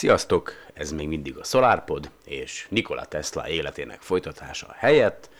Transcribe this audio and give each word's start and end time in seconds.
Sziasztok! 0.00 0.52
Ez 0.74 0.92
még 0.92 1.08
mindig 1.08 1.36
a 1.36 1.44
SolarPod, 1.44 2.10
és 2.24 2.66
Nikola 2.70 3.04
Tesla 3.04 3.48
életének 3.48 4.00
folytatása 4.00 4.66
helyett 4.76 5.30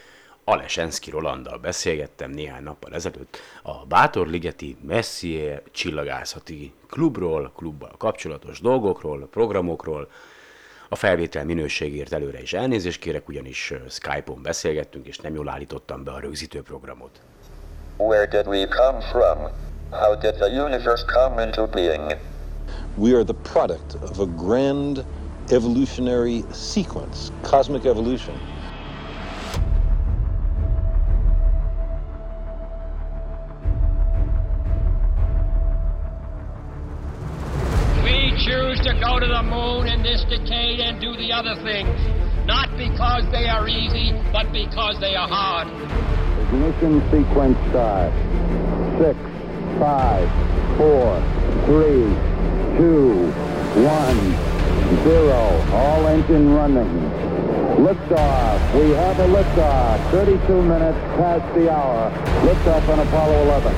Alesenszki 0.45 1.11
Rolanddal 1.11 1.59
beszélgettem 1.59 2.31
néhány 2.31 2.63
nappal 2.63 2.95
ezelőtt 2.95 3.39
a 3.63 3.87
Bátorligeti 3.87 4.77
Messier 4.83 5.63
csillagászati 5.71 6.73
klubról, 6.89 7.53
klubbal 7.57 7.95
kapcsolatos 7.99 8.61
dolgokról, 8.61 9.29
programokról, 9.31 10.11
a 10.89 10.97
felvétel 10.97 11.45
minőségért 11.45 12.13
előre 12.13 12.41
is 12.41 12.53
elnézést 12.53 13.01
kérek, 13.01 13.29
ugyanis 13.29 13.73
Skype-on 13.89 14.43
beszélgettünk, 14.43 15.07
és 15.07 15.19
nem 15.19 15.35
jól 15.35 15.49
állítottam 15.49 16.05
be 16.05 16.11
a 16.11 16.21
rögzítő 16.21 16.63
programot. 16.63 17.21
Where 17.97 18.27
did 18.27 18.47
we 18.47 18.67
come 18.67 19.01
from? 19.01 19.39
How 19.91 20.17
did 20.17 20.35
the 20.35 20.65
universe 20.65 21.05
come 21.05 21.45
into 21.45 21.67
being? 21.67 22.17
We 22.97 23.15
are 23.15 23.25
the 23.25 23.35
product 23.35 23.95
of 23.97 24.19
a 24.21 24.27
grand 24.27 25.05
evolutionary 25.51 26.45
sequence, 26.53 27.31
cosmic 27.43 27.87
evolution. 27.87 28.35
We 38.03 38.33
choose 38.45 38.81
to 38.81 38.99
go 39.01 39.21
to 39.21 39.27
the 39.27 39.43
moon 39.45 39.87
in 39.87 40.03
this 40.03 40.25
decade 40.25 40.81
and 40.81 41.01
do 41.01 41.17
the 41.17 41.33
other 41.33 41.55
things, 41.63 41.97
not 42.47 42.77
because 42.77 43.25
they 43.31 43.49
are 43.49 43.69
easy, 43.69 44.13
but 44.33 44.53
because 44.53 44.99
they 45.01 45.15
are 45.15 45.29
hard. 45.29 45.69
Ignition 46.49 47.01
sequence 47.11 47.57
start. 47.71 48.13
Six, 48.99 49.19
five, 49.79 50.29
four, 50.77 51.23
three, 51.67 52.30
two, 52.81 53.31
one, 53.85 54.21
zero. 55.05 55.61
All 55.71 56.07
engine 56.07 56.55
running. 56.55 56.89
Liftoff. 57.77 58.75
We 58.75 58.91
have 58.93 59.19
a 59.21 59.29
liftoff. 59.29 60.11
32 60.11 60.63
minutes 60.63 60.99
past 61.19 61.55
the 61.55 61.71
hour. 61.71 62.11
Liftoff 62.41 62.89
on 62.89 63.01
Apollo 63.01 63.43
11. 63.43 63.75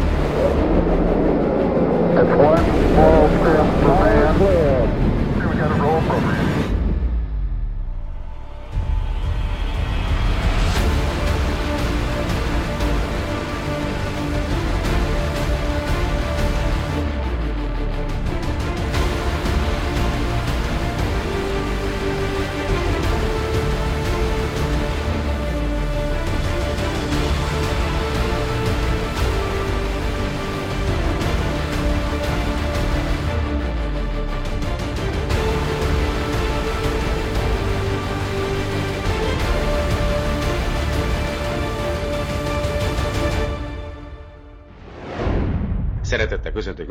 It's 2.14 2.34
one 2.38 2.64
small 2.94 3.28
step 3.42 3.66
for 3.82 4.04
man. 4.04 4.36
Clear. 4.36 5.11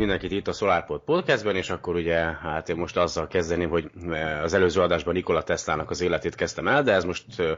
Mindenkit 0.01 0.31
itt 0.31 0.47
a 0.47 0.51
SolarPod 0.51 1.01
podcastben, 1.05 1.55
és 1.55 1.69
akkor 1.69 1.95
ugye, 1.95 2.15
hát 2.17 2.69
én 2.69 2.75
most 2.75 2.97
azzal 2.97 3.27
kezdeném, 3.27 3.69
hogy 3.69 3.89
eh, 4.09 4.43
az 4.43 4.53
előző 4.53 4.81
adásban 4.81 5.13
Nikola 5.13 5.43
Teslának 5.43 5.89
az 5.89 6.01
életét 6.01 6.35
kezdtem 6.35 6.67
el, 6.67 6.83
de 6.83 6.93
ez 6.93 7.03
most 7.03 7.25
uh, 7.37 7.51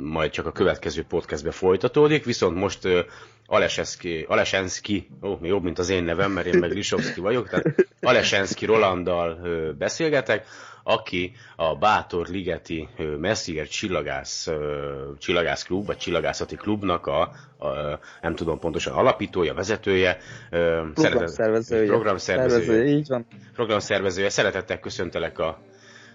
majd 0.00 0.30
csak 0.30 0.46
a 0.46 0.52
következő 0.52 1.04
podcastbe 1.08 1.50
folytatódik, 1.50 2.24
viszont 2.24 2.84
uh, 2.84 2.98
Alesenszki, 3.46 4.24
Alesenszki, 4.28 5.08
ó, 5.22 5.38
jobb, 5.42 5.62
mint 5.62 5.78
az 5.78 5.88
én 5.88 6.04
nevem, 6.04 6.32
mert 6.32 6.46
én 6.46 6.58
meg 6.58 6.72
Lisovszki 6.72 7.20
vagyok, 7.20 7.48
tehát 7.48 7.74
Alesenszki 8.00 8.64
Rolanddal 8.64 9.38
beszélgetek, 9.78 10.46
aki 10.88 11.32
a 11.56 11.76
Bátor 11.76 12.26
Ligeti 12.28 12.88
Messier 13.18 13.68
csillagász, 13.68 14.48
csillagász 15.18 15.62
klub, 15.62 15.86
vagy 15.86 15.96
csillagászati 15.96 16.56
klubnak 16.56 17.06
a, 17.06 17.20
a, 17.20 17.66
nem 18.22 18.34
tudom 18.34 18.58
pontosan, 18.58 18.92
alapítója, 18.92 19.54
vezetője, 19.54 20.18
programszervezője, 20.94 21.86
programszervezője, 21.86 22.84
így 22.84 23.08
van. 23.08 23.26
programszervezője. 23.54 24.28
Szeretettel 24.28 24.80
köszöntelek 24.80 25.38
a, 25.38 25.58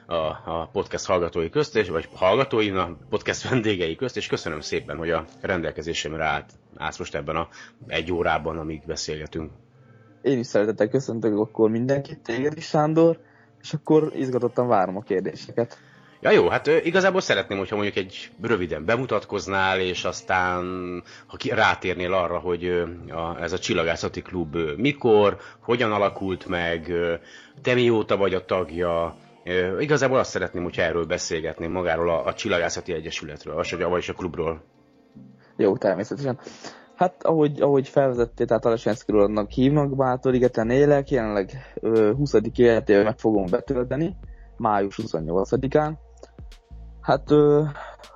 a, 0.06 0.16
a 0.46 0.70
podcast 0.72 1.06
hallgatói 1.06 1.50
közt, 1.50 1.76
és, 1.76 1.90
vagy 1.90 2.10
hallgatói, 2.14 2.70
a 2.70 2.98
podcast 3.10 3.50
vendégei 3.50 3.96
közt, 3.96 4.18
és 4.18 4.28
köszönöm 4.28 4.60
szépen, 4.60 4.98
hogy 4.98 5.10
a 5.10 5.26
rendelkezésemre 5.42 6.24
állt, 6.24 6.52
állsz 6.76 6.98
most 6.98 7.16
ebben 7.16 7.36
a 7.36 7.48
egy 7.88 8.12
órában, 8.12 8.58
amíg 8.58 8.82
beszélgetünk. 8.86 9.52
Én 10.22 10.40
is 10.40 10.48
szeretettel 10.48 10.88
köszöntök 10.88 11.38
akkor 11.38 11.70
mindenkit, 11.70 12.20
téged 12.20 12.58
is, 12.58 12.66
Sándor, 12.66 13.20
és 13.62 13.74
akkor 13.74 14.12
izgatottan 14.16 14.68
várom 14.68 14.98
a 14.98 15.02
kérdéseket. 15.02 15.78
Ja 16.24 16.32
jó, 16.32 16.48
hát 16.48 16.68
igazából 16.68 17.22
szeretném, 17.22 17.58
hogyha 17.58 17.76
mondjuk 17.76 17.96
egy 17.98 18.32
röviden 18.42 18.86
bemutatkoznál, 18.86 19.80
és 19.80 20.04
aztán 20.04 20.64
ha 21.28 21.38
ki, 21.38 21.50
rátérnél 21.50 22.14
arra, 22.14 22.38
hogy 22.38 22.66
a, 23.10 23.42
ez 23.42 23.54
a 23.54 23.60
csillagászati 23.60 24.22
klub 24.22 24.58
mikor, 24.78 25.38
hogyan 25.60 25.92
alakult 25.92 26.46
meg, 26.46 26.92
te 27.62 27.74
mióta 27.74 28.18
vagy 28.18 28.34
a 28.34 28.46
tagja, 28.46 29.16
igazából 29.80 30.18
azt 30.20 30.30
szeretném, 30.30 30.64
hogyha 30.64 30.82
erről 30.82 31.06
beszélgetném 31.06 31.72
magáról 31.72 32.10
a, 32.10 32.26
a 32.26 32.34
csillagászati 32.34 32.94
egyesületről, 32.94 33.64
vagyis 33.78 34.10
a 34.10 34.14
klubról. 34.14 34.64
Jó, 35.58 35.78
természetesen. 35.78 36.40
Hát, 37.02 37.24
ahogy, 37.24 37.62
ahogy 37.62 37.88
felvezettél, 37.88 38.46
tehát 38.46 38.66
Alessenszkiről 38.66 39.22
annak 39.22 39.50
hívnak, 39.50 39.96
Bátorigeten 39.96 40.70
élek, 40.70 41.10
jelenleg 41.10 41.52
ö, 41.80 42.14
20. 42.14 42.34
életével 42.56 43.04
meg 43.04 43.18
fogom 43.18 43.46
betölteni, 43.50 44.16
május 44.58 45.00
28-án. 45.04 45.92
Hát 47.02 47.32
ö, 47.32 47.64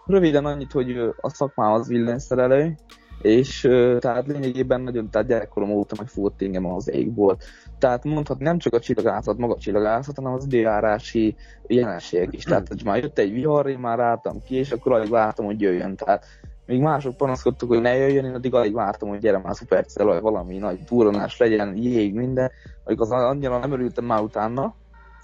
röviden 0.05 0.45
annyit, 0.45 0.71
hogy 0.71 0.97
a 1.21 1.29
szakmám 1.29 1.71
az 1.71 1.87
villanyszerelő, 1.87 2.75
és 3.21 3.63
ö, 3.63 3.97
tehát 3.99 4.27
lényegében 4.27 4.81
nagyon, 4.81 5.09
tehát 5.09 5.27
gyerekkorom 5.27 5.71
óta 5.71 5.95
megfogott 5.97 6.41
engem 6.41 6.65
az 6.65 6.89
égból. 6.89 7.37
Tehát 7.79 8.03
mondhatni 8.03 8.43
nem 8.43 8.57
csak 8.57 8.73
a 8.73 8.79
csillagászat, 8.79 9.37
maga 9.37 9.53
a 9.53 9.59
csillagászat, 9.59 10.15
hanem 10.15 10.33
az 10.33 10.45
időjárási 10.45 11.35
jelenségek 11.67 12.33
is. 12.33 12.43
Tehát 12.43 12.67
hogy 12.67 12.81
már 12.85 12.97
jött 12.97 13.17
egy 13.19 13.31
vihar, 13.31 13.67
én 13.67 13.79
már 13.79 13.99
álltam 13.99 14.41
ki, 14.43 14.55
és 14.55 14.71
akkor 14.71 14.91
alig 14.91 15.09
vártam, 15.09 15.45
hogy 15.45 15.61
jöjjön. 15.61 15.95
Tehát 15.95 16.25
még 16.65 16.79
mások 16.79 17.17
panaszkodtak, 17.17 17.69
hogy 17.69 17.81
ne 17.81 17.95
jöjjön, 17.95 18.25
én 18.25 18.33
addig 18.33 18.53
alig 18.53 18.73
vártam, 18.73 19.09
hogy 19.09 19.19
gyere 19.19 19.37
már 19.37 19.55
szupercell, 19.55 20.05
vagy 20.05 20.21
valami 20.21 20.57
nagy 20.57 20.79
túronás 20.83 21.37
legyen, 21.37 21.75
jég, 21.77 22.13
minden. 22.13 22.51
Az 22.83 23.11
annyira 23.11 23.57
nem 23.57 23.71
örültem 23.71 24.05
már 24.05 24.21
utána, 24.21 24.75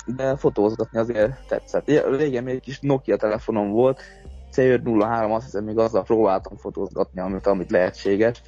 de 0.06 0.36
fotózgatni 0.36 1.00
azért 1.00 1.48
tetszett. 1.48 1.88
Régen 2.18 2.44
még 2.44 2.56
egy 2.56 2.62
kis 2.62 2.80
Nokia 2.80 3.16
telefonom 3.16 3.72
volt, 3.72 4.02
C503, 4.52 5.34
azt 5.34 5.46
hiszem 5.46 5.64
még 5.64 5.78
azzal 5.78 6.04
próbáltam 6.04 6.58
fotózgatni, 6.58 7.22
amit, 7.22 7.48
amit 7.48 7.72
lehetséges. 7.72 8.42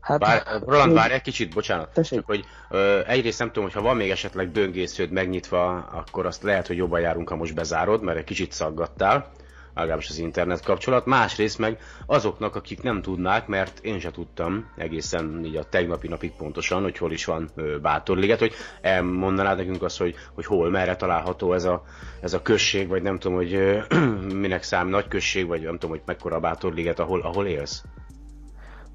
Hát, 0.00 0.18
Bár, 0.18 0.42
Roland, 0.66 0.92
várj 0.92 1.12
egy 1.12 1.22
kicsit, 1.22 1.54
bocsánat. 1.54 1.92
Tessék. 1.92 2.18
Csak, 2.18 2.26
hogy 2.26 2.44
ö, 2.70 3.00
egyrészt 3.06 3.38
nem 3.38 3.48
tudom, 3.48 3.62
hogy 3.62 3.72
ha 3.72 3.82
van 3.82 3.96
még 3.96 4.10
esetleg 4.10 4.50
döngésződ 4.50 5.10
megnyitva, 5.10 5.74
akkor 5.74 6.26
azt 6.26 6.42
lehet, 6.42 6.66
hogy 6.66 6.76
jobban 6.76 7.00
járunk, 7.00 7.28
ha 7.28 7.36
most 7.36 7.54
bezárod, 7.54 8.02
mert 8.02 8.18
egy 8.18 8.24
kicsit 8.24 8.52
szaggattál 8.52 9.30
legalábbis 9.74 10.08
az 10.08 10.18
internet 10.18 10.62
kapcsolat, 10.64 11.06
másrészt 11.06 11.58
meg 11.58 11.78
azoknak, 12.06 12.56
akik 12.56 12.82
nem 12.82 13.02
tudnák, 13.02 13.46
mert 13.46 13.78
én 13.82 13.98
se 13.98 14.10
tudtam 14.10 14.70
egészen 14.76 15.44
így 15.44 15.56
a 15.56 15.68
tegnapi 15.68 16.08
napig 16.08 16.32
pontosan, 16.36 16.82
hogy 16.82 16.98
hol 16.98 17.12
is 17.12 17.24
van 17.24 17.50
Bátorliget, 17.82 18.38
hogy 18.38 18.52
elmondanád 18.80 19.56
nekünk 19.56 19.82
azt, 19.82 19.98
hogy, 19.98 20.14
hogy 20.34 20.46
hol, 20.46 20.70
merre 20.70 20.96
található 20.96 21.52
ez 21.52 21.64
a, 21.64 21.82
ez 22.20 22.34
a 22.34 22.42
község, 22.42 22.88
vagy 22.88 23.02
nem 23.02 23.18
tudom, 23.18 23.36
hogy 23.36 23.82
minek 24.44 24.62
szám 24.62 24.88
nagy 24.88 25.08
község, 25.08 25.46
vagy 25.46 25.62
nem 25.62 25.72
tudom, 25.72 25.90
hogy 25.90 26.02
mekkora 26.06 26.40
Bátorliget, 26.40 26.98
ahol, 26.98 27.20
ahol 27.20 27.46
élsz. 27.46 27.84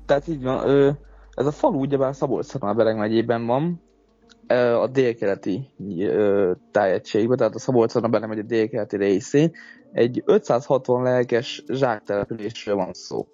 Tehát 0.05 0.27
így 0.27 0.43
van, 0.43 0.97
ez 1.33 1.45
a 1.45 1.51
falu 1.51 1.79
ugyebár 1.79 2.15
Szabolcs-Szatmár 2.15 2.95
megyében 2.95 3.45
van, 3.45 3.81
a 4.55 4.87
délkeleti 4.87 5.69
tájegységben, 6.71 7.37
tehát 7.37 7.55
a 7.55 7.59
szabolcs 7.59 7.99
benne 7.99 8.25
megy 8.25 8.39
a 8.39 8.43
délkeleti 8.43 8.97
részén, 8.97 9.51
egy 9.91 10.23
560 10.25 11.03
lelkes 11.03 11.63
zsáktelepülésről 11.67 12.75
van 12.75 12.93
szó. 12.93 13.27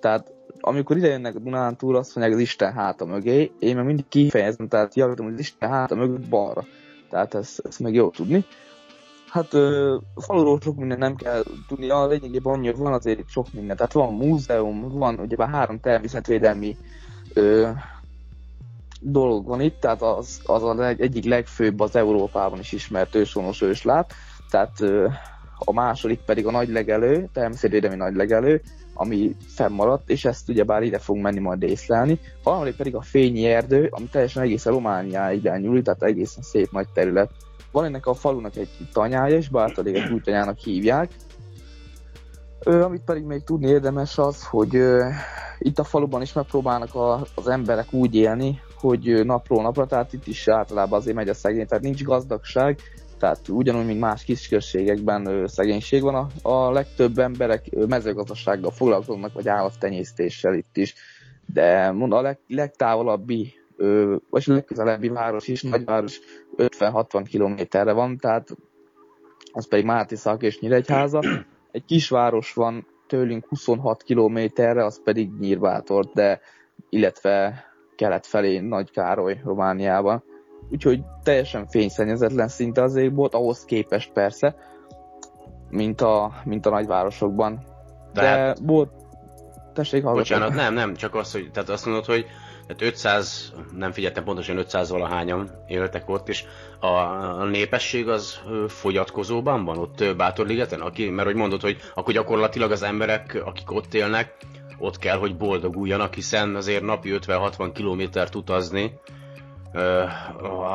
Tehát 0.00 0.32
amikor 0.60 0.96
ide 0.96 1.08
jönnek 1.08 1.34
a 1.34 1.38
Dunántúr, 1.38 1.94
azt 1.94 2.14
mondják 2.14 2.36
az 2.36 2.42
Isten 2.42 2.72
háta 2.72 3.04
mögé, 3.04 3.52
én 3.58 3.76
meg 3.76 3.84
mindig 3.84 4.08
kifejezem, 4.08 4.68
tehát 4.68 4.94
javítom, 4.94 5.24
hogy 5.24 5.34
az 5.34 5.40
Isten 5.40 5.68
háta 5.68 5.94
mögött 5.94 6.28
balra. 6.28 6.64
Tehát 7.10 7.34
ezt, 7.34 7.62
ezt 7.66 7.80
meg 7.80 7.94
jó 7.94 8.10
tudni. 8.10 8.44
Hát 9.28 9.54
ö, 9.54 9.96
faluról 10.14 10.58
sok 10.60 10.76
minden 10.76 10.98
nem 10.98 11.16
kell 11.16 11.42
tudni, 11.68 11.90
a 11.90 12.06
lényegében 12.06 12.52
annyi, 12.52 12.66
hogy 12.66 12.76
van 12.76 12.92
azért 12.92 13.28
sok 13.28 13.46
minden. 13.52 13.76
Tehát 13.76 13.92
van 13.92 14.14
múzeum, 14.14 14.88
van 14.88 15.18
ugye 15.18 15.46
három 15.46 15.80
természetvédelmi 15.80 16.76
ö, 17.34 17.68
dolog 19.02 19.46
van 19.46 19.60
itt, 19.60 19.80
tehát 19.80 20.02
az, 20.02 20.40
az 20.44 20.62
a 20.62 20.74
leg, 20.74 21.00
egyik 21.00 21.24
legfőbb 21.24 21.80
az 21.80 21.96
Európában 21.96 22.58
is 22.58 22.72
ismert 22.72 23.14
őshonos 23.14 23.62
ősláp, 23.62 24.12
tehát 24.50 24.78
a 25.64 25.72
második 25.72 26.20
pedig 26.20 26.46
a 26.46 26.50
nagy 26.50 26.68
legelő, 26.68 27.28
természetvédelmi 27.32 27.96
nagy 27.96 28.14
legelő, 28.14 28.62
ami 28.94 29.36
fennmaradt, 29.46 30.10
és 30.10 30.24
ezt 30.24 30.48
ugyebár 30.48 30.82
ide 30.82 30.98
fogunk 30.98 31.24
menni 31.24 31.38
majd 31.38 31.62
észlelni. 31.62 32.18
A 32.42 32.50
harmadik 32.50 32.76
pedig 32.76 32.94
a 32.94 33.00
fényi 33.00 33.44
erdő, 33.44 33.88
ami 33.90 34.06
teljesen 34.10 34.42
egészen 34.42 34.72
Romániáig 34.72 35.46
elnyúlik, 35.46 35.84
tehát 35.84 36.02
egészen 36.02 36.42
szép 36.42 36.70
nagy 36.70 36.88
terület. 36.94 37.30
Van 37.70 37.84
ennek 37.84 38.06
a 38.06 38.14
falunak 38.14 38.56
egy 38.56 38.68
tanyája, 38.92 39.36
és 39.36 39.48
Bártaléget 39.48 40.10
új 40.10 40.20
tanyának 40.20 40.58
hívják. 40.58 41.10
Ö, 42.64 42.82
amit 42.82 43.02
pedig 43.02 43.22
még 43.22 43.44
tudni 43.44 43.68
érdemes 43.68 44.18
az, 44.18 44.44
hogy 44.44 44.76
ö, 44.76 45.08
itt 45.58 45.78
a 45.78 45.84
faluban 45.84 46.22
is 46.22 46.32
megpróbálnak 46.32 46.94
a, 46.94 47.26
az 47.34 47.48
emberek 47.48 47.92
úgy 47.92 48.14
élni, 48.14 48.60
hogy 48.82 49.24
napról 49.24 49.62
napra, 49.62 49.86
tehát 49.86 50.12
itt 50.12 50.26
is 50.26 50.48
általában 50.48 50.98
azért 50.98 51.16
megy 51.16 51.28
a 51.28 51.34
szegény, 51.34 51.66
tehát 51.66 51.84
nincs 51.84 52.02
gazdagság, 52.02 52.78
tehát 53.18 53.48
ugyanúgy, 53.48 53.86
mint 53.86 54.00
más 54.00 54.24
kisközségekben 54.24 55.46
szegénység 55.46 56.02
van, 56.02 56.14
a, 56.14 56.50
a 56.50 56.70
legtöbb 56.72 57.18
emberek 57.18 57.70
mezőgazdasággal 57.88 58.70
foglalkoznak, 58.70 59.32
vagy 59.32 59.48
állattenyésztéssel 59.48 60.54
itt 60.54 60.76
is, 60.76 60.94
de 61.46 61.90
mond 61.90 62.12
a 62.12 62.20
leg, 62.20 62.38
legtávolabbi, 62.48 63.54
vagy 64.30 64.42
legközelebbi 64.46 65.08
város 65.08 65.48
is, 65.48 65.62
nagyváros 65.62 66.20
50-60 66.56 67.26
kilométerre 67.28 67.92
van, 67.92 68.16
tehát 68.16 68.56
az 69.52 69.68
pedig 69.68 69.84
Mátiszak 69.84 70.42
és 70.42 70.60
Nyíregyháza. 70.60 71.20
Egy 71.70 71.84
kisváros 71.84 72.52
van 72.52 72.86
tőlünk 73.06 73.46
26 73.48 74.02
kilométerre, 74.02 74.84
az 74.84 75.02
pedig 75.02 75.30
Nyírbátor, 75.38 76.04
de 76.14 76.40
illetve 76.88 77.64
kelet 78.02 78.26
felé 78.26 78.58
Nagy 78.58 78.90
Károly 78.90 79.40
Romániában 79.44 80.22
úgyhogy 80.70 81.00
teljesen 81.22 81.66
fényszennyezetlen 81.66 82.48
szinte 82.48 82.82
az 82.82 82.96
égbolt, 82.96 83.34
ahhoz 83.34 83.64
képest 83.64 84.12
persze, 84.12 84.56
mint 85.70 86.00
a, 86.00 86.32
mint 86.44 86.66
a 86.66 86.70
nagyvárosokban. 86.70 87.64
De, 88.12 88.20
De 88.20 88.54
volt... 88.62 88.90
Tessék, 89.74 90.04
hallgatom. 90.04 90.38
Bocsánat, 90.38 90.54
nem, 90.54 90.74
nem, 90.74 90.94
csak 90.94 91.14
az, 91.14 91.32
hogy 91.32 91.50
tehát 91.52 91.68
azt 91.68 91.84
mondod, 91.84 92.04
hogy 92.04 92.26
tehát 92.66 92.82
500, 92.82 93.52
nem 93.76 93.92
figyeltem 93.92 94.24
pontosan 94.24 94.56
500 94.56 94.90
valahányan 94.90 95.50
éltek 95.66 96.08
ott, 96.08 96.28
és 96.28 96.44
a, 96.80 96.86
a 96.86 97.44
népesség 97.44 98.08
az 98.08 98.40
fogyatkozóban 98.68 99.64
van 99.64 99.78
ott 99.78 100.16
Bátorligeten? 100.16 100.80
Aki, 100.80 101.10
mert 101.10 101.26
hogy 101.26 101.36
mondod, 101.36 101.60
hogy 101.60 101.76
akkor 101.94 102.14
gyakorlatilag 102.14 102.70
az 102.70 102.82
emberek, 102.82 103.42
akik 103.44 103.70
ott 103.70 103.94
élnek, 103.94 104.34
ott 104.78 104.98
kell, 104.98 105.18
hogy 105.18 105.36
boldoguljanak, 105.36 106.14
hiszen 106.14 106.54
azért 106.54 106.82
napi 106.82 107.18
50-60 107.20 107.70
kilométert 107.74 108.34
utazni, 108.34 108.92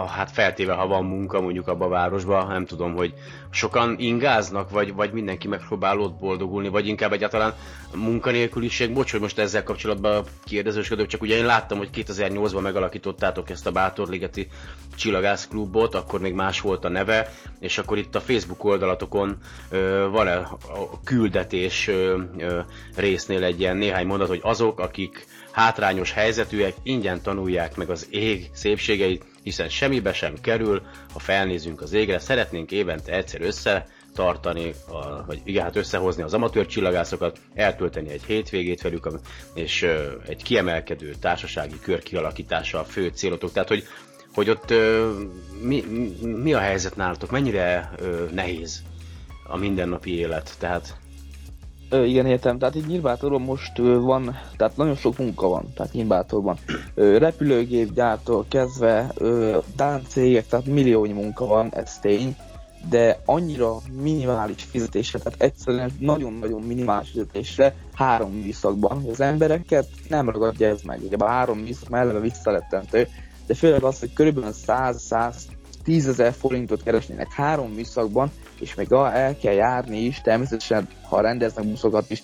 hát 0.08 0.32
feltéve, 0.32 0.74
ha 0.74 0.88
van 0.88 1.06
munka 1.06 1.42
mondjuk 1.42 1.68
abban 1.68 1.88
a 1.88 1.92
városban, 1.92 2.48
nem 2.48 2.66
tudom, 2.66 2.96
hogy 2.96 3.14
sokan 3.58 3.96
ingáznak, 4.00 4.70
vagy, 4.70 4.94
vagy 4.94 5.12
mindenki 5.12 5.48
megpróbál 5.48 6.00
ott 6.00 6.20
boldogulni, 6.20 6.68
vagy 6.68 6.88
inkább 6.88 7.14
egyáltalán 7.14 7.54
munkanélküliség. 7.96 8.94
Bocs, 8.94 9.12
hogy 9.12 9.20
most 9.20 9.40
ezzel 9.40 9.64
kapcsolatban 9.64 10.26
kérdezősködök, 10.46 11.08
csak 11.08 11.22
ugye 11.22 11.36
én 11.36 11.46
láttam, 11.46 11.78
hogy 11.78 11.90
2008-ban 11.94 12.62
megalakítottátok 12.62 13.50
ezt 13.50 13.68
a 13.68 13.72
Bátorligeti 13.72 14.48
Csillagászklubot, 14.96 15.96
akkor 15.96 16.20
még 16.20 16.34
más 16.34 16.62
volt 16.62 16.86
a 16.86 16.90
neve, 16.90 17.34
és 17.60 17.78
akkor 17.78 17.98
itt 17.98 18.16
a 18.16 18.22
Facebook 18.22 18.64
oldalatokon 18.64 19.38
ö, 19.70 20.08
van 20.12 20.28
a 20.28 20.58
küldetés 21.04 21.88
ö, 21.88 22.22
ö, 22.38 22.60
résznél 22.96 23.44
egy 23.44 23.60
ilyen 23.60 23.78
néhány 23.78 24.06
mondat, 24.06 24.28
hogy 24.28 24.40
azok, 24.44 24.80
akik 24.80 25.26
hátrányos 25.52 26.12
helyzetűek 26.12 26.74
ingyen 26.84 27.22
tanulják 27.22 27.76
meg 27.76 27.90
az 27.90 28.08
ég 28.10 28.50
szépségeit, 28.54 29.24
hiszen 29.48 29.70
semmibe 29.70 30.14
sem 30.14 30.34
kerül, 30.42 30.82
ha 31.14 31.20
felnézünk 31.20 31.82
az 31.82 31.94
égre, 31.94 32.20
szeretnénk 32.20 32.72
évente 32.72 33.12
egyszer 33.12 33.42
össze 33.42 33.88
tartani, 34.14 34.74
a, 34.88 35.26
vagy 35.26 35.42
igen, 35.44 35.64
hát 35.64 35.76
összehozni 35.76 36.24
az 36.24 36.34
amatőr 36.34 36.66
csillagászokat, 36.66 37.40
eltölteni 37.54 38.10
egy 38.10 38.24
hétvégét 38.24 38.82
velük, 38.82 39.08
és 39.54 39.82
ö, 39.82 40.12
egy 40.28 40.44
kiemelkedő 40.44 41.16
társasági 41.22 41.80
kör 41.82 42.04
kialakítása 42.04 42.80
a 42.80 42.84
fő 42.84 43.08
célotok. 43.08 43.52
Tehát, 43.52 43.68
hogy, 43.68 43.84
hogy 44.34 44.50
ott 44.50 44.72
ö, 44.72 45.12
mi, 45.62 45.84
mi 46.22 46.54
a 46.54 46.60
helyzet 46.60 46.96
nálatok, 46.96 47.32
mennyire 47.32 47.92
ö, 47.98 48.26
nehéz 48.32 48.82
a 49.48 49.58
mindennapi 49.58 50.18
élet, 50.18 50.56
tehát 50.60 50.98
Ö, 51.90 52.04
igen, 52.04 52.26
értem. 52.26 52.58
Tehát 52.58 52.76
itt 52.76 52.88
Nyírbátoron 52.88 53.42
most 53.42 53.80
ö, 53.80 54.00
van, 54.00 54.38
tehát 54.58 54.78
nagyon 54.78 54.96
sok 54.96 55.18
munka 55.18 55.48
van, 55.48 55.74
tehát 55.76 55.94
Nyírbátorban. 55.94 56.58
Ö, 56.94 57.18
repülőgépgyártól 57.18 58.46
kezdve, 58.50 59.12
ö, 59.16 59.58
Dán 59.76 60.02
cégek, 60.08 60.48
tehát 60.48 60.66
milliónyi 60.66 61.14
munka 61.14 61.46
van, 61.46 61.74
ez 61.74 62.00
tény, 62.00 62.36
de 62.90 63.20
annyira 63.26 63.78
minimális 64.02 64.64
fizetésre, 64.64 65.20
tehát 65.20 65.42
egyszerűen 65.42 65.92
nagyon-nagyon 66.00 66.62
minimális 66.62 67.10
fizetésre 67.10 67.76
három 67.94 68.32
műszakban, 68.32 69.06
az 69.12 69.20
embereket 69.20 69.88
nem 70.10 70.30
ragadja 70.30 70.68
ez 70.68 70.82
meg. 70.82 71.02
Ugye 71.04 71.16
a 71.18 71.28
három 71.28 71.60
műszak 71.60 71.90
mellett 71.90 72.22
visszalettentő, 72.22 73.08
de 73.46 73.54
főleg 73.54 73.84
az, 73.84 74.00
hogy 74.00 74.14
körülbelül 74.14 74.54
100-110 74.68 76.08
ezer 76.08 76.34
forintot 76.34 76.84
keresnének 76.84 77.32
három 77.32 77.72
műszakban, 77.72 78.32
és 78.60 78.76
még 78.76 78.92
el 78.92 79.38
kell 79.38 79.54
járni 79.54 80.00
is, 80.00 80.22
természetesen, 80.22 80.88
ha 81.10 81.22
rendeznek 81.22 81.66
buszokat 81.66 82.10
is, 82.10 82.22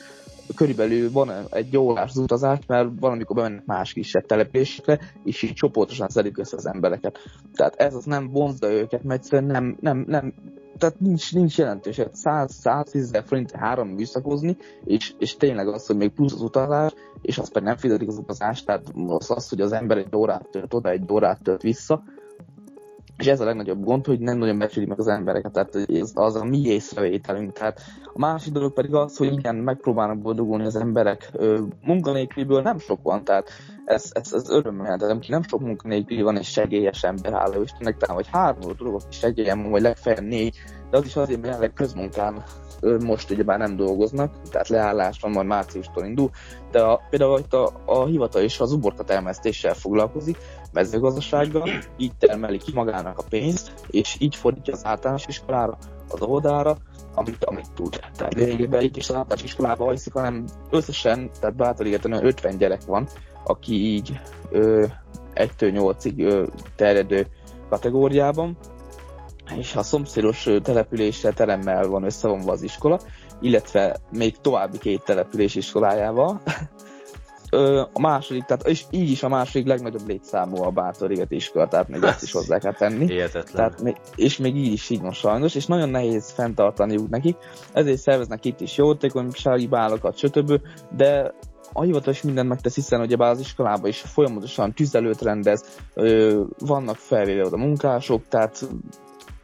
körülbelül 0.56 1.12
van 1.12 1.32
egy 1.50 1.78
órás 1.78 2.10
az 2.10 2.18
utazás, 2.18 2.60
mert 2.68 2.90
valamikor 3.00 3.36
bemennek 3.36 3.66
más 3.66 3.94
kisebb 3.94 4.26
településekre, 4.26 5.00
és 5.24 5.42
így 5.42 5.54
csoportosan 5.54 6.08
szedik 6.08 6.38
össze 6.38 6.56
az 6.58 6.66
embereket. 6.66 7.20
Tehát 7.54 7.76
ez 7.76 7.94
az 7.94 8.06
nem 8.06 8.30
vonzza 8.30 8.72
őket, 8.72 9.04
mert 9.04 9.20
egyszerűen 9.20 9.52
nem, 9.52 9.78
nem, 9.80 10.06
nem 10.08 10.34
tehát 10.78 11.00
nincs, 11.00 11.34
nincs 11.34 11.58
jelentős. 11.58 12.00
100-110 12.00 12.96
ezer 12.96 13.24
forint 13.26 13.52
három 13.52 13.88
műszakozni, 13.88 14.58
és, 14.84 15.14
és 15.20 15.36
tényleg 15.36 15.68
az, 15.68 15.86
hogy 15.86 15.96
még 15.96 16.10
plusz 16.10 16.34
az 16.34 16.42
utazás, 16.42 16.94
és 17.22 17.38
azt 17.38 17.52
pedig 17.52 17.68
nem 17.68 17.78
fizetik 17.78 18.08
az 18.08 18.18
utazást, 18.18 18.66
tehát 18.66 18.92
az, 19.08 19.32
az, 19.32 19.50
hogy 19.50 19.62
az 19.62 19.72
ember 19.72 19.98
egy 19.98 20.16
órát 20.16 20.48
tölt 20.52 20.74
oda, 20.74 20.90
egy 20.90 21.12
órát 21.12 21.44
tölt 21.44 21.62
vissza, 21.62 22.04
és 23.18 23.26
ez 23.26 23.40
a 23.40 23.46
legnagyobb 23.46 23.84
gond, 23.84 24.06
hogy 24.06 24.20
nem 24.20 24.38
nagyon 24.38 24.58
becsülik 24.58 24.90
meg 24.90 25.00
az 25.00 25.08
embereket, 25.08 25.52
tehát 25.52 25.76
ez 25.76 26.12
az 26.14 26.36
a 26.36 26.44
mi 26.44 26.62
észrevételünk. 26.62 27.54
Tehát 27.54 27.82
a 28.14 28.20
másik 28.20 28.54
dolog 28.54 28.74
pedig 28.74 28.94
az, 28.94 29.18
hogy 29.18 29.34
igen, 29.34 29.56
megpróbálnak 29.56 30.22
boldogulni 30.22 30.66
az 30.66 30.76
emberek. 30.76 31.32
Munkanélküliből 31.86 32.62
nem 32.62 32.80
sok 32.80 33.00
van, 33.04 33.24
tehát 33.24 33.50
ez, 33.86 34.10
ez, 34.14 34.34
ez 34.34 34.50
örömmel, 34.50 35.20
nem 35.28 35.44
sok 35.44 35.60
munkanélküli 35.60 36.22
van, 36.22 36.38
és 36.38 36.52
segélyes 36.52 37.04
ember, 37.04 37.34
hála 37.34 37.62
Istennek, 37.62 37.98
talán 37.98 38.16
vagy 38.16 38.28
három 38.32 38.76
dolog, 38.78 38.94
aki 38.94 39.06
segélyem, 39.16 39.70
vagy 39.70 39.82
legfeljebb 39.82 40.24
négy, 40.24 40.58
de 40.90 40.98
az 40.98 41.06
is 41.06 41.16
azért, 41.16 41.42
mert 41.42 41.46
jelenleg 41.46 41.74
közmunkán 41.74 42.44
most 43.00 43.32
ugyebár 43.32 43.58
nem 43.58 43.76
dolgoznak, 43.76 44.42
tehát 44.50 44.68
leállás 44.68 45.20
van, 45.22 45.32
majd 45.32 45.48
márciustól 45.48 46.06
indul, 46.06 46.30
de 46.72 46.82
a, 46.82 47.02
például 47.10 47.40
itt 47.40 47.54
a, 47.54 47.72
a 47.86 48.06
hivatal 48.06 48.44
is 48.44 48.60
az 48.60 48.72
uborka 48.72 49.04
termesztéssel 49.04 49.74
foglalkozik, 49.74 50.38
mezőgazdasággal, 50.72 51.70
így 51.98 52.16
termeli 52.20 52.58
ki 52.58 52.72
magának 52.74 53.18
a 53.18 53.24
pénzt, 53.30 53.72
és 53.88 54.16
így 54.20 54.36
fordítja 54.36 54.74
az 54.74 54.86
általános 54.86 55.26
iskolára, 55.28 55.78
az 56.10 56.22
oldára, 56.22 56.78
amit, 57.16 57.44
amit 57.44 57.72
tud. 57.74 58.00
Tehát 58.16 58.34
lényegében 58.34 58.82
itt 58.82 58.98
is 58.98 59.10
az 59.10 59.16
általános 59.16 59.44
iskolában 59.44 59.88
hajszik, 59.88 60.14
hanem 60.14 60.46
összesen, 60.70 61.30
tehát 61.40 61.56
bátorítani 61.56 62.18
50 62.22 62.58
gyerek 62.58 62.86
van, 62.86 63.08
aki 63.44 63.74
így 63.74 64.20
ö, 64.52 64.86
1-től 65.36 65.96
8-ig 65.98 66.48
terjedő 66.76 67.28
kategóriában, 67.70 68.58
és 69.58 69.76
a 69.76 69.84
szomszédos 69.84 70.50
településsel 70.64 71.34
teremmel 71.34 71.88
van 71.88 72.04
összevonva 72.04 72.52
az 72.52 72.62
iskola, 72.62 73.00
illetve 73.42 73.98
még 74.12 74.38
további 74.42 74.78
két 74.78 75.04
település 75.04 75.56
iskolájával. 75.56 76.42
a 77.94 78.00
második, 78.00 78.44
tehát 78.44 78.68
és 78.68 78.84
így 78.90 79.10
is 79.10 79.24
a 79.24 79.28
második 79.28 79.68
legnagyobb 79.68 80.08
létszámú 80.08 80.64
a 80.64 80.70
Bátoriget 80.70 81.32
iskola, 81.32 81.68
tehát 81.68 81.88
még 81.88 82.04
ezt 82.04 82.24
is 82.24 82.32
hozzá 82.32 82.60
kell 82.60 82.74
tenni. 82.74 83.06
Hihetetlen. 83.06 83.56
Tehát 83.56 83.82
még, 83.82 83.96
és 84.16 84.38
még 84.38 84.56
így 84.56 84.72
is 84.72 84.90
így 84.90 85.02
van 85.02 85.12
sajnos, 85.12 85.56
és 85.56 85.66
nagyon 85.66 85.90
nehéz 85.90 86.32
fenntartaniuk 86.32 87.10
nekik, 87.10 87.36
ezért 87.74 87.98
szerveznek 87.98 88.46
itt 88.46 88.62
is 88.62 88.78
jótékonysági 88.78 89.68
bálokat, 89.68 90.18
stb. 90.18 90.62
De 90.96 91.34
a 91.74 91.82
hivatal 91.82 92.14
is 92.14 92.22
mindent 92.22 92.50
megtesz, 92.50 92.76
hiszen 92.76 93.02
ugye 93.02 93.16
az 93.18 93.40
iskolában 93.40 93.90
is 93.90 94.02
folyamatosan 94.02 94.74
tüzelőt 94.74 95.22
rendez, 95.22 95.64
ö, 95.94 96.42
vannak 96.60 96.96
felvéve 96.96 97.46
oda 97.46 97.58
munkások, 97.58 98.28
tehát 98.28 98.68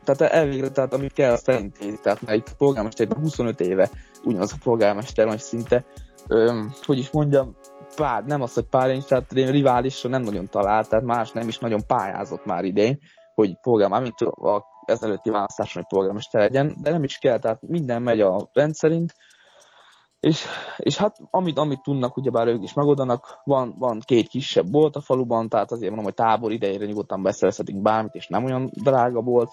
tehát 0.04 0.34
elvégre, 0.34 0.70
tehát 0.70 0.94
amit 0.94 1.14
kell, 1.14 1.32
azt 1.32 1.50
elintézi. 1.50 2.00
Tehát 2.04 2.22
itt 2.22 2.48
a 2.48 2.56
polgármester 2.58 3.08
25 3.08 3.60
éve 3.60 3.90
ugyanaz 4.24 4.54
a 4.54 4.58
polgármester 4.64 5.26
vagy 5.26 5.40
szinte, 5.40 5.86
öm, 6.28 6.74
hogy 6.86 6.98
is 6.98 7.12
mondjam, 7.12 7.56
pár, 7.96 8.24
nem 8.24 8.42
az, 8.42 8.54
hogy 8.54 8.64
pár 8.64 8.98
tehát 9.08 9.32
riválisra 9.32 10.10
nem 10.10 10.22
nagyon 10.22 10.48
talált, 10.48 10.90
tehát 10.90 11.06
más 11.06 11.32
nem 11.32 11.48
is 11.48 11.58
nagyon 11.58 11.82
pályázott 11.88 12.46
már 12.46 12.64
idén, 12.64 13.00
hogy 13.36 13.58
polgár, 13.62 14.02
mint 14.02 14.22
a 14.22 14.66
ezelőtti 14.86 15.30
választáson, 15.30 15.82
hogy 15.82 15.98
polgármester 15.98 16.42
legyen, 16.42 16.76
de 16.82 16.92
nem 16.92 17.04
is 17.04 17.18
kell, 17.18 17.40
tehát 17.40 17.62
minden 17.62 18.02
megy 18.02 18.22
a 18.22 18.50
rendszerint, 18.54 19.14
És, 20.20 20.46
és 20.78 20.98
hát 20.98 21.18
amit, 21.30 21.58
amit 21.58 21.82
tudnak, 21.82 22.18
ugyebár 22.18 22.48
ők 22.48 22.64
is 22.64 22.74
megoldanak, 22.74 23.40
van, 23.44 23.76
van 23.78 24.00
két 24.06 24.28
kisebb 24.28 24.70
bolt 24.70 24.96
a 24.96 25.02
faluban, 25.02 25.50
tehát 25.50 25.72
azért 25.72 25.88
mondom, 25.88 26.06
hogy 26.06 26.14
tábor 26.14 26.52
idejére 26.52 26.86
nyugodtan 26.86 27.24
beszerezhetünk 27.24 27.82
bármit, 27.82 28.16
és 28.16 28.28
nem 28.28 28.44
olyan 28.44 28.70
drága 28.74 29.22
volt. 29.22 29.52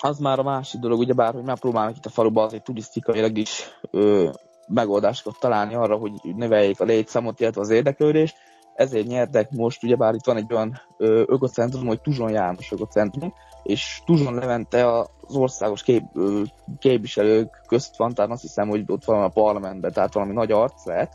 Az 0.00 0.18
már 0.18 0.38
a 0.38 0.42
másik 0.42 0.80
dolog, 0.80 0.98
ugyebár, 0.98 1.34
hogy 1.34 1.44
megpróbálnak 1.44 1.96
itt 1.96 2.06
a 2.06 2.10
faluban 2.10 2.44
azért 2.44 2.64
turisztikailag 2.64 3.38
is 3.38 3.78
ö, 3.90 4.30
megoldásokat 4.68 5.40
találni 5.40 5.74
arra, 5.74 5.96
hogy 5.96 6.12
növeljék 6.22 6.80
a 6.80 6.84
létszámot, 6.84 7.40
illetve 7.40 7.60
az 7.60 7.70
érdeklődést. 7.70 8.36
Ezért 8.74 9.06
nyertek 9.06 9.50
most, 9.50 9.82
ugyebár 9.82 10.14
itt 10.14 10.24
van 10.24 10.36
egy 10.36 10.52
olyan 10.52 10.80
ökocentrum, 11.26 11.86
hogy 11.86 12.00
Tuzson 12.00 12.30
János 12.30 12.72
ökocentrum, 12.72 13.34
és 13.62 14.02
Tuzson 14.06 14.34
Levente 14.34 14.98
az 14.98 15.36
országos 15.36 15.82
kép, 15.82 16.02
ö, 16.14 16.42
képviselők 16.78 17.60
közt 17.66 17.96
van, 17.96 18.14
tehát 18.14 18.30
azt 18.30 18.42
hiszem, 18.42 18.68
hogy 18.68 18.84
ott 18.86 19.04
van 19.04 19.22
a 19.22 19.28
parlamentben, 19.28 19.92
tehát 19.92 20.14
valami 20.14 20.32
nagy 20.32 20.52
arc 20.52 20.86
lehet, 20.86 21.12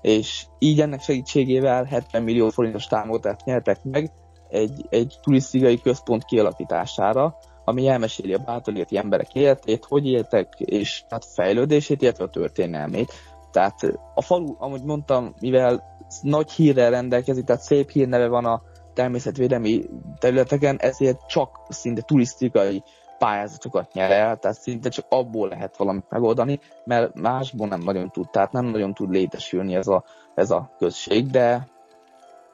és 0.00 0.46
így 0.58 0.80
ennek 0.80 1.00
segítségével 1.00 1.84
70 1.84 2.22
millió 2.22 2.48
forintos 2.48 2.86
támogatást 2.86 3.44
nyertek 3.44 3.84
meg 3.84 4.10
egy, 4.48 4.86
egy 4.88 5.18
turisztikai 5.22 5.80
központ 5.80 6.24
kialakítására, 6.24 7.38
ami 7.64 7.88
elmeséli 7.88 8.34
a 8.34 8.42
bátorligeti 8.44 8.96
emberek 8.96 9.34
életét, 9.34 9.84
hogy 9.84 10.06
éltek, 10.06 10.54
és 10.58 11.04
hát 11.08 11.24
fejlődését, 11.24 12.02
illetve 12.02 12.24
a 12.24 12.30
történelmét. 12.30 13.12
Tehát 13.50 14.00
a 14.14 14.22
falu, 14.22 14.54
ahogy 14.58 14.82
mondtam, 14.84 15.34
mivel 15.40 15.89
nagy 16.22 16.50
hírrel 16.50 16.90
rendelkezik, 16.90 17.44
tehát 17.44 17.62
szép 17.62 17.90
hírneve 17.90 18.26
van 18.26 18.44
a 18.44 18.62
természetvédelmi 18.94 19.84
területeken, 20.18 20.76
ezért 20.78 21.26
csak 21.26 21.50
szinte 21.68 22.00
turisztikai 22.00 22.82
pályázatokat 23.18 23.92
nyer 23.92 24.10
el, 24.10 24.38
tehát 24.38 24.60
szinte 24.60 24.88
csak 24.88 25.06
abból 25.08 25.48
lehet 25.48 25.76
valamit 25.76 26.04
megoldani, 26.08 26.60
mert 26.84 27.14
másból 27.14 27.68
nem 27.68 27.80
nagyon 27.80 28.10
tud, 28.10 28.30
tehát 28.30 28.52
nem 28.52 28.64
nagyon 28.64 28.94
tud 28.94 29.10
létesülni 29.10 29.74
ez 29.74 29.86
a, 29.86 30.04
ez 30.34 30.50
a 30.50 30.74
község, 30.78 31.30
de 31.30 31.68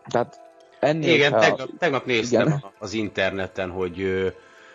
tehát 0.09 0.41
ennél 0.81 1.15
Igen, 1.15 1.33
a... 1.33 1.39
tegnap, 1.39 1.69
tegnap 1.79 2.05
néztem 2.05 2.47
Igen. 2.47 2.65
az 2.79 2.93
interneten, 2.93 3.71
hogy 3.71 4.05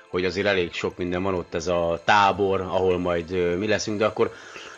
hogy 0.10 0.26
azért 0.26 0.48
elég 0.48 0.74
sok 0.74 0.98
minden 0.98 1.24
van 1.24 1.34
ott 1.34 1.54
ez 1.54 1.68
a 1.68 2.02
tábor, 2.06 2.62
ahol 2.62 3.00
majd 3.00 3.58
mi 3.58 3.68
leszünk, 3.68 3.98
de 3.98 4.06
akkor 4.06 4.32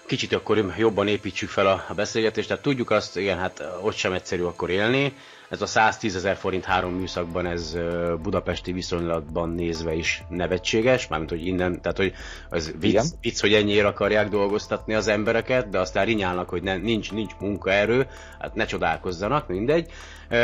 kicsit 0.06 0.34
akkor 0.34 0.74
jobban 0.78 1.08
építsük 1.08 1.50
fel 1.50 1.68
a, 1.68 1.94
beszélgetést, 1.94 2.48
tehát 2.48 2.64
tudjuk 2.64 2.90
azt, 2.92 3.18
igen, 3.18 3.38
hát 3.38 3.64
ott 3.82 3.96
sem 3.96 4.14
egyszerű 4.14 4.44
akkor 4.44 4.70
élni, 4.70 5.14
ez 5.50 5.62
a 5.62 5.66
110 5.66 6.16
ezer 6.16 6.36
forint 6.36 6.66
három 6.66 6.94
műszakban, 6.94 7.46
ez 7.46 7.78
budapesti 8.22 8.72
viszonylatban 8.72 9.50
nézve 9.50 9.94
is 9.94 10.24
nevetséges, 10.30 11.08
mármint 11.08 11.32
hogy 11.32 11.46
innen, 11.46 11.82
tehát 11.82 11.98
hogy 11.98 12.14
az 12.50 12.74
vicc, 12.80 12.92
Igen. 12.92 13.06
vicc, 13.22 13.42
hogy 13.42 13.54
ennyiért 13.54 13.86
akarják 13.86 14.30
dolgoztatni 14.30 14.94
az 14.94 15.08
embereket, 15.08 15.70
de 15.70 15.80
aztán 15.80 16.06
rinyálnak, 16.06 16.50
hogy 16.50 16.64
ne, 16.64 16.78
nincs, 16.78 17.12
nincs 17.12 17.32
munkaerő, 17.40 18.08
hát 18.40 18.56
ne 18.56 18.66
csodálkozzanak, 18.66 19.48
mindegy. 19.48 19.92
Ö, 20.30 20.36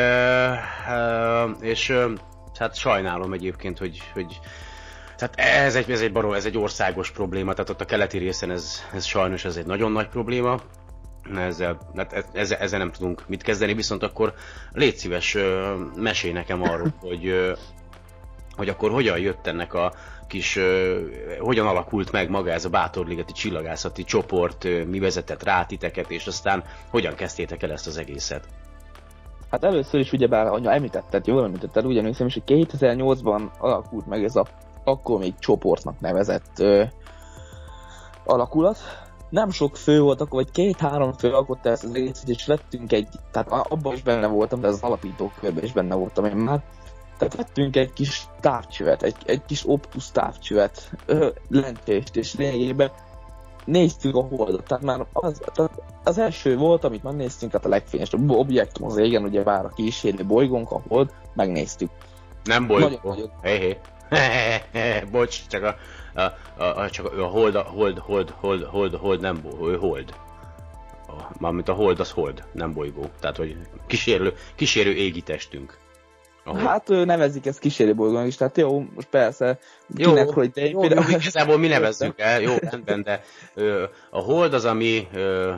ö, 0.89 1.50
és 1.62 1.94
hát 2.60 2.75
sajnálom 2.75 3.34
egyébként, 3.34 3.78
hogy, 3.78 4.01
hogy 4.13 4.39
tehát 5.19 5.65
ez 5.65 5.75
egy, 5.75 5.91
ez 5.91 6.01
egy 6.01 6.11
barom, 6.11 6.33
ez 6.33 6.45
egy 6.45 6.57
országos 6.57 7.11
probléma, 7.11 7.51
tehát 7.53 7.69
ott 7.69 7.81
a 7.81 7.85
keleti 7.85 8.17
részen 8.17 8.51
ez, 8.51 8.83
ez 8.93 9.05
sajnos 9.05 9.45
ez 9.45 9.55
egy 9.55 9.65
nagyon 9.65 9.91
nagy 9.91 10.07
probléma, 10.07 10.59
ezzel, 11.35 11.77
hát 11.95 12.13
ez- 12.13 12.25
ezzel, 12.33 12.57
ezzel 12.57 12.79
nem 12.79 12.91
tudunk 12.91 13.23
mit 13.27 13.43
kezdeni, 13.43 13.73
viszont 13.73 14.03
akkor 14.03 14.33
légy 14.73 14.95
szíves, 14.95 15.38
mesélj 15.95 16.33
nekem 16.33 16.61
arról, 16.61 16.93
hogy, 17.01 17.53
hogy 18.55 18.69
akkor 18.69 18.91
hogyan 18.91 19.19
jött 19.19 19.47
ennek 19.47 19.73
a 19.73 19.93
kis, 20.27 20.59
hogyan 21.39 21.67
alakult 21.67 22.11
meg 22.11 22.29
maga 22.29 22.51
ez 22.51 22.65
a 22.65 22.69
Bátorligeti 22.69 23.33
csillagászati 23.33 24.03
csoport, 24.03 24.63
mi 24.63 24.99
vezetett 24.99 25.43
rá 25.43 25.65
titeket, 25.65 26.11
és 26.11 26.27
aztán 26.27 26.63
hogyan 26.89 27.15
kezdtétek 27.15 27.63
el 27.63 27.71
ezt 27.71 27.88
az 27.88 27.97
egészet? 27.97 28.47
Hát 29.51 29.63
először 29.63 29.99
is 29.99 30.11
ugyebár, 30.11 30.45
ahogy 30.45 30.65
említetted, 30.65 31.27
jól 31.27 31.43
említetted, 31.43 31.85
úgy 31.85 31.97
emlékszem 31.97 32.27
is, 32.27 32.33
hogy 32.33 32.43
2008-ban 32.45 33.41
alakult 33.57 34.07
meg 34.07 34.23
ez 34.23 34.35
a 34.35 34.45
akkor 34.83 35.19
még 35.19 35.33
csoportnak 35.39 36.00
nevezett 36.00 36.59
ö, 36.59 36.83
alakulat. 38.25 38.77
Nem 39.29 39.50
sok 39.50 39.77
fő 39.77 40.01
volt, 40.01 40.21
akkor 40.21 40.43
vagy 40.43 40.51
két-három 40.51 41.12
fő 41.12 41.33
alkotta 41.33 41.69
ezt 41.69 41.83
az 41.83 41.95
egészet, 41.95 42.29
és 42.29 42.45
vettünk 42.45 42.91
egy, 42.91 43.07
tehát 43.31 43.51
abban 43.51 43.93
is 43.93 44.01
benne 44.01 44.27
voltam, 44.27 44.62
de 44.62 44.67
az 44.67 44.81
alapító 44.81 45.31
körben 45.39 45.63
is 45.63 45.71
benne 45.71 45.95
voltam 45.95 46.25
én 46.25 46.36
már. 46.36 46.63
Tehát 47.17 47.36
vettünk 47.36 47.75
egy 47.75 47.93
kis 47.93 48.27
távcsövet, 48.39 49.03
egy, 49.03 49.15
egy 49.25 49.45
kis 49.45 49.67
optus 49.67 50.12
távcsövet, 50.12 50.91
ö, 51.05 51.29
lentést, 51.50 52.15
és 52.15 52.36
lényegében 52.36 52.91
néztük 53.65 54.15
a 54.15 54.21
holdot, 54.21 54.63
tehát 54.63 54.83
már 54.83 55.05
az, 55.13 55.41
tehát 55.53 55.71
az 56.03 56.17
első 56.17 56.57
volt, 56.57 56.83
amit 56.83 57.03
megnéztünk, 57.03 57.51
hát 57.51 57.65
a 57.65 57.69
legfényesebb 57.69 58.29
objektum 58.29 58.88
az 58.88 58.98
égen, 58.98 59.24
ugye 59.24 59.43
vár 59.43 59.65
a 59.65 59.69
kísérő 59.75 60.25
bolygónk, 60.25 60.71
a 60.71 60.81
hold, 60.88 61.13
megnéztük. 61.33 61.89
Nem 62.43 62.65
Nagyon 62.65 63.00
bolygó. 63.03 63.29
Hé, 63.41 63.57
hé. 63.57 63.77
Bocs, 65.12 65.48
csak 65.48 65.63
a, 65.63 65.75
a, 66.13 66.22
a, 66.63 66.80
a, 66.82 66.89
csak 66.89 67.18
a 67.20 67.25
hold, 67.25 67.56
a 67.56 67.62
hold, 67.62 67.98
hold, 67.98 68.30
hold, 68.30 68.63
hold, 68.63 68.96
hold, 68.96 69.22
nem 69.22 69.42
ő 69.63 69.75
hold. 69.78 70.13
A, 71.08 71.32
mármint 71.39 71.70
a 71.70 71.74
hold 71.74 72.00
az 72.00 72.12
hold, 72.12 72.44
nem 72.51 72.74
bolygó. 72.74 73.10
Tehát, 73.20 73.38
hogy 73.38 73.58
kísérő, 73.88 74.34
kísérő 74.56 74.94
égi 74.94 75.22
testünk. 75.22 75.78
A 76.44 76.50
hold. 76.50 76.62
Hát 76.66 76.88
nevezik 76.88 77.46
ezt 77.46 77.60
kísérő 77.60 77.96
bolygónak 77.96 78.28
is, 78.28 78.36
tehát 78.36 78.58
jó, 78.58 78.86
most 78.96 79.08
persze, 79.08 79.60
Jó, 79.96 80.10
kinek, 80.10 80.30
hogy 80.30 80.50
de 80.51 80.70
jó, 80.70 80.80
például- 80.80 81.10
jó, 81.10 81.18
igazából 81.18 81.58
mi 81.58 81.68
nevezzük 81.68 82.20
el, 82.30 82.42
jó, 82.42 82.56
rendben, 82.60 83.04
de 83.04 83.22
ö, 83.54 83.84
a 84.10 84.20
hold 84.22 84.54
az, 84.54 84.66
ami 84.66 85.08
ö, 85.13 85.54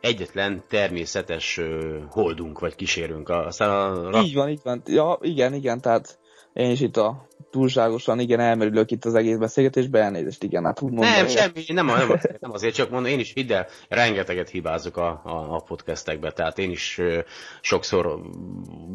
egyetlen 0.00 0.62
természetes 0.68 1.58
ö, 1.58 1.98
holdunk, 2.10 2.58
vagy 2.58 2.74
kísérünk. 2.74 3.28
Aztán 3.28 3.70
a, 3.70 4.20
Így 4.22 4.34
van, 4.34 4.48
így 4.48 4.60
van. 4.62 4.82
Ja, 4.86 5.18
igen, 5.20 5.54
igen, 5.54 5.80
tehát 5.80 6.18
én 6.52 6.70
is 6.70 6.80
itt 6.80 6.96
a 6.96 7.26
túlságosan, 7.50 8.20
igen, 8.20 8.40
elmerülök 8.40 8.90
itt 8.90 9.04
az 9.04 9.14
egész 9.14 9.36
beszélgetésbe, 9.36 10.00
elnézést, 10.00 10.42
igen, 10.42 10.64
hát 10.64 10.82
úgy 10.82 10.92
mondom. 10.92 11.10
Nem, 11.10 11.26
semmi, 11.26 11.64
nem, 11.66 11.86
nem, 11.86 12.10
azért, 12.10 12.40
nem 12.40 12.52
azért, 12.52 12.74
csak 12.74 12.90
mondom, 12.90 13.10
én 13.10 13.18
is 13.18 13.32
hidd 13.32 13.52
el, 13.52 13.66
rengeteget 13.88 14.48
hibázok 14.48 14.96
a, 14.96 15.08
a, 15.24 15.54
a 15.54 15.62
podcastekbe, 15.66 16.30
tehát 16.30 16.58
én 16.58 16.70
is 16.70 16.98
ö, 16.98 17.18
sokszor 17.60 18.20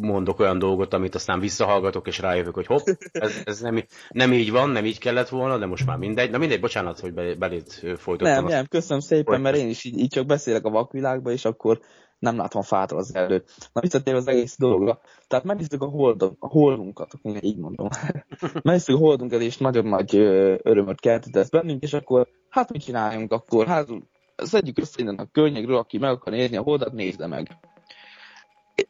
mondok 0.01 0.39
olyan 0.39 0.59
dolgot, 0.59 0.93
amit 0.93 1.15
aztán 1.15 1.39
visszahallgatok, 1.39 2.07
és 2.07 2.19
rájövök, 2.19 2.53
hogy 2.53 2.65
hopp, 2.65 2.87
ez, 3.11 3.41
ez 3.43 3.59
nem, 3.59 3.83
nem 4.09 4.33
így 4.33 4.51
van, 4.51 4.69
nem 4.69 4.85
így 4.85 4.99
kellett 4.99 5.29
volna, 5.29 5.57
de 5.57 5.65
most 5.65 5.85
már 5.85 5.97
mindegy. 5.97 6.31
Na 6.31 6.37
mindegy, 6.37 6.59
bocsánat, 6.59 6.99
hogy 6.99 7.13
be- 7.13 7.35
belét 7.35 7.73
folytottam. 7.97 8.35
Nem, 8.35 8.45
azt. 8.45 8.53
nem, 8.53 8.65
köszönöm 8.69 8.99
szépen, 8.99 9.41
mert 9.41 9.55
én 9.55 9.69
is 9.69 9.83
így, 9.83 9.97
így 9.97 10.09
csak 10.09 10.25
beszélek 10.25 10.65
a 10.65 10.69
vakvilágba, 10.69 11.31
és 11.31 11.45
akkor 11.45 11.79
nem 12.19 12.37
látom 12.37 12.61
fától 12.61 12.97
az 12.97 13.15
előtt. 13.15 13.69
Na 13.73 13.81
visszatérve 13.81 14.19
az 14.19 14.27
egész 14.27 14.57
dologra. 14.57 14.99
Tehát 15.27 15.45
megnéztük 15.45 15.81
a, 15.81 15.85
hold, 15.85 16.21
a 16.21 16.47
holdunkat, 16.47 17.11
így 17.41 17.57
mondom. 17.57 17.87
megnéztük 18.63 18.95
a 18.95 18.99
holdunkat, 18.99 19.41
és 19.41 19.57
nagyon 19.57 19.85
nagy 19.85 20.15
örömöt 20.63 20.99
keltett 20.99 21.49
bennünk, 21.49 21.83
és 21.83 21.93
akkor 21.93 22.27
hát 22.49 22.71
mit 22.71 22.83
csináljunk 22.83 23.31
akkor? 23.31 23.67
Hát 23.67 23.87
szedjük 24.35 24.79
össze 24.79 25.01
innen 25.01 25.15
a 25.15 25.31
környékről, 25.31 25.77
aki 25.77 25.97
meg 25.97 26.11
akar 26.11 26.33
nézni 26.33 26.57
a 26.57 26.61
holdat, 26.61 26.93
nézze 26.93 27.27
meg. 27.27 27.57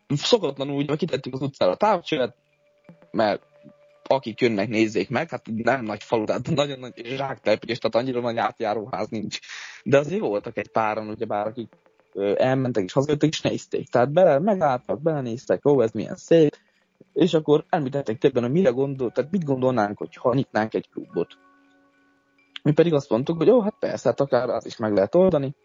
Szokatlanul 0.08 0.76
úgy, 0.76 0.96
kitettük 0.96 1.34
az 1.34 1.42
utcára 1.42 1.72
a 1.72 1.76
távcsövet, 1.76 2.36
mert 3.12 3.42
akik 4.10 4.42
jönnek, 4.42 4.68
nézzék 4.68 5.10
meg, 5.10 5.30
hát 5.30 5.46
nem 5.56 5.84
nagy 5.84 6.04
falu, 6.04 6.26
tehát 6.26 6.50
nagyon 6.50 6.80
nagy 6.80 7.02
zsáktelepülés, 7.06 7.78
tehát 7.78 7.96
annyira 7.96 8.22
nagy 8.22 8.38
átjáróház 8.38 9.08
nincs. 9.10 9.40
De 9.84 9.98
azért 9.98 10.22
voltak 10.22 10.58
egy 10.58 10.68
páran, 10.68 11.10
ugyebár, 11.10 11.48
akik 11.48 11.74
elmentek 12.36 12.84
és 12.84 12.94
hazajöttek, 12.94 13.30
és 13.30 13.42
nézték. 13.42 13.90
Tehát 13.90 14.12
bele, 14.12 14.40
megálltak, 14.40 15.02
belenéztek, 15.02 15.66
ó, 15.66 15.82
ez 15.82 15.92
milyen 15.92 16.16
szép, 16.16 16.56
és 17.14 17.34
akkor 17.34 17.66
említettek 17.70 18.18
többen, 18.18 18.44
hogy 18.44 18.52
mire 18.52 18.70
gondol, 18.70 19.12
tehát 19.12 19.32
mit 19.32 19.44
gondolnánk, 19.44 19.98
hogy 19.98 20.16
ha 20.16 20.34
nyitnánk 20.34 20.74
egy 20.74 20.90
klubot. 20.90 21.38
Mi 22.64 22.72
pedig 22.72 22.94
azt 22.94 23.10
mondtuk, 23.10 23.38
hogy 23.38 23.48
jó, 23.48 23.62
hát 23.62 23.76
persze, 23.80 24.10
hát 24.10 24.20
akár 24.20 24.50
az 24.50 24.66
is 24.66 24.78
meg 24.78 24.94
lehet 24.94 25.16
oldani. 25.16 25.56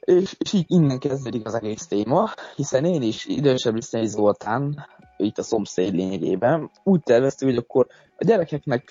És, 0.00 0.34
és 0.38 0.52
így 0.52 0.64
innen 0.66 0.98
kezdődik 0.98 1.46
az 1.46 1.54
egész 1.54 1.86
téma, 1.86 2.30
hiszen 2.56 2.84
én 2.84 3.02
is 3.02 3.26
idősebb 3.26 3.74
Lisztei 3.74 4.06
Zoltán, 4.06 4.86
itt 5.16 5.38
a 5.38 5.42
szomszéd 5.42 5.94
lényegében, 5.94 6.70
úgy 6.84 7.02
terveztük, 7.02 7.48
hogy 7.48 7.56
akkor 7.56 7.86
a 8.16 8.24
gyerekeknek 8.24 8.90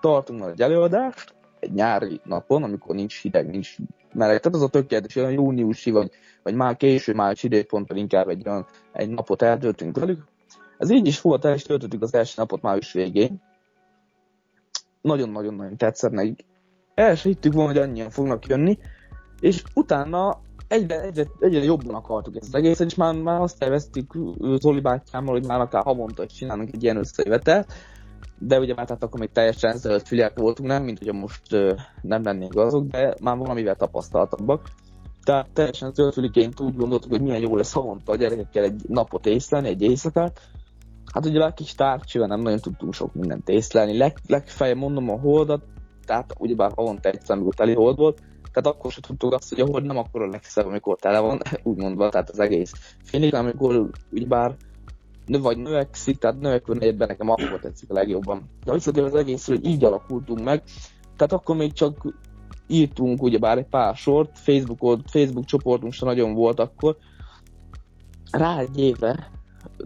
tartunk 0.00 0.40
majd 0.40 0.52
egy 0.52 0.60
előadást, 0.60 1.34
egy 1.60 1.72
nyári 1.72 2.20
napon, 2.24 2.62
amikor 2.62 2.94
nincs 2.94 3.22
hideg, 3.22 3.50
nincs 3.50 3.76
meleg. 4.12 4.40
Tehát 4.40 4.56
az 4.56 4.62
a 4.62 4.68
tökéletes, 4.68 5.16
olyan 5.16 5.32
júniusi, 5.32 5.90
vagy, 5.90 6.10
vagy 6.42 6.54
már 6.54 6.76
késő 6.76 7.14
május 7.14 7.42
időpontban 7.42 7.96
inkább 7.96 8.28
egy 8.28 8.48
olyan 8.48 8.66
egy 8.92 9.10
napot 9.10 9.42
eltöltünk 9.42 9.98
velük. 9.98 10.24
Ez 10.78 10.90
így 10.90 11.06
is 11.06 11.20
volt, 11.20 11.44
el 11.44 11.54
is 11.54 11.62
töltöttük 11.62 12.02
az 12.02 12.14
első 12.14 12.34
napot 12.36 12.62
május 12.62 12.92
végén. 12.92 13.42
Nagyon-nagyon-nagyon 15.00 15.76
tetszett 15.76 16.12
nekik. 16.12 16.44
El 16.94 17.14
se 17.14 17.28
hittük 17.28 17.52
volna, 17.52 17.72
hogy 17.72 17.80
annyian 17.80 18.10
fognak 18.10 18.46
jönni, 18.46 18.78
és 19.40 19.62
utána 19.74 20.40
egyre, 20.68 21.00
egyre, 21.00 21.26
egyre 21.38 21.62
jobban 21.62 21.94
akartuk 21.94 22.36
ezt 22.36 22.46
az 22.46 22.54
egészet, 22.54 22.86
és 22.86 22.94
már, 22.94 23.14
már 23.14 23.40
azt 23.40 23.58
terveztük 23.58 24.12
Zoli 24.38 24.80
bátyámmal, 24.80 25.34
hogy 25.34 25.46
már 25.46 25.60
akár 25.60 25.82
havonta 25.82 26.24
is 26.24 26.32
csinálunk 26.32 26.72
egy 26.72 26.82
ilyen 26.82 26.96
összejövetelt, 26.96 27.72
de 28.38 28.58
ugye 28.58 28.74
már 28.74 28.86
tehát 28.86 29.02
akkor 29.02 29.20
még 29.20 29.30
teljesen 29.32 29.76
zöld 29.76 30.06
fülek 30.06 30.38
voltunk, 30.38 30.68
nem, 30.68 30.82
mint 30.82 31.00
ugye 31.00 31.12
most 31.12 31.42
nem 32.02 32.22
lennénk 32.22 32.56
azok, 32.56 32.86
de 32.86 33.14
már 33.22 33.36
valamivel 33.36 33.74
tapasztaltabbak. 33.74 34.68
Tehát 35.24 35.50
teljesen 35.52 35.92
töltüliként 35.92 36.60
úgy 36.60 36.76
gondoltuk, 36.76 37.10
hogy 37.10 37.22
milyen 37.22 37.40
jó 37.40 37.56
lesz 37.56 37.72
havonta 37.72 38.12
a 38.12 38.16
gyerekekkel 38.16 38.64
egy 38.64 38.82
napot 38.88 39.26
észlelni, 39.26 39.68
egy 39.68 39.82
éjszakát. 39.82 40.40
Hát 41.12 41.26
ugye 41.26 41.44
a 41.44 41.52
kis 41.52 41.74
tárcsival 41.74 42.26
nem 42.26 42.40
nagyon 42.40 42.58
tudtunk 42.58 42.94
sok 42.94 43.14
mindent 43.14 43.48
észlelni. 43.48 43.96
Leg, 43.96 44.16
legfeljebb 44.26 44.76
mondom 44.76 45.10
a 45.10 45.18
holdat, 45.18 45.62
tehát 46.06 46.34
ugyebár 46.38 46.72
havonta 46.74 47.08
egyszer, 47.08 47.36
amikor 47.36 47.54
teli 47.54 47.74
hold 47.74 47.96
volt, 47.96 48.20
tehát 48.52 48.76
akkor 48.76 48.92
sem 48.92 49.02
tudtuk 49.02 49.32
azt, 49.32 49.48
hogy 49.48 49.60
a 49.60 49.66
hold 49.66 49.84
nem 49.84 49.96
akkor 49.96 50.22
a 50.22 50.28
legszebb, 50.28 50.66
amikor 50.66 50.96
tele 50.96 51.18
van, 51.18 51.40
úgy 51.62 51.76
mondva, 51.76 52.08
tehát 52.08 52.30
az 52.30 52.38
egész 52.38 52.72
félig, 53.04 53.34
amikor 53.34 53.90
ugyebár 54.10 54.48
nő 54.50 54.69
vagy 55.38 55.58
növekszik, 55.58 56.18
tehát 56.18 56.40
növekvő 56.40 56.74
negyedben 56.74 57.08
nekem 57.08 57.30
akkor 57.30 57.58
tetszik 57.60 57.90
a 57.90 57.94
legjobban. 57.94 58.50
De 58.64 58.72
visszatérve 58.72 59.08
az 59.08 59.14
egész, 59.14 59.46
hogy 59.46 59.66
így 59.66 59.84
alakultunk 59.84 60.44
meg, 60.44 60.62
tehát 61.16 61.32
akkor 61.32 61.56
még 61.56 61.72
csak 61.72 62.14
írtunk 62.66 63.22
ugyebár 63.22 63.58
egy 63.58 63.68
pár 63.68 63.96
sort, 63.96 64.38
Facebookon, 64.38 65.02
Facebook 65.06 65.44
csoportunk 65.44 65.92
sem 65.92 66.08
nagyon 66.08 66.34
volt 66.34 66.60
akkor, 66.60 66.96
rá 68.30 68.58
egy 68.58 68.78
évre, 68.78 69.30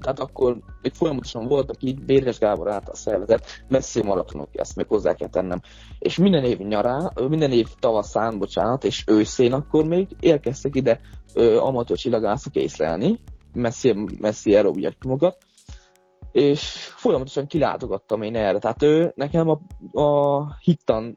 tehát 0.00 0.20
akkor 0.20 0.58
még 0.82 0.92
folyamatosan 0.92 1.46
voltak 1.46 1.82
így 1.82 2.04
Béres 2.04 2.38
Gábor 2.38 2.70
által 2.70 2.94
szervezett 2.94 3.46
messzi 3.68 4.02
maratonok, 4.02 4.48
ezt 4.52 4.76
még 4.76 4.86
hozzá 4.86 5.14
kell 5.14 5.28
tennem. 5.28 5.60
És 5.98 6.16
minden 6.16 6.44
év 6.44 6.58
nyarán, 6.58 7.12
minden 7.28 7.52
év 7.52 7.68
tavaszán, 7.78 8.38
bocsánat, 8.38 8.84
és 8.84 9.04
őszén 9.06 9.52
akkor 9.52 9.84
még 9.84 10.08
érkeztek 10.20 10.76
ide 10.76 11.00
ö, 11.34 11.58
amatőr 11.58 11.96
csillagászok 11.96 12.54
észlelni, 12.54 13.20
messzi, 13.54 13.94
messzi 14.20 14.54
aerobjektumokat, 14.54 15.36
és 16.32 16.60
folyamatosan 16.96 17.46
kilátogattam 17.46 18.22
én 18.22 18.36
erre. 18.36 18.58
Tehát 18.58 18.82
ő 18.82 19.12
nekem 19.14 19.48
a, 19.48 19.60
a 20.00 20.56
hittan 20.60 21.14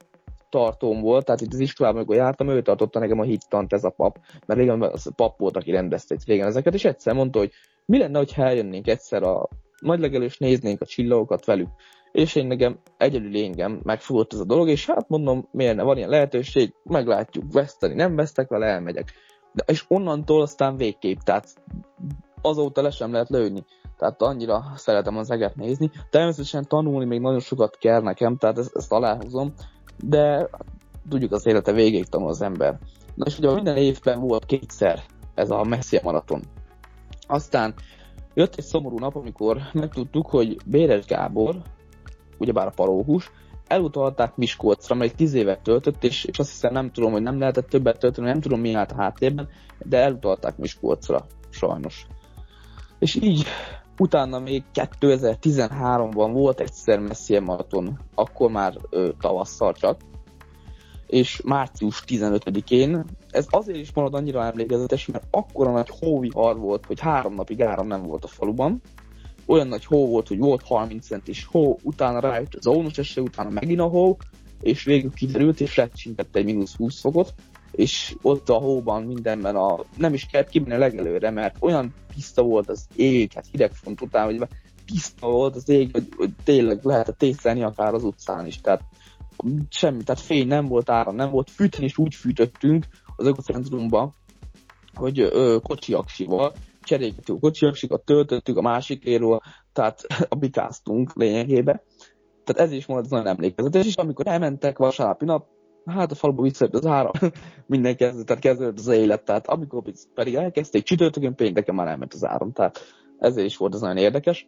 tartóm 0.50 1.02
volt, 1.02 1.26
tehát 1.26 1.42
itt 1.42 1.54
az 1.54 1.60
iskolában, 1.60 1.98
amikor 1.98 2.16
jártam, 2.16 2.50
ő 2.50 2.62
tartotta 2.62 3.00
nekem 3.00 3.20
a 3.20 3.24
hittant, 3.24 3.74
ez 3.74 3.84
a 3.84 3.90
pap, 3.90 4.20
mert 4.46 4.60
régen 4.60 4.82
az 4.82 5.16
pap 5.16 5.40
volt, 5.40 5.56
aki 5.56 5.72
rendezte 5.72 6.16
itt 6.16 6.26
régen 6.26 6.48
ezeket, 6.48 6.74
és 6.74 6.86
egyszer 6.86 7.14
mondta, 7.14 7.40
hogy 7.40 7.52
mi 7.86 7.98
lenne, 7.98 8.24
ha 8.36 8.44
eljönnénk 8.44 8.88
egyszer 8.88 9.24
a 9.24 9.48
nagylegelős, 9.80 10.38
néznénk 10.38 10.82
a 10.82 10.86
csillagokat 10.86 11.46
velük. 11.46 11.70
És 12.12 12.36
én 12.36 12.48
nekem 12.48 12.80
egyedül 12.98 13.44
engem 13.44 13.80
megfogott 13.84 14.34
ez 14.34 14.40
a 14.40 14.46
dolog, 14.46 14.70
és 14.70 14.86
hát 14.86 15.10
mondom, 15.10 15.48
miért 15.52 15.76
ne, 15.76 15.84
van 15.84 15.98
ilyen 15.98 16.10
lehetőség, 16.10 16.74
meglátjuk, 16.84 17.54
veszteni, 17.54 17.94
nem 17.94 18.16
vesztek 18.16 18.50
vele, 18.50 18.66
elmegyek. 18.66 19.14
De, 19.54 19.64
és 19.68 19.86
onnantól 19.88 20.42
aztán 20.42 20.78
végképp, 20.78 21.20
tehát 21.20 21.54
azóta 22.42 22.82
le 22.82 22.90
sem 22.90 23.12
lehet 23.12 23.30
lőni. 23.30 23.66
Tehát 23.98 24.22
annyira 24.22 24.64
szeretem 24.76 25.18
az 25.18 25.32
eget 25.32 25.56
nézni. 25.56 25.92
Természetesen 26.10 26.68
tanulni 26.68 27.06
még 27.06 27.20
nagyon 27.20 27.40
sokat 27.40 27.78
kell 27.78 28.02
nekem, 28.02 28.38
tehát 28.38 28.58
ezt, 28.58 28.76
ezt 28.76 28.92
aláhúzom, 28.92 29.54
de 30.04 30.50
tudjuk 31.10 31.32
az 31.32 31.46
élete 31.46 31.72
végéig 31.72 32.06
tanul 32.06 32.28
az 32.30 32.42
ember. 32.42 32.80
Na 33.16 33.26
és 33.26 33.38
ugye 33.38 33.54
minden 33.54 33.78
évben 33.78 34.20
volt 34.20 34.46
kétszer 34.46 35.04
ez 35.36 35.50
a 35.50 35.64
Messia 35.64 36.00
maraton. 36.04 36.42
Aztán 37.28 37.74
jött 38.34 38.56
egy 38.56 38.64
szomorú 38.64 39.00
nap, 39.00 39.16
amikor 39.16 39.58
megtudtuk, 39.74 40.28
hogy 40.28 40.58
Béres 40.66 41.06
Gábor, 41.06 41.56
ugyebár 42.38 42.68
a 42.68 42.74
paróhús, 42.76 43.32
elutalták 43.68 44.36
Miskolcra, 44.36 44.96
mert 44.96 45.16
tíz 45.16 45.34
évet 45.34 45.62
töltött, 45.62 46.04
és, 46.04 46.24
és 46.24 46.40
azt 46.40 46.50
hiszem 46.50 46.74
nem 46.74 46.92
tudom, 46.92 47.12
hogy 47.12 47.22
nem 47.22 47.40
lehetett 47.40 47.70
többet 47.70 48.00
tölteni, 48.00 48.28
nem 48.28 48.42
tudom 48.42 48.60
mi 48.60 48.74
állt 48.74 48.92
a 48.92 48.96
háttérben, 48.96 49.50
de 49.80 49.98
elutalták 49.98 50.58
Miskolcra, 50.58 51.26
sajnos. 51.50 52.08
És 53.00 53.16
így 53.16 53.46
utána 53.98 54.40
még 54.40 54.64
2013-ban 54.74 56.30
volt 56.34 56.60
egyszer 56.60 57.00
Messier 57.00 57.42
maraton, 57.42 58.00
akkor 58.16 58.52
már 58.52 58.78
ö, 58.90 59.10
tavasszal 59.20 59.74
csak, 59.74 60.02
és 61.08 61.42
március 61.46 62.04
15-én, 62.08 63.06
ez 63.30 63.46
azért 63.50 63.78
is 63.78 63.94
marad 63.94 64.14
annyira 64.14 64.46
emlékezetes, 64.46 65.06
mert 65.06 65.28
akkora 65.32 65.72
nagy 65.72 65.90
hóvihar 66.00 66.58
volt, 66.58 66.86
hogy 66.86 67.00
három 67.00 67.34
napig 67.34 67.62
áram 67.62 67.88
nem 67.88 68.04
volt 68.04 68.24
a 68.24 68.28
faluban, 68.28 68.82
olyan 69.46 69.68
nagy 69.68 69.86
hó 69.86 70.08
volt, 70.08 70.28
hogy 70.28 70.38
volt 70.38 70.64
30 70.64 71.06
centis 71.06 71.46
hó, 71.46 71.78
utána 71.84 72.20
rájött 72.20 72.56
az 72.56 72.68
ónos 72.68 72.98
eső, 72.98 73.22
utána 73.22 73.50
megint 73.50 73.80
a 73.80 73.88
hó, 73.88 74.18
és 74.62 74.84
végül 74.84 75.12
kiderült, 75.14 75.62
és 75.62 75.76
lecsintett 75.76 76.36
egy 76.36 76.46
mínusz 76.46 76.76
20 76.76 77.00
fokot, 77.00 77.34
és 77.72 78.16
ott 78.22 78.50
a 78.50 78.58
hóban 78.58 79.04
mindenben 79.04 79.56
a, 79.56 79.80
nem 79.98 80.14
is 80.14 80.26
kellett 80.26 80.50
kimenni 80.50 80.74
a 80.74 80.78
legelőre, 80.78 81.30
mert 81.30 81.56
olyan 81.60 81.94
tiszta 82.14 82.42
volt 82.44 82.70
az 82.70 82.88
ég, 82.96 83.32
hát 83.34 83.46
hidegfront 83.52 84.02
után, 84.02 84.26
hogy 84.26 84.48
tiszta 84.86 85.28
volt 85.28 85.56
az 85.56 85.70
ég, 85.70 85.90
hogy, 85.92 86.08
hogy 86.16 86.30
tényleg 86.44 86.84
lehetett 86.84 87.24
észlelni 87.24 87.64
akár 87.64 87.94
az 87.94 88.04
utcán 88.04 88.46
is, 88.46 88.62
tehát 88.62 88.82
semmi, 89.70 90.04
tehát 90.04 90.22
fény 90.22 90.48
nem 90.48 90.68
volt, 90.68 90.90
áram 90.90 91.16
nem 91.16 91.30
volt, 91.30 91.50
fűteni 91.50 91.86
is 91.86 91.98
úgy 91.98 92.16
fűtöttünk 92.16 92.86
az 93.16 93.26
ökocentrumban, 93.26 94.14
hogy 94.94 95.20
ö, 95.20 95.58
kocsi 95.64 95.94
aksival, 95.94 96.54
cserélgető 96.82 97.34
kocsi 97.34 97.66
aksikat 97.66 98.06
töltöttük 98.06 98.58
a 98.58 98.62
másikéről, 98.62 99.40
tehát 99.74 100.02
abikáztunk 100.30 101.16
lényegében. 101.16 101.82
Tehát 102.44 102.70
ez 102.70 102.78
is 102.78 102.86
volt 102.86 103.04
az 103.06 103.12
nagyon 103.12 103.28
emlékezetes, 103.28 103.86
és 103.86 103.96
amikor 103.96 104.28
elmentek 104.28 104.78
vasárnapi 104.78 105.26
nap, 105.26 105.48
hát 105.88 106.12
a 106.12 106.16
faluban 106.16 106.44
visszajött 106.44 106.74
az 106.74 106.86
áram, 106.86 107.12
minden 107.66 107.96
kezdődött, 107.96 108.28
tehát 108.28 108.42
kezdődött 108.42 108.80
az 108.80 108.88
élet, 108.88 109.26
tehát 109.26 109.48
amikor 109.48 109.84
pedig 110.14 110.36
elkezdték 110.36 110.84
csütörtökön, 110.84 111.36
pénteken 111.36 111.76
már 111.76 111.88
elment 111.88 112.14
az 112.14 112.26
áram, 112.26 112.52
tehát 112.52 112.80
ezért 113.20 113.48
is 113.48 113.58
volt 113.58 113.74
az 113.74 113.82
nagyon 113.82 113.98
érdekes. 113.98 114.48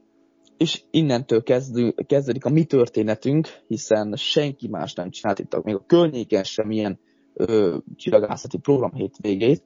És 0.58 0.82
innentől 0.92 1.44
kezdő, 1.44 1.96
kezdődik 2.08 2.46
a 2.46 2.50
mi 2.50 2.64
történetünk, 2.64 3.48
hiszen 3.68 4.16
senki 4.16 4.68
más 4.68 4.94
nem 4.94 5.10
csinált 5.10 5.40
itt, 5.40 5.64
még 5.64 5.76
a 5.76 5.84
környéken 5.88 6.44
sem 6.44 6.72
ilyen 6.72 7.00
ö, 7.34 7.78
csillagászati 7.96 8.58
program 8.58 8.94
hétvégét. 8.94 9.64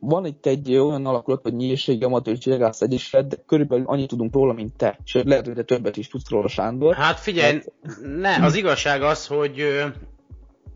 Van 0.00 0.26
itt 0.26 0.46
egy 0.46 0.74
olyan 0.74 1.06
alakulat, 1.06 1.42
hogy 1.42 1.54
nyílségi 1.54 2.04
amatőr 2.04 2.38
csillagász 2.38 2.80
egyesület, 2.80 3.28
de 3.28 3.36
körülbelül 3.46 3.84
annyit 3.86 4.08
tudunk 4.08 4.34
róla, 4.34 4.52
mint 4.52 4.76
te. 4.76 4.98
Sőt, 5.04 5.24
lehet, 5.24 5.46
hogy 5.46 5.54
te 5.54 5.62
többet 5.62 5.96
is 5.96 6.08
tudsz 6.08 6.30
róla, 6.30 6.48
Sándor. 6.48 6.94
Hát 6.94 7.18
figyelj, 7.18 7.52
hát... 7.52 7.72
ne, 8.02 8.44
az 8.44 8.54
igazság 8.54 9.02
az, 9.02 9.26
hogy 9.26 9.64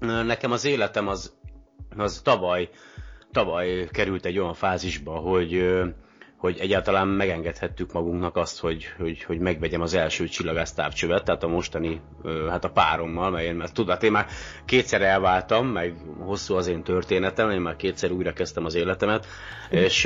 nekem 0.06 0.52
az 0.52 0.64
életem 0.64 1.08
az, 1.08 1.32
az 1.96 2.20
tavaly, 2.24 2.68
tavaly 3.32 3.88
került 3.90 4.24
egy 4.24 4.38
olyan 4.38 4.54
fázisba, 4.54 5.12
hogy, 5.12 5.72
hogy 6.42 6.58
egyáltalán 6.58 7.08
megengedhettük 7.08 7.92
magunknak 7.92 8.36
azt, 8.36 8.60
hogy, 8.60 8.86
hogy, 8.98 9.22
hogy 9.22 9.38
megvegyem 9.38 9.80
az 9.80 9.94
első 9.94 10.28
csillagász 10.28 10.72
távcsövet, 10.72 11.24
tehát 11.24 11.42
a 11.42 11.48
mostani, 11.48 12.00
hát 12.48 12.64
a 12.64 12.70
párommal, 12.70 13.30
mert 13.30 13.44
én, 13.44 13.54
mert 13.54 13.74
tudod, 13.74 13.90
hát 13.90 14.02
én 14.02 14.10
már 14.12 14.26
kétszer 14.64 15.02
elváltam, 15.02 15.66
meg 15.66 15.94
hosszú 16.18 16.54
az 16.54 16.66
én 16.66 16.82
történetem, 16.82 17.50
én 17.50 17.60
már 17.60 17.76
kétszer 17.76 18.10
újra 18.10 18.32
kezdtem 18.32 18.64
az 18.64 18.74
életemet, 18.74 19.26
mm. 19.26 19.78
és 19.78 20.00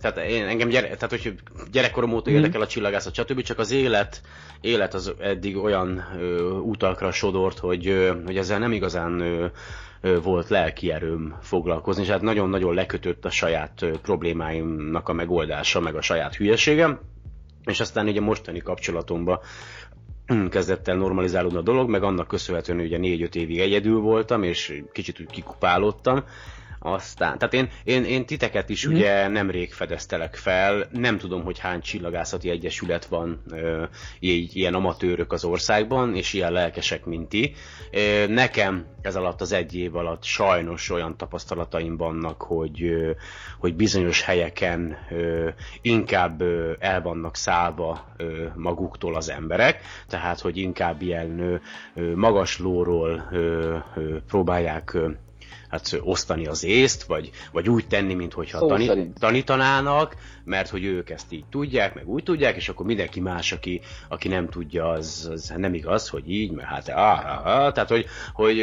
tehát 0.00 0.18
én, 0.28 0.44
engem 0.46 0.68
gyere, 0.68 0.86
tehát, 0.86 1.10
hogy 1.10 1.34
gyerekkorom 1.72 2.12
óta 2.12 2.30
mm. 2.30 2.34
érdekel 2.34 2.60
a 2.60 2.66
csillagászat, 2.66 3.14
stb. 3.14 3.42
csak 3.42 3.58
az 3.58 3.70
élet, 3.70 4.20
élet 4.60 4.94
az 4.94 5.12
eddig 5.20 5.56
olyan 5.56 6.04
utakra 6.62 7.12
sodort, 7.12 7.58
hogy, 7.58 8.12
hogy 8.24 8.36
ezzel 8.36 8.58
nem 8.58 8.72
igazán 8.72 9.22
volt 10.22 10.48
lelki 10.48 10.92
erőm 10.92 11.36
foglalkozni, 11.40 12.02
és 12.02 12.08
hát 12.08 12.20
nagyon-nagyon 12.20 12.74
lekötött 12.74 13.24
a 13.24 13.30
saját 13.30 13.86
problémáimnak 14.02 15.08
a 15.08 15.12
megoldása, 15.12 15.80
meg 15.80 15.94
a 15.94 16.00
saját 16.02 16.34
hülyeségem, 16.34 17.00
és 17.64 17.80
aztán 17.80 18.06
ugye 18.08 18.20
mostani 18.20 18.58
kapcsolatomban 18.58 19.38
kezdett 20.50 20.88
el 20.88 20.96
normalizálódni 20.96 21.58
a 21.58 21.62
dolog, 21.62 21.88
meg 21.90 22.02
annak 22.02 22.28
köszönhetően, 22.28 22.78
hogy 22.78 22.86
ugye 22.86 23.26
4-5 23.28 23.34
évig 23.34 23.58
egyedül 23.58 24.00
voltam, 24.00 24.42
és 24.42 24.82
kicsit 24.92 25.20
úgy 25.20 25.30
kikupálódtam, 25.30 26.24
aztán, 26.86 27.38
tehát 27.38 27.54
én, 27.54 27.68
én, 27.84 28.04
én 28.04 28.26
titeket 28.26 28.68
is 28.68 28.88
mm. 28.88 28.92
ugye 28.92 29.28
nemrég 29.28 29.72
fedeztelek 29.72 30.36
fel, 30.36 30.88
nem 30.92 31.18
tudom, 31.18 31.42
hogy 31.42 31.58
hány 31.58 31.80
csillagászati 31.80 32.50
egyesület 32.50 33.04
van 33.04 33.42
ö, 33.50 33.84
így, 34.20 34.56
ilyen 34.56 34.74
amatőrök 34.74 35.32
az 35.32 35.44
országban, 35.44 36.16
és 36.16 36.32
ilyen 36.32 36.52
lelkesek, 36.52 37.04
mint 37.04 37.28
ti. 37.28 37.54
Ö, 37.90 38.26
nekem 38.26 38.86
ez 39.02 39.16
alatt 39.16 39.40
az 39.40 39.52
egy 39.52 39.76
év 39.76 39.96
alatt 39.96 40.22
sajnos 40.22 40.90
olyan 40.90 41.16
tapasztalataim 41.16 41.96
vannak, 41.96 42.42
hogy, 42.42 42.82
ö, 42.82 43.10
hogy 43.58 43.74
bizonyos 43.74 44.22
helyeken 44.22 44.96
ö, 45.10 45.48
inkább 45.82 46.40
ö, 46.40 46.72
el 46.78 47.02
vannak 47.02 47.36
szállva 47.36 48.14
ö, 48.16 48.46
maguktól 48.54 49.14
az 49.14 49.30
emberek, 49.30 49.80
tehát 50.08 50.40
hogy 50.40 50.56
inkább 50.56 51.02
ilyen 51.02 51.38
ö, 51.38 51.54
ö, 51.94 52.14
magas 52.14 52.58
lóról 52.58 53.28
ö, 53.32 53.76
ö, 53.94 54.16
próbálják 54.26 54.94
ö, 54.94 55.10
hát 55.74 56.00
osztani 56.02 56.46
az 56.46 56.64
észt, 56.64 57.02
vagy, 57.02 57.30
vagy 57.52 57.68
úgy 57.68 57.86
tenni, 57.86 58.14
mintha 58.14 58.66
tani, 58.66 59.12
tanítanának, 59.18 60.16
mert 60.44 60.68
hogy 60.68 60.84
ők 60.84 61.10
ezt 61.10 61.32
így 61.32 61.44
tudják, 61.50 61.94
meg 61.94 62.08
úgy 62.08 62.22
tudják, 62.22 62.56
és 62.56 62.68
akkor 62.68 62.86
mindenki 62.86 63.20
más, 63.20 63.52
aki, 63.52 63.80
aki 64.08 64.28
nem 64.28 64.48
tudja, 64.48 64.88
az, 64.88 65.28
az 65.32 65.52
nem 65.56 65.74
igaz, 65.74 66.08
hogy 66.08 66.30
így, 66.30 66.50
mert 66.50 66.68
hát 66.68 66.88
ah, 66.88 67.24
ah, 67.24 67.46
ah, 67.46 67.72
tehát 67.72 67.88
hogy, 67.88 68.06
hogy 68.32 68.56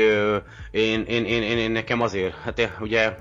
én, 0.71 1.03
én, 1.07 1.25
én, 1.25 1.43
én, 1.43 1.57
én, 1.57 1.71
nekem 1.71 2.01
azért, 2.01 2.35
hát 2.35 2.77
ugye 2.79 3.15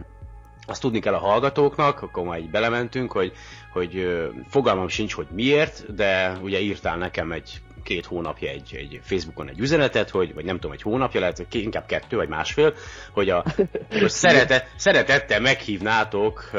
azt 0.67 0.81
tudni 0.81 0.99
kell 0.99 1.15
a 1.15 1.19
hallgatóknak, 1.19 2.03
akkor 2.03 2.25
már 2.25 2.39
így 2.39 2.51
belementünk, 2.51 3.13
hogy, 3.13 3.33
hogy 3.73 4.21
fogalmam 4.49 4.89
sincs, 4.89 5.13
hogy 5.13 5.27
miért, 5.31 5.95
de 5.95 6.39
ugye 6.43 6.61
írtál 6.61 6.97
nekem 6.97 7.33
egy 7.33 7.61
két 7.83 8.07
hónapja 8.07 8.49
egy, 8.49 8.75
egy 8.75 9.01
Facebookon 9.03 9.49
egy 9.49 9.59
üzenetet, 9.59 10.11
hogy, 10.11 10.35
vagy 10.35 10.45
nem 10.45 10.55
tudom, 10.55 10.73
egy 10.73 10.83
hónapja 10.83 11.21
lehet, 11.21 11.47
inkább 11.51 11.87
kettő 11.87 12.17
vagy 12.17 12.29
másfél, 12.29 12.75
hogy 13.11 13.31
a 13.31 13.45
hogy 14.01 14.09
szeretet, 14.09 14.67
szeretettel 14.77 15.41
meghívnátok 15.41 16.51
e, 16.53 16.59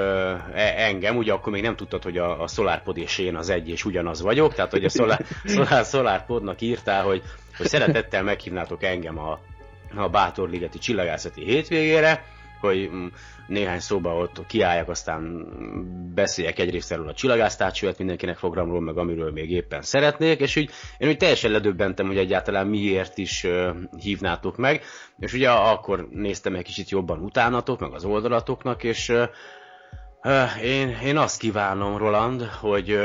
engem, 0.78 1.18
ugye 1.18 1.34
akkor 1.34 1.52
még 1.52 1.62
nem 1.62 1.76
tudtad, 1.76 2.04
hogy 2.04 2.18
a, 2.18 2.42
a 2.42 2.48
SolarPod 2.48 2.98
és 2.98 3.18
én 3.18 3.36
az 3.36 3.50
egy 3.50 3.70
és 3.70 3.86
ugyanaz 3.86 4.22
vagyok, 4.22 4.54
tehát 4.54 4.72
hogy 4.72 4.84
a 4.84 4.90
Solar, 4.90 5.20
Solar, 5.46 5.86
SolarPodnak 5.86 6.62
írtál, 6.62 7.04
hogy, 7.04 7.22
hogy 7.58 7.68
szeretettel 7.68 8.24
meghívnátok 8.24 8.84
engem 8.84 9.20
a, 9.20 9.40
a 9.96 10.10
Bátorligeti 10.10 10.78
csillagászati 10.78 11.44
hétvégére, 11.44 12.24
hogy 12.62 12.90
mm, 12.92 13.06
néhány 13.48 13.80
szóba 13.80 14.16
ott 14.16 14.46
kiálljak, 14.48 14.90
aztán 14.90 15.48
beszéljek 16.14 16.60
egyrészt 16.60 16.92
erről 16.92 17.08
a 17.08 17.14
csillagásztárcsőet 17.14 17.98
mindenkinek 17.98 18.38
programról, 18.38 18.82
meg 18.82 18.98
amiről 18.98 19.32
még 19.32 19.52
éppen 19.52 19.82
szeretnék, 19.82 20.40
és 20.40 20.56
úgy 20.56 20.70
én 20.98 21.08
úgy 21.10 21.18
teljesen 21.18 21.52
ledöbbentem, 21.52 22.08
hogy 22.08 22.18
egyáltalán 22.18 22.68
miért 22.68 23.18
is 23.18 23.48
hívnátok 24.00 24.58
meg, 24.58 24.84
és 25.20 25.34
ugye 25.34 25.50
akkor 25.50 26.08
néztem 26.12 26.56
egy 26.56 26.64
kicsit 26.64 26.90
jobban 26.90 27.20
utánatok, 27.20 27.80
meg 27.80 27.94
az 27.94 28.06
oldalatoknak, 28.06 28.84
és 28.84 29.14
én, 30.64 30.98
én 31.04 31.18
azt 31.18 31.40
kívánom, 31.40 31.98
Roland, 31.98 32.42
hogy 32.42 33.00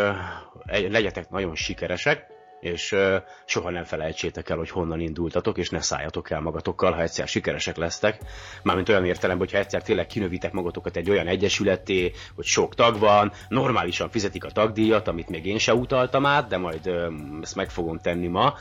legyetek 0.66 1.30
nagyon 1.30 1.54
sikeresek, 1.54 2.35
és 2.66 2.92
uh, 2.92 3.16
soha 3.44 3.70
nem 3.70 3.84
felejtsétek 3.84 4.48
el, 4.48 4.56
hogy 4.56 4.70
honnan 4.70 5.00
indultatok, 5.00 5.58
és 5.58 5.70
ne 5.70 5.80
szálljatok 5.80 6.30
el 6.30 6.40
magatokkal, 6.40 6.92
ha 6.92 7.02
egyszer 7.02 7.28
sikeresek 7.28 7.76
lesztek. 7.76 8.18
Mármint 8.62 8.88
olyan 8.88 9.04
értelemben, 9.04 9.46
hogyha 9.46 9.62
egyszer 9.62 9.82
tényleg 9.82 10.06
kinövitek 10.06 10.52
magatokat 10.52 10.96
egy 10.96 11.10
olyan 11.10 11.26
egyesületé, 11.26 12.12
hogy 12.34 12.44
sok 12.44 12.74
tag 12.74 12.98
van, 12.98 13.32
normálisan 13.48 14.10
fizetik 14.10 14.44
a 14.44 14.50
tagdíjat, 14.50 15.08
amit 15.08 15.28
még 15.28 15.46
én 15.46 15.58
se 15.58 15.74
utaltam 15.74 16.26
át, 16.26 16.48
de 16.48 16.56
majd 16.56 16.86
uh, 16.86 17.12
ezt 17.42 17.54
meg 17.54 17.70
fogom 17.70 17.98
tenni 17.98 18.26
ma, 18.26 18.54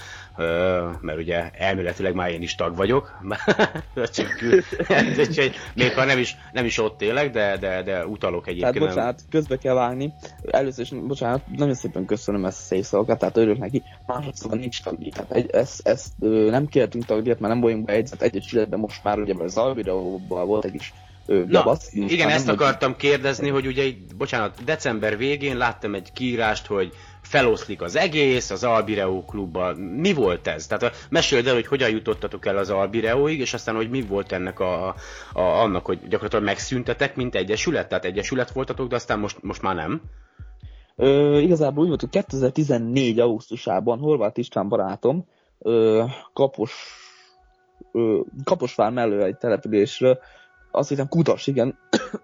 mert 1.01 1.17
ugye 1.17 1.49
elméletileg 1.51 2.13
már 2.13 2.29
én 2.29 2.41
is 2.41 2.55
tag 2.55 2.75
vagyok, 2.75 3.19
még 5.75 5.93
ha 5.93 6.05
nem 6.05 6.17
is, 6.17 6.37
nem 6.51 6.65
is 6.65 6.77
ott 6.77 7.01
élek, 7.01 7.31
de, 7.31 7.57
de, 7.57 7.83
de 7.83 8.05
utalok 8.05 8.47
egyébként. 8.47 8.73
Tehát 8.73 8.89
bocsánat, 8.89 9.21
közbe 9.29 9.57
kell 9.57 9.73
vágni. 9.73 10.13
Először 10.45 10.83
is, 10.83 10.99
bocsánat, 11.07 11.41
nagyon 11.55 11.73
szépen 11.73 12.05
köszönöm 12.05 12.45
ezt 12.45 12.59
a 12.59 12.63
szép 12.63 12.83
szavakat, 12.83 13.19
tehát 13.19 13.37
örülök 13.37 13.57
neki 13.57 13.83
másodszor 14.05 14.57
nincs 14.57 14.83
tagdíj. 14.83 15.09
Tehát 15.09 15.31
egy, 15.31 15.49
ezt, 15.49 15.87
ezt 15.87 16.13
ö, 16.19 16.49
nem 16.49 16.67
kértünk 16.67 17.05
tagdíjat, 17.05 17.39
mert 17.39 17.53
nem 17.53 17.61
vagyunk 17.61 17.85
beegyzett 17.85 18.21
egyesületben, 18.21 18.79
most 18.79 19.03
már 19.03 19.19
ugye 19.19 19.33
az 19.37 19.57
Alvideóban 19.57 20.47
volt 20.47 20.65
egy 20.65 20.71
kis 20.71 20.93
ö, 21.25 21.43
Na, 21.47 21.77
igen, 21.91 22.29
ezt 22.29 22.47
akartam 22.47 22.91
vagy... 22.91 22.99
kérdezni, 22.99 23.49
hogy 23.49 23.67
ugye, 23.67 23.91
bocsánat, 24.17 24.63
december 24.63 25.17
végén 25.17 25.57
láttam 25.57 25.95
egy 25.95 26.11
kiírást, 26.13 26.65
hogy 26.65 26.93
feloszlik 27.21 27.81
az 27.81 27.95
egész, 27.95 28.49
az 28.49 28.63
Albireó 28.63 29.25
klubban. 29.25 29.75
Mi 29.75 30.13
volt 30.13 30.47
ez? 30.47 30.67
Tehát 30.67 31.07
meséld 31.09 31.47
el, 31.47 31.53
hogy 31.53 31.67
hogyan 31.67 31.89
jutottatok 31.89 32.45
el 32.45 32.57
az 32.57 32.69
Albireóig, 32.69 33.39
és 33.39 33.53
aztán, 33.53 33.75
hogy 33.75 33.89
mi 33.89 34.01
volt 34.01 34.31
ennek 34.31 34.59
a, 34.59 34.87
a, 35.33 35.41
annak, 35.41 35.85
hogy 35.85 35.99
gyakorlatilag 36.07 36.45
megszüntetek, 36.45 37.15
mint 37.15 37.35
egyesület? 37.35 37.87
Tehát 37.87 38.05
egyesület 38.05 38.51
voltatok, 38.51 38.87
de 38.87 38.95
aztán 38.95 39.19
most, 39.19 39.37
most 39.41 39.61
már 39.61 39.75
nem? 39.75 40.01
Ö, 40.95 41.37
igazából 41.39 41.81
úgy 41.81 41.87
volt, 41.87 42.01
hogy 42.01 42.09
2014. 42.09 43.19
augusztusában 43.19 43.99
Horváth 43.99 44.39
István 44.39 44.69
barátom 44.69 45.25
ö, 45.59 46.03
Kapos, 46.33 46.73
ö, 47.91 48.19
Kaposvár 48.43 48.91
mellő 48.91 49.23
egy 49.23 49.37
településről, 49.37 50.19
azt 50.71 50.89
hiszem 50.89 51.07
Kutas, 51.07 51.47
igen, 51.47 51.77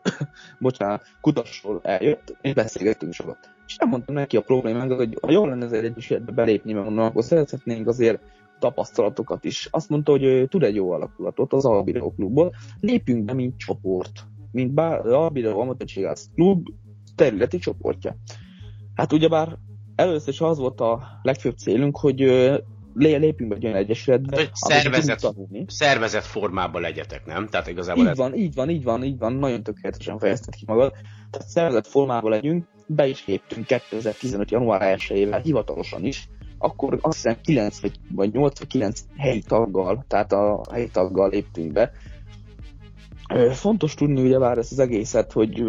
bocsánat, 0.59 1.03
Kutasról 1.21 1.79
eljött, 1.83 2.37
és 2.41 2.53
beszélgettünk 2.53 3.13
sokat. 3.13 3.37
És 3.67 3.77
nem 3.77 3.89
mondtam 3.89 4.15
neki 4.15 4.37
a 4.37 4.41
problémánkat, 4.41 4.97
hogy 4.97 5.17
ha 5.21 5.31
jól 5.31 5.49
lenne 5.49 5.65
ezért 5.65 5.83
egyesületbe 5.83 6.31
belépni, 6.31 6.73
mert 6.73 6.85
mondom, 6.85 7.05
akkor 7.05 7.23
szeretnénk 7.23 7.87
azért 7.87 8.21
tapasztalatokat 8.59 9.43
is. 9.43 9.67
Azt 9.71 9.89
mondta, 9.89 10.11
hogy 10.11 10.47
tud 10.49 10.63
egy 10.63 10.75
jó 10.75 10.91
alakulatot 10.91 11.53
az 11.53 11.65
Albireo 11.65 12.11
klubból, 12.11 12.53
lépjünk 12.79 13.25
be, 13.25 13.33
mint 13.33 13.57
csoport, 13.57 14.23
mint 14.51 14.73
bár 14.73 15.05
Albireo 15.07 15.59
Amatőrségász 15.59 16.29
klub 16.33 16.67
területi 17.15 17.57
csoportja. 17.57 18.15
Hát 19.01 19.13
ugyebár 19.13 19.57
először 19.95 20.29
is 20.29 20.41
az 20.41 20.57
volt 20.57 20.81
a 20.81 21.19
legfőbb 21.21 21.57
célunk, 21.57 21.97
hogy 21.97 22.19
lépjünk 22.93 23.47
be 23.47 23.55
egy 23.55 23.65
olyan 23.65 23.77
egyesületbe, 23.77 24.35
hogy 24.35 24.49
szervezet, 24.53 25.27
szervezet 25.67 26.25
formában 26.25 26.81
legyetek, 26.81 27.25
nem? 27.25 27.47
Tehát 27.47 27.67
igazából 27.67 28.03
így 28.03 28.09
ez... 28.09 28.17
van, 28.17 28.35
így 28.35 28.53
van, 28.53 28.69
így 28.69 28.83
van, 28.83 29.03
így 29.03 29.17
van, 29.17 29.33
nagyon 29.33 29.63
tökéletesen 29.63 30.19
fejezted 30.19 30.55
ki 30.55 30.63
magad. 30.67 30.91
Tehát 31.29 31.47
szervezet 31.47 31.87
formában 31.87 32.31
legyünk, 32.31 32.65
be 32.87 33.07
is 33.07 33.27
léptünk 33.27 33.65
2015. 33.65 34.51
január 34.51 34.97
1-ével 34.99 35.39
hivatalosan 35.43 36.05
is, 36.05 36.29
akkor 36.57 36.97
azt 37.01 37.15
hiszem 37.15 37.37
9 37.41 37.81
vagy, 37.81 37.99
vagy 38.11 38.33
8 38.33 38.59
vagy 38.59 38.67
9 38.67 39.01
helyi 39.17 39.41
taggal, 39.41 40.05
tehát 40.07 40.31
a 40.31 40.61
helyi 40.71 40.89
taggal 40.89 41.29
léptünk 41.29 41.71
be. 41.71 41.91
Fontos 43.51 43.93
tudni 43.93 44.21
ugye 44.21 44.37
már 44.37 44.57
ezt 44.57 44.71
az 44.71 44.79
egészet, 44.79 45.31
hogy 45.31 45.63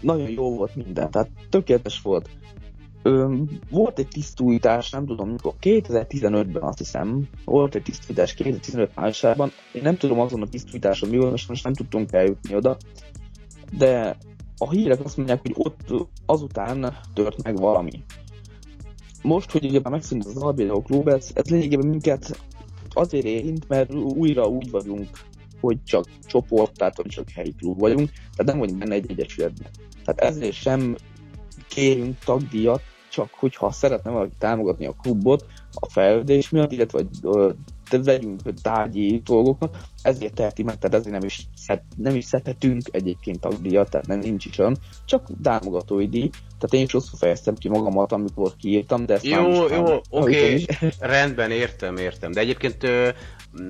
nagyon 0.00 0.30
jó 0.30 0.56
volt 0.56 0.74
minden, 0.76 1.10
tehát 1.10 1.30
tökéletes 1.48 2.00
volt. 2.02 2.30
Ö, 3.02 3.34
volt 3.70 3.98
egy 3.98 4.08
tisztújítás, 4.08 4.90
nem 4.90 5.06
tudom 5.06 5.30
mikor, 5.30 5.54
2015-ben 5.60 6.62
azt 6.62 6.78
hiszem, 6.78 7.28
volt 7.44 7.74
egy 7.74 7.82
tisztújítás 7.82 8.34
2015 8.34 8.94
májusában, 8.94 9.50
én 9.72 9.82
nem 9.82 9.96
tudom 9.96 10.20
azon 10.20 10.42
a 10.42 10.48
tisztújításon 10.48 11.08
mi 11.08 11.16
volt, 11.16 11.30
most, 11.30 11.48
most 11.48 11.64
nem 11.64 11.74
tudtunk 11.74 12.12
eljutni 12.12 12.54
oda, 12.54 12.76
de 13.78 14.16
a 14.58 14.70
hírek 14.70 15.04
azt 15.04 15.16
mondják, 15.16 15.40
hogy 15.40 15.54
ott 15.56 16.08
azután 16.26 16.96
tört 17.14 17.42
meg 17.42 17.56
valami. 17.56 18.04
Most, 19.22 19.50
hogy 19.50 19.64
ugye 19.64 19.80
már 19.82 19.92
megszűnt 19.92 20.24
az 20.24 20.36
Albino 20.36 20.82
Klub, 20.82 21.08
ez, 21.08 21.30
ez 21.34 21.50
lényegében 21.50 21.86
minket 21.86 22.40
azért 22.90 23.24
érint, 23.24 23.68
mert 23.68 23.94
újra 23.94 24.46
úgy 24.46 24.70
vagyunk, 24.70 25.08
hogy 25.60 25.82
csak 25.84 26.04
csoport, 26.26 26.72
tehát 26.72 26.96
hogy 26.96 27.06
csak 27.06 27.30
helyi 27.30 27.54
klub 27.58 27.78
vagyunk, 27.78 28.10
tehát 28.10 28.52
nem 28.52 28.58
vagyunk 28.58 28.78
benne 28.78 28.94
egy 28.94 29.10
egyesületben. 29.10 29.68
Tehát 30.04 30.34
ezért 30.34 30.56
sem 30.56 30.96
kérünk 31.68 32.18
tagdíjat, 32.18 32.82
csak 33.10 33.28
hogyha 33.32 33.70
szeretne 33.70 34.10
valaki 34.10 34.34
támogatni 34.38 34.86
a 34.86 34.96
klubot 35.02 35.46
a 35.74 35.90
fejlődés 35.90 36.50
miatt, 36.50 36.72
illetve 36.72 37.02
vagy 37.02 37.56
vegyünk 37.90 38.40
tárgyi 38.62 39.22
dolgoknak, 39.24 39.76
ezért 40.02 40.34
teheti 40.34 40.62
meg, 40.62 40.78
tehát 40.78 40.96
ezért 40.96 41.18
nem 41.18 41.24
is, 41.24 41.46
szed, 41.56 41.80
nem 41.96 42.14
is 42.14 42.24
szedhetünk 42.24 42.82
egyébként 42.90 43.40
tagdíjat, 43.40 43.90
tehát 43.90 44.06
nem 44.06 44.18
nincs 44.18 44.44
is 44.44 44.58
olyan, 44.58 44.76
csak 45.04 45.26
támogatói 45.42 46.08
díj. 46.08 46.30
Tehát 46.30 46.72
én 46.72 46.82
is 46.82 46.92
rosszul 46.92 47.18
fejeztem 47.18 47.54
ki 47.54 47.68
magamat, 47.68 48.12
amikor 48.12 48.52
kiírtam, 48.56 49.06
de 49.06 49.14
ezt 49.14 49.24
Jó, 49.24 49.68
jó, 49.68 50.00
oké, 50.10 50.64
okay. 50.64 50.66
rendben, 50.98 51.50
értem, 51.50 51.96
értem. 51.96 52.32
De 52.32 52.40
egyébként 52.40 52.82
ö, 52.82 53.08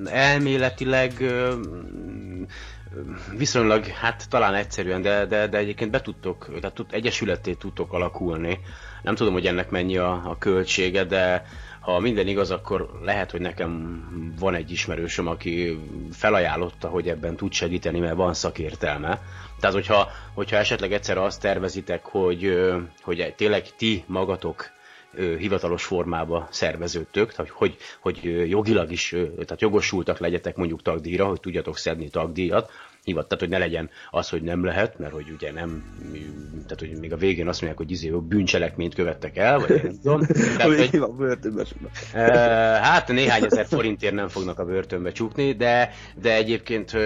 elméletileg 0.04 1.20
ö, 1.20 1.54
viszonylag, 3.36 3.84
hát 3.84 4.28
talán 4.28 4.54
egyszerűen, 4.54 5.02
de, 5.02 5.26
de, 5.26 5.46
de 5.46 5.58
egyébként 5.58 5.90
be 5.90 6.00
tudtok, 6.00 6.50
tehát 6.60 6.74
tud, 6.74 6.86
egyesületté 6.90 7.52
tudtok 7.52 7.92
alakulni. 7.92 8.60
Nem 9.02 9.14
tudom, 9.14 9.32
hogy 9.32 9.46
ennek 9.46 9.70
mennyi 9.70 9.96
a, 9.96 10.12
a 10.12 10.36
költsége, 10.38 11.04
de 11.04 11.44
ha 11.86 11.98
minden 12.00 12.26
igaz, 12.26 12.50
akkor 12.50 12.90
lehet, 13.02 13.30
hogy 13.30 13.40
nekem 13.40 14.02
van 14.38 14.54
egy 14.54 14.70
ismerősöm, 14.70 15.26
aki 15.26 15.78
felajánlotta, 16.12 16.88
hogy 16.88 17.08
ebben 17.08 17.36
tud 17.36 17.52
segíteni, 17.52 17.98
mert 17.98 18.14
van 18.14 18.34
szakértelme. 18.34 19.20
Tehát, 19.60 19.74
hogyha, 19.74 20.08
hogyha 20.34 20.56
esetleg 20.56 20.92
egyszer 20.92 21.18
azt 21.18 21.40
tervezitek, 21.40 22.04
hogy, 22.04 22.58
hogy 23.02 23.34
tényleg 23.36 23.74
ti 23.76 24.04
magatok 24.06 24.70
hivatalos 25.38 25.84
formába 25.84 26.48
szerveződtök, 26.50 27.32
tehát 27.32 27.52
hogy, 27.52 27.76
hogy 28.00 28.48
jogilag 28.50 28.92
is, 28.92 29.08
tehát 29.34 29.60
jogosultak 29.60 30.18
legyetek 30.18 30.56
mondjuk 30.56 30.82
tagdíjra, 30.82 31.26
hogy 31.26 31.40
tudjatok 31.40 31.76
szedni 31.76 32.08
tagdíjat, 32.08 32.70
hivat, 33.06 33.28
tehát 33.28 33.40
hogy 33.40 33.52
ne 33.52 33.58
legyen 33.58 33.90
az, 34.10 34.28
hogy 34.28 34.42
nem 34.42 34.64
lehet, 34.64 34.98
mert 34.98 35.12
hogy 35.12 35.30
ugye 35.34 35.52
nem, 35.52 35.84
tehát 36.52 36.78
hogy 36.78 37.00
még 37.00 37.12
a 37.12 37.16
végén 37.16 37.48
azt 37.48 37.60
mondják, 37.60 37.82
hogy 37.82 37.90
izé, 37.90 38.10
bűncselekményt 38.10 38.94
követtek 38.94 39.36
el, 39.36 39.58
vagy 39.58 39.82
nem 39.82 40.00
tudom. 40.02 40.20
Tehát, 40.56 40.62
hogy, 40.62 41.00
börtönbe 41.16 41.64
hát 42.82 43.08
néhány 43.08 43.44
ezer 43.44 43.66
forintért 43.66 44.14
nem 44.14 44.28
fognak 44.28 44.58
a 44.58 44.64
börtönbe 44.64 45.12
csukni, 45.12 45.52
de, 45.52 45.90
de 46.20 46.34
egyébként 46.34 46.96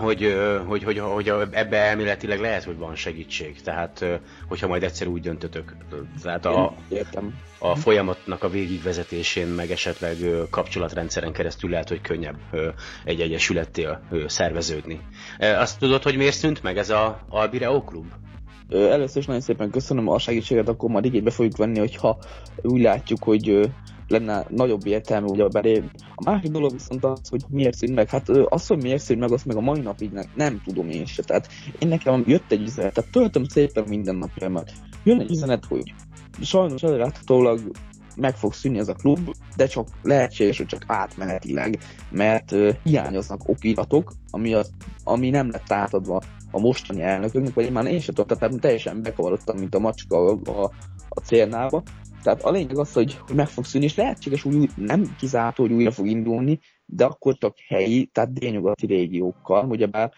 hogy, 0.00 0.34
hogy, 0.66 0.82
hogy, 0.82 0.98
hogy 0.98 1.32
ebbe 1.50 1.76
elméletileg 1.76 2.40
lehet, 2.40 2.64
hogy 2.64 2.76
van 2.76 2.94
segítség. 2.94 3.60
Tehát, 3.62 4.04
hogyha 4.48 4.66
majd 4.66 4.82
egyszer 4.82 5.06
úgy 5.06 5.20
döntötök. 5.20 5.76
Tehát 6.22 6.46
a, 6.46 6.74
Értem. 6.88 7.34
a 7.58 7.74
folyamatnak 7.74 8.42
a 8.42 8.48
végigvezetésén, 8.48 9.46
meg 9.46 9.70
esetleg 9.70 10.16
kapcsolatrendszeren 10.50 11.32
keresztül 11.32 11.70
lehet, 11.70 11.88
hogy 11.88 12.00
könnyebb 12.00 12.38
egy 13.04 13.20
egyesülettél 13.20 14.00
szerveződni. 14.26 15.00
Azt 15.38 15.78
tudod, 15.78 16.02
hogy 16.02 16.16
miért 16.16 16.36
szűnt 16.36 16.62
meg 16.62 16.78
ez 16.78 16.90
a 16.90 17.20
Albireo 17.28 17.82
klub? 17.84 18.06
Először 18.70 19.16
is 19.16 19.26
nagyon 19.26 19.42
szépen 19.42 19.70
köszönöm 19.70 20.08
a 20.08 20.18
segítséget, 20.18 20.68
akkor 20.68 20.90
majd 20.90 21.04
igénybe 21.04 21.30
fogjuk 21.30 21.56
venni, 21.56 21.78
hogyha 21.78 22.18
úgy 22.62 22.80
látjuk, 22.80 23.22
hogy 23.22 23.70
lenne 24.10 24.46
nagyobb 24.48 24.86
értelme 24.86 25.26
ugye 25.26 25.48
belé. 25.48 25.82
A 26.14 26.30
másik 26.30 26.50
dolog 26.50 26.72
viszont 26.72 27.04
az, 27.04 27.28
hogy 27.28 27.44
miért 27.48 27.76
szűnt 27.76 27.94
meg. 27.94 28.08
Hát 28.08 28.28
az, 28.28 28.66
hogy 28.66 28.82
miért 28.82 29.02
szűnt 29.02 29.20
meg, 29.20 29.32
azt 29.32 29.46
meg 29.46 29.56
a 29.56 29.60
mai 29.60 29.80
napig 29.80 30.10
nem, 30.10 30.24
nem 30.34 30.62
tudom 30.64 30.88
én 30.88 31.06
se. 31.06 31.22
Tehát 31.22 31.48
én 31.78 31.88
nekem 31.88 32.24
jött 32.26 32.52
egy 32.52 32.62
üzenet, 32.62 32.94
tehát 32.94 33.10
töltöm 33.10 33.44
szépen 33.44 33.84
minden 33.88 34.16
napjaimat. 34.16 34.72
Jön 35.04 35.20
egy 35.20 35.30
üzenet, 35.30 35.64
hogy 35.64 35.94
sajnos 36.42 36.82
előráthatólag 36.82 37.70
meg 38.16 38.36
fog 38.36 38.52
szűnni 38.52 38.78
ez 38.78 38.88
a 38.88 38.94
klub, 38.94 39.34
de 39.56 39.66
csak 39.66 39.88
lehetséges, 40.02 40.56
hogy 40.56 40.66
csak 40.66 40.84
átmenetileg, 40.86 41.78
mert 42.10 42.52
uh, 42.52 42.74
hiányoznak 42.82 43.48
okiratok, 43.48 44.12
ami, 44.30 44.54
az, 44.54 44.70
ami 45.04 45.30
nem 45.30 45.50
lett 45.50 45.72
átadva 45.72 46.20
a 46.50 46.58
mostani 46.58 47.02
elnököknek, 47.02 47.54
vagy 47.54 47.64
én 47.64 47.72
már 47.72 47.86
én 47.86 48.00
sem 48.00 48.14
tudom, 48.14 48.38
tehát 48.38 48.60
teljesen 48.60 49.02
bekavarodtam, 49.02 49.58
mint 49.58 49.74
a 49.74 49.78
macska 49.78 50.26
a, 50.26 50.70
a 51.08 51.20
célnába. 51.20 51.82
Tehát 52.22 52.42
a 52.42 52.50
lényeg 52.50 52.78
az, 52.78 52.92
hogy, 52.92 53.18
hogy 53.26 53.36
meg 53.36 53.48
fog 53.48 53.64
szűnni, 53.64 53.84
és 53.86 53.96
lehetséges, 53.96 54.42
hogy 54.42 54.70
nem 54.76 55.16
kizárt, 55.18 55.56
hogy 55.56 55.72
újra 55.72 55.90
fog 55.90 56.06
indulni, 56.06 56.60
de 56.86 57.04
akkor 57.04 57.36
csak 57.38 57.54
helyi, 57.68 58.06
tehát 58.06 58.32
délnyugati 58.32 58.86
régiókkal, 58.86 59.68
ugyebár 59.68 60.12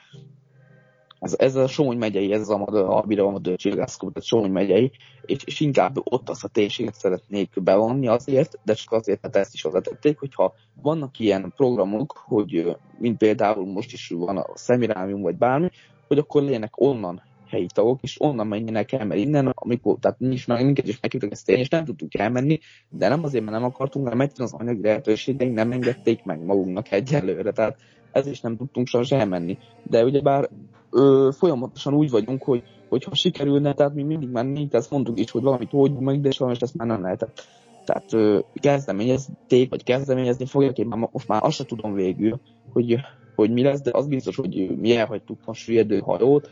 ez, 1.23 1.35
ez 1.39 1.55
a 1.55 1.67
Somogy 1.67 1.97
megyei, 1.97 2.33
ez 2.33 2.49
a, 2.49 2.67
a 2.67 2.97
Abira 2.97 3.27
Amadő 3.27 3.57
Csillászkó, 3.57 4.09
tehát 4.09 4.29
Somogy 4.29 4.51
megyei, 4.51 4.91
és, 5.27 5.39
és 5.45 5.61
inkább 5.61 5.97
ott 6.05 6.29
azt 6.29 6.45
a 6.45 6.49
térséget 6.49 6.95
szeretnék 6.95 7.63
bevonni 7.63 8.09
azért, 8.09 8.59
de 8.65 8.75
csak 8.75 8.93
azért, 8.93 9.23
mert 9.23 9.37
ezt 9.37 9.55
is 9.55 9.63
hozzátették, 9.63 10.19
hogyha 10.19 10.55
vannak 10.83 11.19
ilyen 11.19 11.53
programok, 11.57 12.23
hogy 12.25 12.77
mint 12.99 13.19
például 13.19 13.67
most 13.67 13.93
is 13.93 14.09
van 14.09 14.37
a 14.37 14.47
szemirámium 14.55 15.21
vagy 15.23 15.37
bármi, 15.37 15.69
hogy 16.09 16.19
akkor 16.19 16.43
legyenek 16.43 16.81
onnan 16.81 17.23
helyi 17.53 17.67
tagok, 17.75 17.99
és 18.03 18.21
onnan 18.21 18.47
menjenek 18.47 18.93
el, 18.93 19.07
mert 19.07 19.21
innen, 19.21 19.53
amikor, 19.55 19.97
tehát 20.01 20.19
nincs 20.19 20.47
meg 20.47 20.65
minket 20.65 20.89
is 20.89 21.01
meghívtak 21.01 21.33
ezt 21.33 21.49
és 21.49 21.69
nem 21.69 21.85
tudtuk 21.85 22.19
elmenni, 22.19 22.59
de 22.91 23.09
nem 23.09 23.25
azért, 23.25 23.45
mert 23.45 23.57
nem 23.57 23.67
akartunk, 23.67 24.05
hanem 24.05 24.21
egyszerűen 24.21 24.51
az 24.53 24.61
anyagi 24.61 24.83
lehetőségeink 24.83 25.55
nem 25.55 25.73
engedték 25.73 26.25
meg 26.25 26.45
magunknak 26.45 26.93
egyelőre, 26.93 27.53
tehát 27.53 27.77
ez 28.13 28.27
is 28.27 28.41
nem 28.41 28.57
tudtunk 28.57 28.87
sajnos 28.87 29.11
elmenni. 29.11 29.59
De 29.83 30.05
ugyebár 30.05 30.49
ö, 30.91 31.29
folyamatosan 31.33 31.95
úgy 31.95 32.11
vagyunk, 32.11 32.43
hogy 32.43 32.63
hogyha 32.89 33.15
sikerülne, 33.15 33.75
tehát 33.75 33.95
mi 33.95 34.03
mindig 34.03 34.29
mennénk, 34.29 34.73
ezt 34.73 34.91
mondtuk 34.91 35.19
is, 35.19 35.31
hogy 35.31 35.43
valamit 35.43 35.73
oldjunk 35.73 36.05
meg, 36.05 36.21
de 36.21 36.31
sajnos 36.31 36.59
ezt 36.59 36.75
már 36.75 36.87
nem 36.87 37.03
lehetett. 37.03 37.47
Tehát 37.85 38.13
ö, 38.13 38.39
kezdeményezték, 38.55 39.71
vagy 39.71 39.83
kezdeményezni 39.83 40.47
fogják, 40.47 40.79
én 40.79 40.87
már, 40.87 41.09
most 41.13 41.29
már 41.29 41.45
azt 41.45 41.57
sem 41.57 41.67
tudom 41.67 41.95
végül, 41.95 42.41
hogy, 42.73 42.97
hogy 43.35 43.51
mi 43.51 43.63
lesz, 43.63 43.83
de 43.83 43.91
az 43.95 44.07
biztos, 44.07 44.37
hogy 44.37 44.77
mi 44.79 44.97
elhagytuk 44.97 45.39
a 45.45 45.55
süllyedő 45.55 45.99
hajót, 45.99 46.51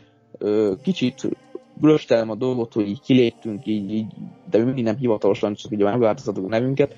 kicsit 0.81 1.29
röstelem 1.81 2.29
a 2.29 2.35
dolgot, 2.35 2.73
hogy 2.73 2.87
így 2.87 3.01
kiléptünk, 3.01 3.65
így, 3.65 3.91
így, 3.91 4.13
de 4.49 4.57
mi 4.57 4.63
mindig 4.63 4.83
nem 4.83 4.95
hivatalosan, 4.95 5.53
csak 5.53 5.71
ugye 5.71 5.83
megváltoztatok 5.83 6.45
a 6.45 6.47
nevünket, 6.47 6.95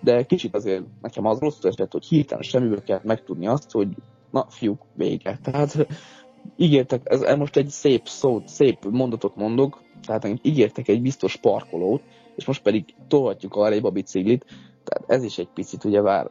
de 0.00 0.22
kicsit 0.22 0.54
azért 0.54 0.82
nekem 1.02 1.26
az 1.26 1.38
rossz 1.38 1.64
esett, 1.64 1.92
hogy 1.92 2.04
hirtelen 2.04 2.42
semmiből 2.42 2.82
kellett 2.82 3.04
megtudni 3.04 3.46
azt, 3.46 3.70
hogy 3.70 3.88
na 4.30 4.46
fiúk, 4.48 4.82
vége. 4.94 5.38
Tehát 5.42 5.86
ígértek, 6.56 7.00
ez, 7.04 7.36
most 7.36 7.56
egy 7.56 7.68
szép 7.68 8.06
szót, 8.08 8.48
szép 8.48 8.84
mondatot 8.90 9.36
mondok, 9.36 9.82
tehát 10.06 10.28
ígértek 10.42 10.88
egy 10.88 11.02
biztos 11.02 11.36
parkolót, 11.36 12.02
és 12.36 12.44
most 12.44 12.62
pedig 12.62 12.84
tolhatjuk 13.08 13.54
arrébb 13.54 13.84
a 13.84 13.90
biciklit, 13.90 14.44
tehát 14.84 15.10
ez 15.10 15.24
is 15.24 15.38
egy 15.38 15.48
picit 15.54 15.84
ugye 15.84 16.00
vár 16.00 16.30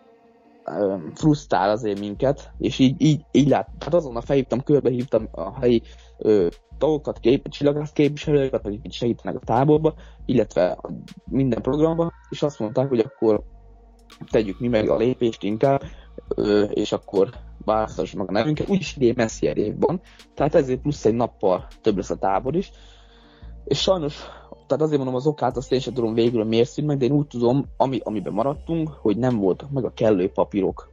frusztrál 1.14 1.70
azért 1.70 2.00
minket, 2.00 2.52
és 2.58 2.80
így, 2.80 3.02
így, 3.02 3.26
így 3.32 3.48
lát, 3.48 3.70
hát 3.80 3.94
azonnal 3.94 4.22
felhívtam, 4.22 4.64
körbehívtam 4.64 5.28
a 5.32 5.60
helyi 5.60 5.82
ö, 6.18 6.48
tagokat, 6.78 7.20
kép, 7.20 7.50
csillagász 7.50 7.92
képviselőket, 7.92 8.68
itt 8.68 8.92
segítenek 8.92 9.42
a 9.42 9.46
táborba, 9.46 9.94
illetve 10.26 10.78
minden 11.26 11.62
programba, 11.62 12.12
és 12.30 12.42
azt 12.44 12.60
mondták, 12.60 12.90
hogy 12.90 13.00
akkor 13.00 13.44
tegyük 14.30 14.60
mi 14.60 14.68
meg 14.68 14.90
a 14.90 14.98
lépést 14.98 15.44
inkább, 15.44 15.82
ö, 16.36 16.62
és 16.62 16.92
akkor 16.92 17.30
változtassuk 17.66 18.20
meg 18.20 18.30
a 18.30 18.32
nevünket, 18.32 18.70
úgyis 18.70 18.96
idén 18.96 19.28
év 19.40 19.74
van, 19.80 20.02
tehát 20.34 20.56
ezért 20.56 20.82
plusz 20.82 21.06
egy 21.06 21.16
nappal 21.16 21.68
több 21.82 21.96
lesz 21.96 22.10
a 22.10 22.16
tábor 22.16 22.56
is, 22.56 22.72
és 23.64 23.82
sajnos, 23.82 24.24
tehát 24.68 24.84
azért 24.84 24.98
mondom 24.98 25.16
az 25.16 25.28
okát, 25.28 25.58
azt 25.58 25.72
én 25.72 25.80
sem 25.80 25.94
tudom 25.94 26.14
végül 26.14 26.44
miért 26.44 26.70
szűnt 26.70 26.88
meg, 26.88 26.98
de 26.98 27.06
én 27.06 27.12
úgy 27.12 27.28
tudom, 27.28 27.66
ami, 27.78 28.00
amiben 28.04 28.34
maradtunk, 28.34 28.90
hogy 28.90 29.18
nem 29.18 29.38
voltak 29.38 29.70
meg 29.70 29.86
a 29.86 29.94
kellő 29.94 30.30
papírok. 30.30 30.92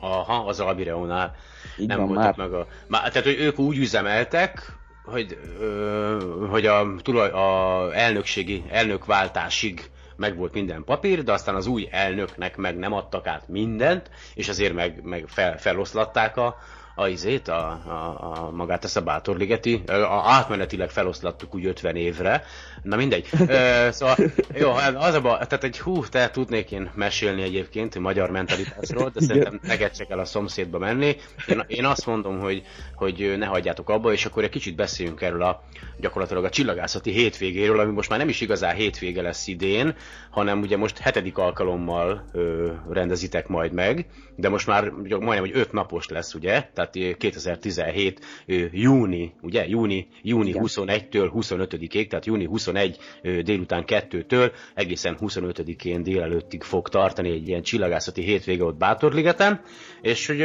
Aha, 0.00 0.46
az 0.46 0.60
Albireónál 0.60 1.34
nem 1.76 1.98
van 1.98 2.06
voltak 2.06 2.36
már. 2.36 2.48
meg 2.48 2.60
a... 2.60 2.66
Má, 2.86 2.98
tehát, 2.98 3.24
hogy 3.24 3.40
ők 3.40 3.58
úgy 3.58 3.76
üzemeltek, 3.78 4.80
hogy, 5.04 5.38
ö, 5.60 6.46
hogy 6.50 6.66
a, 6.66 6.94
tulaj, 7.02 7.30
a 7.30 7.88
elnökségi, 7.94 8.64
elnökváltásig 8.70 9.90
megvolt 10.16 10.52
minden 10.52 10.84
papír, 10.84 11.22
de 11.22 11.32
aztán 11.32 11.54
az 11.54 11.66
új 11.66 11.88
elnöknek 11.90 12.56
meg 12.56 12.76
nem 12.76 12.92
adtak 12.92 13.26
át 13.26 13.48
mindent, 13.48 14.10
és 14.34 14.48
azért 14.48 14.74
meg, 14.74 15.02
meg 15.02 15.24
fel, 15.26 15.58
feloszlatták 15.58 16.36
a, 16.36 16.56
a 16.94 17.08
izét, 17.08 17.48
a, 17.48 17.68
a, 17.86 18.18
a 18.20 18.50
magát 18.50 18.84
ezt 18.84 18.96
a 18.96 19.02
Bátorligeti, 19.02 19.82
a, 19.86 20.22
átmenetileg 20.26 20.90
feloszlattuk 20.90 21.54
úgy 21.54 21.66
50 21.66 21.96
évre, 21.96 22.44
na 22.82 22.96
mindegy. 22.96 23.28
Ö, 23.48 23.88
szóval, 23.90 24.16
jó, 24.54 24.70
az 24.94 25.14
a 25.14 25.20
baj, 25.20 25.32
tehát 25.32 25.64
egy 25.64 25.78
hú, 25.78 26.06
te 26.06 26.30
tudnék 26.30 26.70
én 26.70 26.90
mesélni 26.94 27.42
egyébként 27.42 27.98
magyar 27.98 28.30
mentalitásról, 28.30 29.10
de 29.14 29.20
szerintem 29.20 29.60
neget 29.62 30.06
el 30.08 30.18
a 30.18 30.24
szomszédba 30.24 30.78
menni. 30.78 31.16
Én, 31.46 31.64
én 31.66 31.84
azt 31.84 32.06
mondom, 32.06 32.40
hogy, 32.40 32.62
hogy 32.94 33.34
ne 33.38 33.46
hagyjátok 33.46 33.90
abba, 33.90 34.12
és 34.12 34.24
akkor 34.24 34.42
egy 34.42 34.50
kicsit 34.50 34.76
beszéljünk 34.76 35.20
erről 35.20 35.42
a 35.42 35.62
gyakorlatilag 36.00 36.44
a 36.44 36.50
csillagászati 36.50 37.10
hétvégéről, 37.10 37.80
ami 37.80 37.92
most 37.92 38.08
már 38.08 38.18
nem 38.18 38.28
is 38.28 38.40
igazán 38.40 38.74
hétvége 38.74 39.22
lesz 39.22 39.46
idén, 39.46 39.94
hanem 40.30 40.60
ugye 40.60 40.76
most 40.76 40.98
hetedik 40.98 41.38
alkalommal 41.38 42.24
ö, 42.32 42.70
rendezitek 42.90 43.48
majd 43.48 43.72
meg, 43.72 44.06
de 44.36 44.48
most 44.48 44.66
már 44.66 44.88
majdnem, 44.90 45.38
hogy 45.38 45.56
öt 45.56 45.72
napos 45.72 46.08
lesz, 46.08 46.34
ugye? 46.34 46.70
Tehát 46.74 46.81
ö, 46.96 47.12
2017 47.16 48.20
ö, 48.46 48.64
júni, 48.72 49.32
ugye? 49.42 49.68
Júni, 49.68 50.06
júni 50.22 50.48
Igen. 50.48 50.62
21-től 50.66 51.30
25-ig, 51.34 52.06
tehát 52.06 52.26
júni 52.26 52.44
21 52.44 52.98
ö, 53.22 53.42
délután 53.42 53.84
2-től 53.86 54.52
egészen 54.74 55.16
25-én 55.20 56.02
délelőttig 56.02 56.62
fog 56.62 56.88
tartani 56.88 57.30
egy 57.30 57.48
ilyen 57.48 57.62
csillagászati 57.62 58.22
hétvége 58.22 58.64
ott 58.64 58.76
Bátorligeten, 58.76 59.60
és 60.02 60.26
hogy 60.26 60.44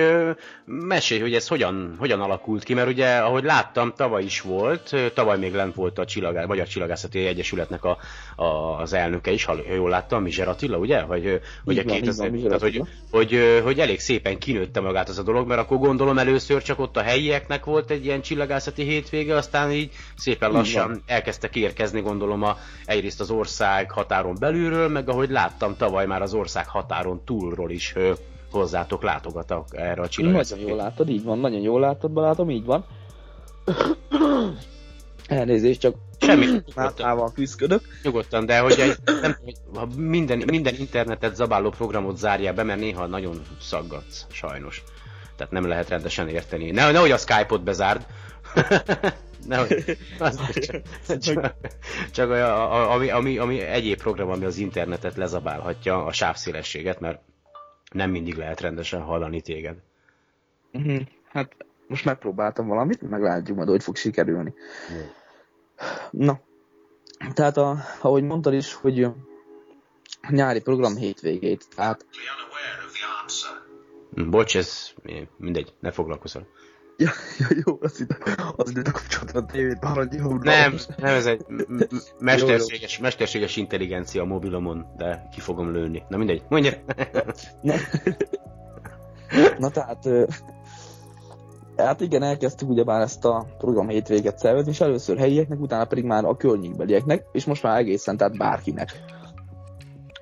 mesélj, 0.66 1.22
hogy 1.22 1.34
ez 1.34 1.48
hogyan, 1.48 1.96
hogyan 2.00 2.22
alakult 2.22 2.64
ki, 2.64 2.74
mert 2.74 2.88
ugye, 2.88 3.18
ahogy 3.18 3.44
láttam, 3.44 3.94
tavaly 3.96 4.24
is 4.24 4.42
volt, 4.42 4.96
tavaly 5.14 5.38
még 5.38 5.54
lent 5.54 5.76
volt 5.76 6.00
a 6.00 6.06
csillagá, 6.06 6.46
Magyar 6.46 6.68
Csillagászati 6.68 7.26
Egyesületnek 7.26 7.84
a, 7.84 7.98
a, 8.36 8.46
az 8.82 8.94
elnöke 8.94 9.32
is, 9.32 9.44
ha 9.44 9.56
jól 9.74 9.90
láttam, 9.90 10.24
Mizser 10.24 10.48
Attila, 10.48 10.78
ugye? 10.78 11.02
Hogy, 11.02 11.28
a 11.28 11.40
van, 11.64 11.76
így 11.76 11.86
2000, 11.86 12.32
van, 12.32 12.42
tehát, 12.42 12.62
hogy, 12.62 12.82
hogy, 13.12 13.62
hogy 13.64 13.80
elég 13.80 14.00
szépen 14.00 14.38
kinőtte 14.38 14.80
magát 14.80 15.10
az 15.10 15.18
a 15.18 15.24
dolog, 15.24 15.48
mert 15.48 15.60
akkor 15.60 15.78
gondolom 15.78 16.18
először 16.18 16.62
csak 16.62 16.80
ott 16.80 16.98
a 16.98 17.02
helyieknek 17.02 17.66
volt 17.66 17.92
egy 17.92 18.06
ilyen 18.06 18.22
csillagászati 18.22 18.84
hétvége, 18.84 19.36
aztán 19.36 19.72
így 19.72 19.92
szépen 20.16 20.50
Így 20.50 20.56
lassan 20.56 20.88
van. 20.88 21.02
elkezdtek 21.06 21.56
érkezni, 21.56 22.02
gondolom 22.02 22.44
a, 22.44 22.58
egyrészt 22.86 23.20
az 23.20 23.30
ország 23.30 23.92
határon 23.92 24.36
belülről, 24.40 24.88
meg 24.88 25.10
ahogy 25.10 25.30
láttam, 25.30 25.78
tavaly 25.78 26.06
már 26.06 26.22
az 26.22 26.34
ország 26.34 26.68
határon 26.68 27.22
túlról 27.26 27.72
is 27.72 27.94
hozzátok 28.52 29.04
látogatok 29.04 29.66
erre 29.72 30.02
a 30.02 30.08
csillagászati 30.08 30.60
Nagyon 30.60 30.76
jól 30.76 30.84
látod, 30.86 31.10
így 31.10 31.24
van, 31.24 31.40
nagyon 31.40 31.62
jól 31.62 31.80
látod, 31.80 32.12
barátom, 32.12 32.50
így 32.50 32.66
van. 32.66 32.86
Elnézést, 35.28 35.80
csak 35.80 35.96
Semmi, 36.20 36.46
mátával 36.76 37.32
küzdködök. 37.32 37.82
nyugodtan, 38.04 38.46
de 38.46 38.60
hogy 38.60 38.80
egy, 38.80 38.96
nem, 39.22 39.38
ha 39.74 39.88
minden, 39.96 40.44
minden 40.46 40.76
internetet 40.78 41.36
zabáló 41.36 41.70
programot 41.70 42.18
zárjál 42.18 42.54
be, 42.54 42.64
mert 42.64 42.80
néha 42.80 43.06
nagyon 43.06 43.42
szaggatsz, 43.62 44.26
sajnos. 44.32 44.84
Tehát 45.36 45.52
nem 45.52 45.68
lehet 45.68 45.90
rendesen 45.90 46.28
érteni. 46.28 46.72
Ne, 46.72 46.92
nehogy 46.92 47.12
a 47.12 47.18
Skype-ot 47.18 47.64
bezárd. 47.64 48.06
nehogy, 49.48 49.98
az, 50.20 50.40
csak, 50.66 50.82
csak, 51.20 51.56
csak 52.12 52.30
a, 52.30 52.74
a, 52.74 52.92
ami, 52.92 53.10
ami, 53.10 53.38
ami 53.38 53.62
egyéb 53.62 53.98
program, 53.98 54.30
ami 54.30 54.46
az 54.46 54.58
internetet 54.58 55.16
lezabálhatja, 55.16 56.06
a 56.06 56.12
sávszélességet, 56.12 57.00
mert 57.00 57.22
nem 57.92 58.12
mindig 58.12 58.36
lehet 58.36 58.62
rendesen 58.62 59.02
hallani 59.02 59.42
téged. 59.42 59.78
Mhm. 60.72 60.98
Hát 61.28 61.56
most 61.88 62.06
megpróbáltam 62.06 62.68
valamit, 62.68 63.02
meglátjuk 63.02 63.58
majd, 63.58 63.70
hogy 63.70 63.84
fog 63.84 63.96
sikerülni. 63.96 64.54
Na, 66.12 66.40
tehát 67.34 67.58
a, 67.58 67.78
ahogy 68.02 68.24
mondtad 68.24 68.54
is, 68.54 68.74
hogy 68.74 69.04
a 69.04 69.16
nyári 70.30 70.62
program 70.62 70.96
hétvégét, 70.96 71.66
tehát 71.76 72.06
Bocs, 74.26 74.58
ez 74.58 74.94
mindegy, 75.38 75.74
ne 75.80 75.92
foglalkozol. 75.92 76.48
Ja, 76.98 77.12
ja, 77.40 77.48
jó, 77.66 77.78
az 77.82 78.00
ide, 78.00 78.18
az 78.56 78.70
ide 78.70 78.82
kapcsolatban 78.92 79.44
a 79.44 79.46
tévét, 79.46 79.78
jó. 80.12 80.38
Nem, 80.38 80.76
nem, 80.98 81.14
ez 81.14 81.26
egy 81.26 81.46
mesterséges, 82.20 82.98
mesterséges 82.98 83.56
intelligencia 83.56 84.22
a 84.22 84.26
mobilomon, 84.26 84.86
de 84.98 85.28
ki 85.32 85.40
fogom 85.40 85.72
lőni. 85.72 86.04
Na 86.10 86.18
mindegy, 86.18 86.44
mondja. 86.50 86.72
Ne. 87.62 87.76
Na 89.58 89.70
tehát, 89.70 90.10
hát 91.78 92.02
igen, 92.02 92.24
elkezdtük 92.24 92.70
ugyebár 92.70 93.02
ezt 93.02 93.26
a 93.26 93.46
program 93.58 93.88
hétvéget 93.88 94.38
szervezni, 94.38 94.72
és 94.72 94.82
először 94.82 95.18
helyieknek, 95.18 95.60
utána 95.60 95.86
pedig 95.86 96.04
már 96.04 96.26
a 96.26 96.38
környékbelieknek, 96.38 97.26
és 97.32 97.46
most 97.46 97.64
már 97.64 97.78
egészen, 97.78 98.18
tehát 98.18 98.38
bárkinek. 98.38 99.17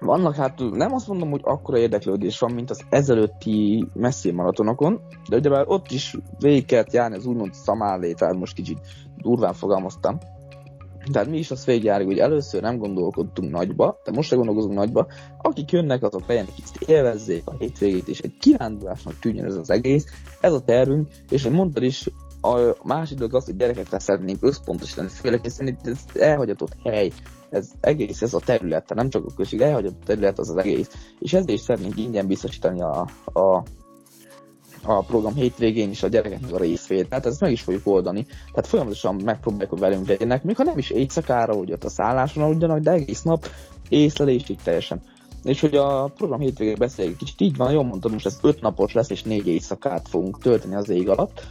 Vannak 0.05 0.35
hát, 0.35 0.59
nem 0.71 0.93
azt 0.93 1.07
mondom, 1.07 1.29
hogy 1.29 1.41
akkora 1.43 1.77
érdeklődés 1.77 2.39
van, 2.39 2.51
mint 2.51 2.69
az 2.69 2.81
ezelőtti 2.89 3.87
messzi 3.93 4.31
maratonokon, 4.31 5.01
de 5.29 5.35
ugyebár 5.35 5.63
ott 5.67 5.91
is 5.91 6.15
végig 6.39 6.65
kellett 6.65 6.93
járni 6.93 7.15
az 7.15 7.25
úgymond 7.25 7.53
szamálé, 7.53 8.13
tehát 8.13 8.35
most 8.35 8.53
kicsit 8.53 8.79
durván 9.17 9.53
fogalmaztam. 9.53 10.17
Tehát 11.11 11.29
mi 11.29 11.37
is 11.37 11.51
azt 11.51 11.65
végigjárjuk, 11.65 12.09
hogy 12.09 12.19
először 12.19 12.61
nem 12.61 12.77
gondolkodtunk 12.77 13.51
nagyba, 13.51 14.01
de 14.03 14.11
most 14.11 14.29
se 14.29 14.35
gondolkozunk 14.35 14.75
nagyba. 14.75 15.07
Akik 15.41 15.71
jönnek, 15.71 16.03
azok 16.03 16.27
legyenek 16.27 16.53
kicsit 16.53 16.89
élvezzék 16.89 17.41
a 17.45 17.55
hétvégét, 17.59 18.07
és 18.07 18.19
egy 18.19 18.37
kirándulásnak 18.39 19.19
tűnjön 19.19 19.45
ez 19.45 19.55
az 19.55 19.69
egész. 19.69 20.05
Ez 20.41 20.53
a 20.53 20.61
tervünk, 20.61 21.07
és 21.29 21.43
hogy 21.43 21.51
mondtad 21.51 21.83
is, 21.83 22.09
a 22.45 22.75
másik 22.84 23.17
dolog 23.17 23.36
az, 23.36 23.45
hogy 23.45 23.55
gyerekekre 23.55 23.99
szeretnénk 23.99 24.43
összpontosítani, 24.43 25.08
főleg 25.08 25.43
hiszen 25.43 25.67
itt 25.67 25.88
ez 25.88 25.99
elhagyatott 26.13 26.75
hely, 26.84 27.12
ez 27.49 27.69
egész, 27.81 28.21
ez 28.21 28.34
a 28.34 28.39
terület, 28.39 28.93
nem 28.93 29.10
csak 29.10 29.25
a 29.25 29.34
község, 29.36 29.62
elhagyatott 29.62 30.03
terület 30.05 30.39
az 30.39 30.49
az 30.49 30.58
egész, 30.58 30.89
és 31.19 31.34
ezért 31.34 31.49
is 31.49 31.60
szeretnénk 31.60 31.97
ingyen 31.97 32.27
biztosítani 32.27 32.81
a, 32.81 33.08
a 33.25 33.63
a 34.88 35.01
program 35.01 35.34
hétvégén 35.34 35.89
is 35.89 36.03
a 36.03 36.08
gyerekeknek 36.08 36.53
a 36.53 36.58
részvét, 36.58 37.10
tehát 37.10 37.25
ezt 37.25 37.41
meg 37.41 37.51
is 37.51 37.62
fogjuk 37.62 37.88
oldani. 37.88 38.25
Tehát 38.25 38.67
folyamatosan 38.67 39.15
megpróbáljuk, 39.15 39.69
hogy 39.69 39.79
velünk 39.79 40.08
legyenek, 40.08 40.43
még 40.43 40.55
ha 40.55 40.63
nem 40.63 40.77
is 40.77 40.89
éjszakára, 40.89 41.53
hogy 41.53 41.71
ott 41.71 41.84
a 41.84 41.89
szálláson 41.89 42.43
aludjanak, 42.43 42.79
de 42.79 42.91
egész 42.91 43.21
nap 43.21 43.47
észlelésig 43.89 44.58
teljesen. 44.63 45.01
És 45.43 45.62
hogy 45.62 45.75
a 45.75 46.12
program 46.17 46.39
hétvégén 46.39 46.75
beszéljük, 46.77 47.17
kicsit 47.17 47.41
így 47.41 47.58
van, 47.58 47.71
jól 47.71 47.84
mondtam, 47.84 48.12
most 48.12 48.25
ez 48.25 48.39
öt 48.41 48.62
napos 48.62 48.93
lesz, 48.93 49.10
és 49.10 49.23
négy 49.23 49.47
éjszakát 49.47 50.08
fogunk 50.08 50.41
tölteni 50.41 50.75
az 50.75 50.89
ég 50.89 51.10
alatt. 51.10 51.47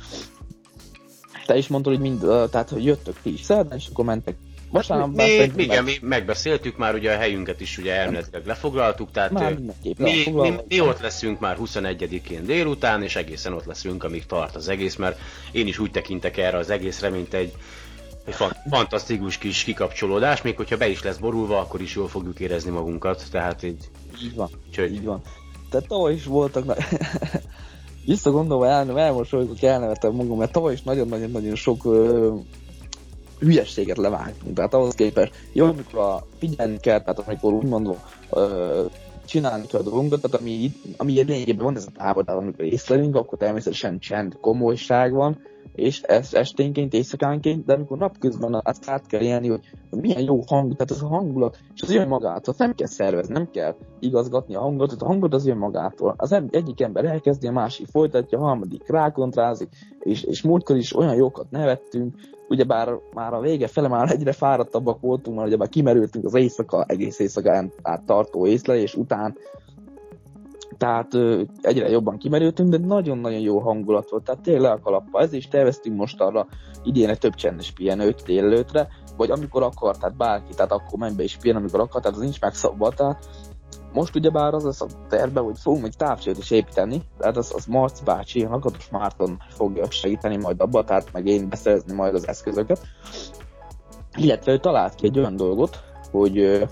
Te 1.47 1.57
is 1.57 1.69
mondtad, 1.69 1.93
hogy 1.93 2.03
mind, 2.03 2.21
tehát 2.51 2.69
hogy 2.69 2.85
jöttök 2.85 3.17
ti 3.23 3.33
is 3.33 3.43
szerdán, 3.43 3.79
és 3.79 3.87
akkor 3.87 4.05
mentek 4.05 4.37
Vasárnap 4.75 5.15
mi, 5.15 5.51
mi, 5.55 5.63
igen, 5.63 5.85
mi 5.85 5.99
megbeszéltük 6.01 6.77
már, 6.77 6.95
ugye 6.95 7.15
a 7.15 7.17
helyünket 7.17 7.61
is 7.61 7.79
ugye 7.79 7.95
elméletileg 7.95 8.47
lefoglaltuk, 8.47 9.11
tehát 9.11 9.31
már 9.31 9.59
mi, 9.97 10.25
mi, 10.27 10.55
mi, 10.69 10.81
ott 10.81 11.01
leszünk 11.01 11.41
már 11.41 11.57
21-én 11.61 12.45
délután, 12.45 13.03
és 13.03 13.17
egészen 13.17 13.53
ott 13.53 13.65
leszünk, 13.65 14.05
amíg 14.05 14.27
tart 14.27 14.55
az 14.55 14.69
egész, 14.69 14.97
mert 14.97 15.19
én 15.53 15.67
is 15.67 15.79
úgy 15.79 15.91
tekintek 15.91 16.37
erre 16.37 16.59
az 16.59 16.71
egészre, 16.71 17.09
mint 17.09 17.35
egy, 17.35 17.53
egy 18.25 18.35
fantasztikus 18.71 19.39
kis 19.39 19.65
kikapcsolódás, 19.65 20.43
még 20.43 20.57
hogyha 20.57 20.77
be 20.77 20.89
is 20.89 21.03
lesz 21.03 21.17
borulva, 21.17 21.59
akkor 21.59 21.81
is 21.81 21.95
jól 21.95 22.09
fogjuk 22.09 22.41
érezni 22.41 22.71
magunkat, 22.71 23.25
tehát 23.31 23.63
így... 23.63 23.89
Így 24.23 24.35
van, 24.35 24.51
csögy. 24.71 24.93
így 24.93 25.05
van. 25.05 25.23
Tehát 25.71 25.89
tavaly 25.89 26.15
is 26.15 26.25
voltak, 26.25 26.65
na... 26.65 26.75
visszagondolva 28.07 28.67
el, 28.67 28.99
elmosolygok, 28.99 29.63
elnevetem 29.63 30.13
magam, 30.15 30.39
mert 30.39 30.53
tavaly 30.53 30.73
is 30.73 30.83
nagyon-nagyon-nagyon 30.83 31.55
sok 31.55 31.83
hülyességet 33.39 33.97
levágtunk. 33.97 34.57
Tehát 34.57 34.75
ahhoz 34.75 34.95
képest 34.95 35.33
jó, 35.53 35.65
amikor 35.67 36.25
figyelni 36.39 36.79
kell, 36.81 37.01
tehát 37.01 37.19
amikor 37.19 37.53
úgymond 37.53 37.87
uh, 37.87 37.99
csinálni 39.25 39.67
kell 39.67 39.81
a 39.81 39.83
dolgunkat, 39.83 40.21
tehát 40.21 40.41
ami, 40.41 40.73
ami 40.97 41.13
lényegében 41.13 41.65
van 41.65 41.77
ez 41.77 41.87
a 41.87 41.99
távol, 41.99 42.25
tehát 42.25 42.41
amikor 42.41 42.65
észlelünk, 42.65 43.17
akkor 43.17 43.39
természetesen 43.39 43.99
csend, 43.99 44.37
komolyság 44.41 45.13
van, 45.13 45.39
és 45.75 46.03
ez 46.03 46.35
esténként, 46.35 46.95
éjszakánként, 46.95 47.65
de 47.65 47.73
amikor 47.73 47.99
napközben 47.99 48.61
azt 48.65 48.91
át 48.91 49.07
kell 49.07 49.21
élni, 49.21 49.49
hogy 49.49 49.61
milyen 49.91 50.23
jó 50.23 50.41
hang, 50.47 50.73
tehát 50.73 50.91
az 50.91 51.03
a 51.03 51.07
hangulat, 51.07 51.59
és 51.75 51.83
az 51.83 51.91
jön 51.91 52.09
magától, 52.09 52.55
nem 52.59 52.75
kell 52.75 52.87
szervezni, 52.87 53.33
nem 53.33 53.51
kell 53.51 53.77
igazgatni 54.01 54.55
a 54.55 54.61
hangot, 54.61 54.89
tehát 54.89 55.03
a 55.03 55.07
hangot 55.07 55.35
az 55.35 55.47
jön 55.47 55.57
magától. 55.57 56.15
Az 56.17 56.33
egyik 56.51 56.81
ember 56.81 57.05
elkezdi, 57.05 57.47
a 57.47 57.53
másik 57.53 57.87
folytatja, 57.87 58.39
a 58.39 58.43
harmadik 58.43 58.89
rákontrázik, 58.89 59.69
és, 60.01 60.23
és 60.23 60.43
múltkor 60.43 60.77
is 60.77 60.97
olyan 60.97 61.15
jókat 61.15 61.51
nevettünk, 61.51 62.15
ugyebár 62.49 62.89
már 63.15 63.33
a 63.33 63.41
vége 63.41 63.67
fele 63.67 63.89
már 63.89 64.11
egyre 64.11 64.33
fáradtabbak 64.33 65.01
voltunk, 65.01 65.37
mert 65.37 65.49
ugyebár 65.49 65.69
kimerültünk 65.69 66.25
az 66.25 66.35
éjszaka, 66.35 66.85
egész 66.89 67.19
éjszakán 67.19 67.73
át 67.83 68.05
tartó 68.05 68.47
észlelés 68.47 68.95
után, 68.95 69.37
tehát 70.79 71.15
ö, 71.15 71.43
egyre 71.61 71.89
jobban 71.89 72.19
kimerültünk, 72.19 72.71
de 72.71 72.79
nagyon-nagyon 72.79 73.41
jó 73.41 73.59
hangulat 73.59 74.11
volt, 74.11 74.25
tehát 74.25 74.43
tényleg 74.43 74.73
a 74.73 74.81
kalappa. 74.81 75.21
Ez 75.21 75.33
is 75.33 75.49
terveztünk 75.49 75.97
most 75.97 76.21
arra 76.21 76.47
idén 76.83 77.17
több 77.19 77.35
csendes 77.35 77.73
pihenőt 77.73 78.23
délelőtre, 78.27 78.89
vagy 79.17 79.31
amikor 79.31 79.63
akar, 79.63 79.97
tehát 79.97 80.17
bárki, 80.17 80.55
tehát 80.55 80.73
akkor 80.73 80.99
menj 80.99 81.15
be 81.15 81.23
is 81.23 81.37
pihen, 81.37 81.57
amikor 81.57 81.81
akar, 81.81 82.01
tehát 82.01 82.17
az 82.17 82.23
nincs 82.23 82.41
megszabva, 82.41 82.91
tehát 82.91 83.29
most 83.93 84.15
ugyebár 84.15 84.55
az 84.55 84.65
lesz 84.65 84.81
a 84.81 84.87
terve, 85.09 85.41
hogy 85.41 85.59
fogunk 85.59 85.85
egy 85.85 85.97
távcsőt 85.97 86.39
is 86.39 86.51
építeni, 86.51 87.03
tehát 87.19 87.37
az, 87.37 87.53
az 87.57 87.67
Marc 87.67 88.01
bácsi, 88.01 88.43
Lakatos 88.43 88.89
Márton 88.89 89.39
fogja 89.49 89.91
segíteni 89.91 90.37
majd 90.37 90.61
abba, 90.61 90.85
tehát 90.85 91.13
meg 91.13 91.27
én 91.27 91.49
beszerezni 91.49 91.95
majd 91.95 92.15
az 92.15 92.29
eszközöket. 92.29 92.81
Illetve 94.17 94.53
ő 94.53 94.59
talált 94.59 94.95
ki 94.95 95.07
egy 95.07 95.19
olyan 95.19 95.37
dolgot, 95.37 95.83
hogy 96.11 96.67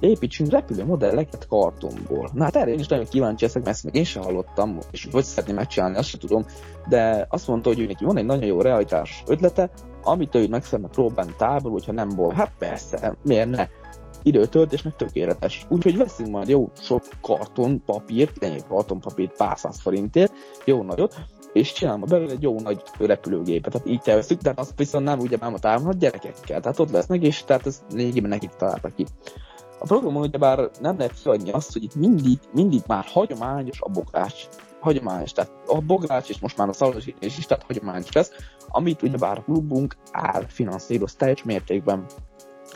építsünk 0.00 0.50
repülő 0.50 0.84
modelleket 0.84 1.46
kartonból. 1.46 2.30
Na 2.32 2.44
hát 2.44 2.56
erre 2.56 2.70
én 2.70 2.78
is 2.78 2.86
nagyon 2.86 3.06
kíváncsi 3.06 3.44
leszek, 3.44 3.62
mert 3.62 3.74
ezt 3.74 3.84
még 3.84 3.94
én 3.94 4.04
sem 4.04 4.22
hallottam, 4.22 4.78
és 4.90 5.08
hogy 5.12 5.24
szeretném 5.24 5.56
megcsinálni, 5.56 5.96
azt 5.96 6.08
sem 6.08 6.20
tudom, 6.20 6.44
de 6.88 7.26
azt 7.30 7.46
mondta, 7.46 7.74
hogy 7.74 7.86
neki 7.86 8.04
van 8.04 8.16
egy 8.16 8.24
nagyon 8.24 8.44
jó 8.44 8.60
realitás 8.60 9.22
ötlete, 9.26 9.70
amit 10.02 10.34
ő 10.34 10.48
meg 10.48 10.64
szeretne 10.64 10.88
próbálni 10.88 11.34
távolul, 11.36 11.78
hogyha 11.78 11.92
nem 11.92 12.08
ból. 12.08 12.32
Hát 12.32 12.52
persze, 12.58 13.16
miért 13.22 13.50
ne? 13.50 13.68
időtöltésnek 14.22 14.96
tökéletes. 14.96 15.66
Úgyhogy 15.68 15.96
veszünk 15.96 16.28
majd 16.30 16.48
jó 16.48 16.70
sok 16.80 17.02
karton 17.20 17.82
papírt, 17.84 18.44
ennyi 18.44 18.60
kartonpapírt 18.68 19.36
pár 19.36 19.58
száz 19.58 19.80
forintért, 19.80 20.32
jó 20.64 20.82
nagyot, 20.82 21.14
és 21.52 21.72
csinálom 21.72 22.04
belőle 22.08 22.32
egy 22.32 22.42
jó 22.42 22.60
nagy 22.60 22.82
repülőgépet. 22.98 23.72
Tehát 23.72 23.88
így 23.88 24.00
terveztük, 24.00 24.40
de 24.40 24.52
azt 24.56 24.72
viszont 24.76 25.04
nem 25.04 25.18
ugye 25.18 25.36
már 25.40 25.52
a 25.62 25.92
gyerekekkel. 25.98 26.60
Tehát 26.60 26.78
ott 26.78 26.90
lesznek, 26.90 27.22
és 27.22 27.44
tehát 27.44 27.66
ez 27.66 27.82
lényegében 27.92 28.30
nekik 28.30 28.50
találtak 28.50 28.94
ki. 28.94 29.06
A 29.78 29.86
programon 29.86 30.22
ugyebár 30.22 30.70
nem 30.80 30.98
lehet 30.98 31.18
feladni 31.18 31.50
azt, 31.50 31.72
hogy 31.72 31.82
itt 31.82 31.94
mindig, 31.94 32.38
mindig 32.52 32.80
már 32.86 33.04
hagyományos 33.04 33.80
a 33.80 33.88
bogrács. 33.88 34.48
Hagyományos, 34.80 35.32
tehát 35.32 35.52
a 35.66 35.80
bogrács 35.80 36.28
és 36.28 36.38
most 36.38 36.56
már 36.56 36.68
a 36.68 36.72
szalosítás 36.72 37.38
is, 37.38 37.46
tehát 37.46 37.64
hagyományos 37.64 38.12
lesz, 38.12 38.32
amit 38.68 39.02
ugyebár 39.02 39.38
a 39.38 39.42
klubunk 39.42 39.96
áll 40.12 40.44
finanszíroz 40.46 41.14
teljes 41.14 41.42
mértékben 41.42 42.06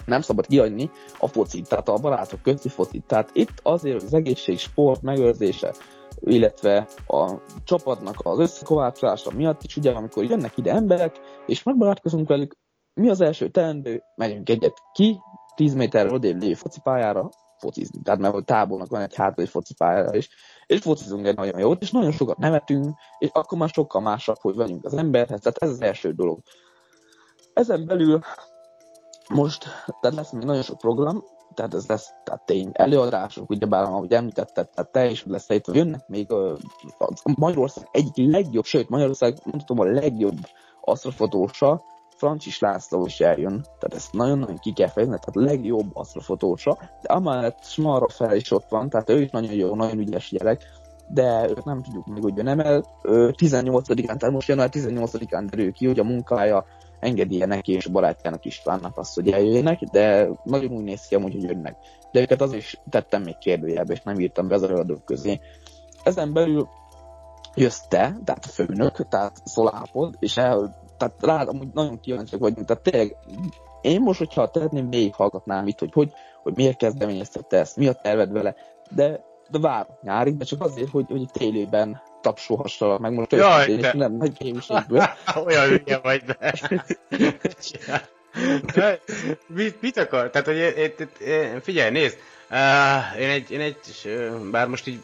nem 0.04 0.20
szabad 0.20 0.46
kiadni 0.46 0.90
a 1.18 1.26
focit, 1.26 1.68
tehát 1.68 1.88
a 1.88 1.98
barátok 1.98 2.42
közti 2.42 2.68
focit. 2.68 3.04
Tehát 3.06 3.30
itt 3.32 3.60
azért 3.62 4.02
az 4.02 4.14
egészség, 4.14 4.58
sport 4.58 5.02
megőrzése, 5.02 5.74
illetve 6.20 6.88
a 7.06 7.32
csapatnak 7.64 8.16
az 8.22 8.38
összekovácsolása 8.38 9.30
miatt 9.30 9.62
is, 9.62 9.76
ugye, 9.76 9.90
amikor 9.90 10.24
jönnek 10.24 10.56
ide 10.56 10.72
emberek, 10.72 11.20
és 11.46 11.62
megbarátkozunk 11.62 12.28
velük, 12.28 12.56
mi 12.94 13.08
az 13.08 13.20
első 13.20 13.48
teendő, 13.48 14.02
megyünk 14.16 14.48
egyet 14.48 14.76
ki, 14.92 15.20
10 15.54 15.74
méter 15.74 16.12
odébb 16.12 16.40
lévő 16.40 16.54
focipályára, 16.54 17.28
focizni. 17.62 18.02
Tehát 18.02 18.20
mert 18.20 18.34
a 18.34 18.42
tábornak 18.42 18.88
van 18.88 19.00
egy 19.00 19.14
hátra 19.14 19.42
egy 19.42 19.48
focipályára 19.48 20.16
is, 20.16 20.28
és 20.66 20.80
focizunk 20.80 21.26
egy 21.26 21.36
nagyon 21.36 21.58
jót, 21.58 21.82
és 21.82 21.90
nagyon 21.90 22.10
sokat 22.12 22.38
nevetünk, 22.38 22.94
és 23.18 23.28
akkor 23.32 23.58
már 23.58 23.68
sokkal 23.68 24.00
másabb, 24.00 24.38
hogy 24.40 24.54
vagyunk 24.54 24.84
az 24.84 24.94
emberhez, 24.94 25.40
tehát 25.40 25.58
ez 25.58 25.68
az 25.68 25.80
első 25.80 26.12
dolog. 26.12 26.40
Ezen 27.52 27.86
belül 27.86 28.20
most, 29.28 29.64
tehát 30.00 30.16
lesz 30.16 30.32
még 30.32 30.44
nagyon 30.44 30.62
sok 30.62 30.78
program, 30.78 31.24
tehát 31.54 31.74
ez 31.74 31.86
lesz 31.86 32.10
tehát 32.24 32.46
tény 32.46 32.70
előadások, 32.72 33.50
ugyebár, 33.50 33.82
ahogy 33.82 34.12
említetted, 34.12 34.70
tehát 34.70 34.92
te 34.92 35.10
is 35.10 35.24
lesz 35.26 35.48
itt, 35.48 35.74
jönnek 35.74 36.08
még 36.08 36.32
a 36.32 36.58
Magyarország 37.36 37.88
egyik 37.90 38.30
legjobb, 38.30 38.64
sőt 38.64 38.88
Magyarország 38.88 39.38
mondhatom 39.44 39.78
a 39.78 39.84
legjobb 39.84 40.38
asztrofotósa, 40.80 41.84
Francsis 42.22 42.58
László 42.58 43.06
is 43.06 43.20
eljön, 43.20 43.60
tehát 43.62 43.94
ezt 43.94 44.12
nagyon-nagyon 44.12 44.56
ki 44.56 44.72
kell 44.72 44.88
fejezni, 44.88 45.18
tehát 45.18 45.50
legjobb 45.50 45.96
asztrofotósa, 45.96 46.78
de 47.02 47.12
amellett 47.12 47.64
Smarra 47.64 48.08
fel 48.08 48.36
is 48.36 48.50
ott 48.50 48.68
van, 48.68 48.88
tehát 48.88 49.10
ő 49.10 49.20
is 49.20 49.30
nagyon 49.30 49.52
jó, 49.52 49.74
nagyon 49.74 49.98
ügyes 49.98 50.30
gyerek, 50.30 50.62
de 51.08 51.48
őt 51.48 51.64
nem 51.64 51.82
tudjuk 51.82 52.06
még, 52.06 52.22
hogy 52.22 52.34
nem 52.34 52.60
el. 52.60 52.84
18-án, 53.02 54.16
tehát 54.16 54.30
most 54.30 54.48
január 54.48 54.68
18-án 54.72 55.46
derül 55.50 55.72
ki, 55.72 55.86
hogy 55.86 55.98
a 55.98 56.04
munkája 56.04 56.64
engedélye 57.00 57.46
neki 57.46 57.72
és 57.72 57.86
barátjának 57.86 58.44
Istvánnak 58.44 58.98
azt, 58.98 59.14
hogy 59.14 59.30
eljöjjenek, 59.30 59.80
de 59.80 60.28
nagyon 60.44 60.72
úgy 60.72 60.84
néz 60.84 61.06
ki 61.06 61.14
amúgy, 61.14 61.32
hogy 61.32 61.42
jönnek. 61.42 61.76
De 62.12 62.20
őket 62.20 62.40
az 62.40 62.52
is 62.52 62.80
tettem 62.90 63.22
még 63.22 63.38
kérdőjelbe, 63.38 63.92
és 63.92 64.02
nem 64.02 64.20
írtam 64.20 64.48
be 64.48 64.54
az 64.54 64.62
előadók 64.62 65.04
közé. 65.04 65.40
Ezen 66.02 66.32
belül 66.32 66.68
jössz 67.54 67.80
te, 67.88 68.16
tehát 68.24 68.44
a 68.44 68.48
főnök, 68.48 69.08
tehát 69.08 69.40
Szolápod, 69.44 70.14
és 70.18 70.36
el, 70.36 70.80
tehát 71.02 71.38
rád 71.38 71.48
amúgy 71.48 71.68
nagyon 71.74 72.00
kíváncsiak 72.00 72.40
vagyunk, 72.40 72.66
tehát 72.66 72.82
tényleg 72.82 73.16
én 73.80 74.00
most, 74.00 74.18
hogyha 74.18 74.50
tehetném, 74.50 74.90
végighallgatnám 74.90 75.66
itt, 75.66 75.78
hogy, 75.78 75.92
hogy, 75.92 76.12
hogy 76.42 76.56
miért 76.56 76.76
kezdeményeztette 76.76 77.58
ezt, 77.58 77.76
mi 77.76 77.86
a 77.86 77.92
terved 77.92 78.32
vele, 78.32 78.54
de, 78.90 79.24
de 79.50 79.58
vár 79.58 79.86
nyárig, 80.02 80.36
de 80.36 80.44
csak 80.44 80.62
azért, 80.62 80.90
hogy, 80.90 81.04
hogy 81.08 81.28
élőben 81.38 82.02
tapsolhassalak 82.20 83.00
meg 83.00 83.12
most 83.12 83.32
Jaj, 83.32 83.70
és 83.70 83.92
nem 83.92 84.16
nagy 84.16 84.32
kémségből. 84.32 85.02
Olyan 85.46 85.68
hülye 85.68 85.98
vagy, 85.98 86.22
de. 86.24 86.54
mit, 89.46 89.80
mit 89.80 89.96
akar? 89.96 90.30
Tehát, 90.30 90.46
hogy 90.46 90.94
figyelj, 91.62 91.90
nézd, 91.90 92.16
Uh, 92.52 93.20
én 93.20 93.28
egy, 93.28 93.50
én 93.50 93.60
egy, 93.60 93.76
bár 94.50 94.68
most 94.68 94.86
így 94.86 95.00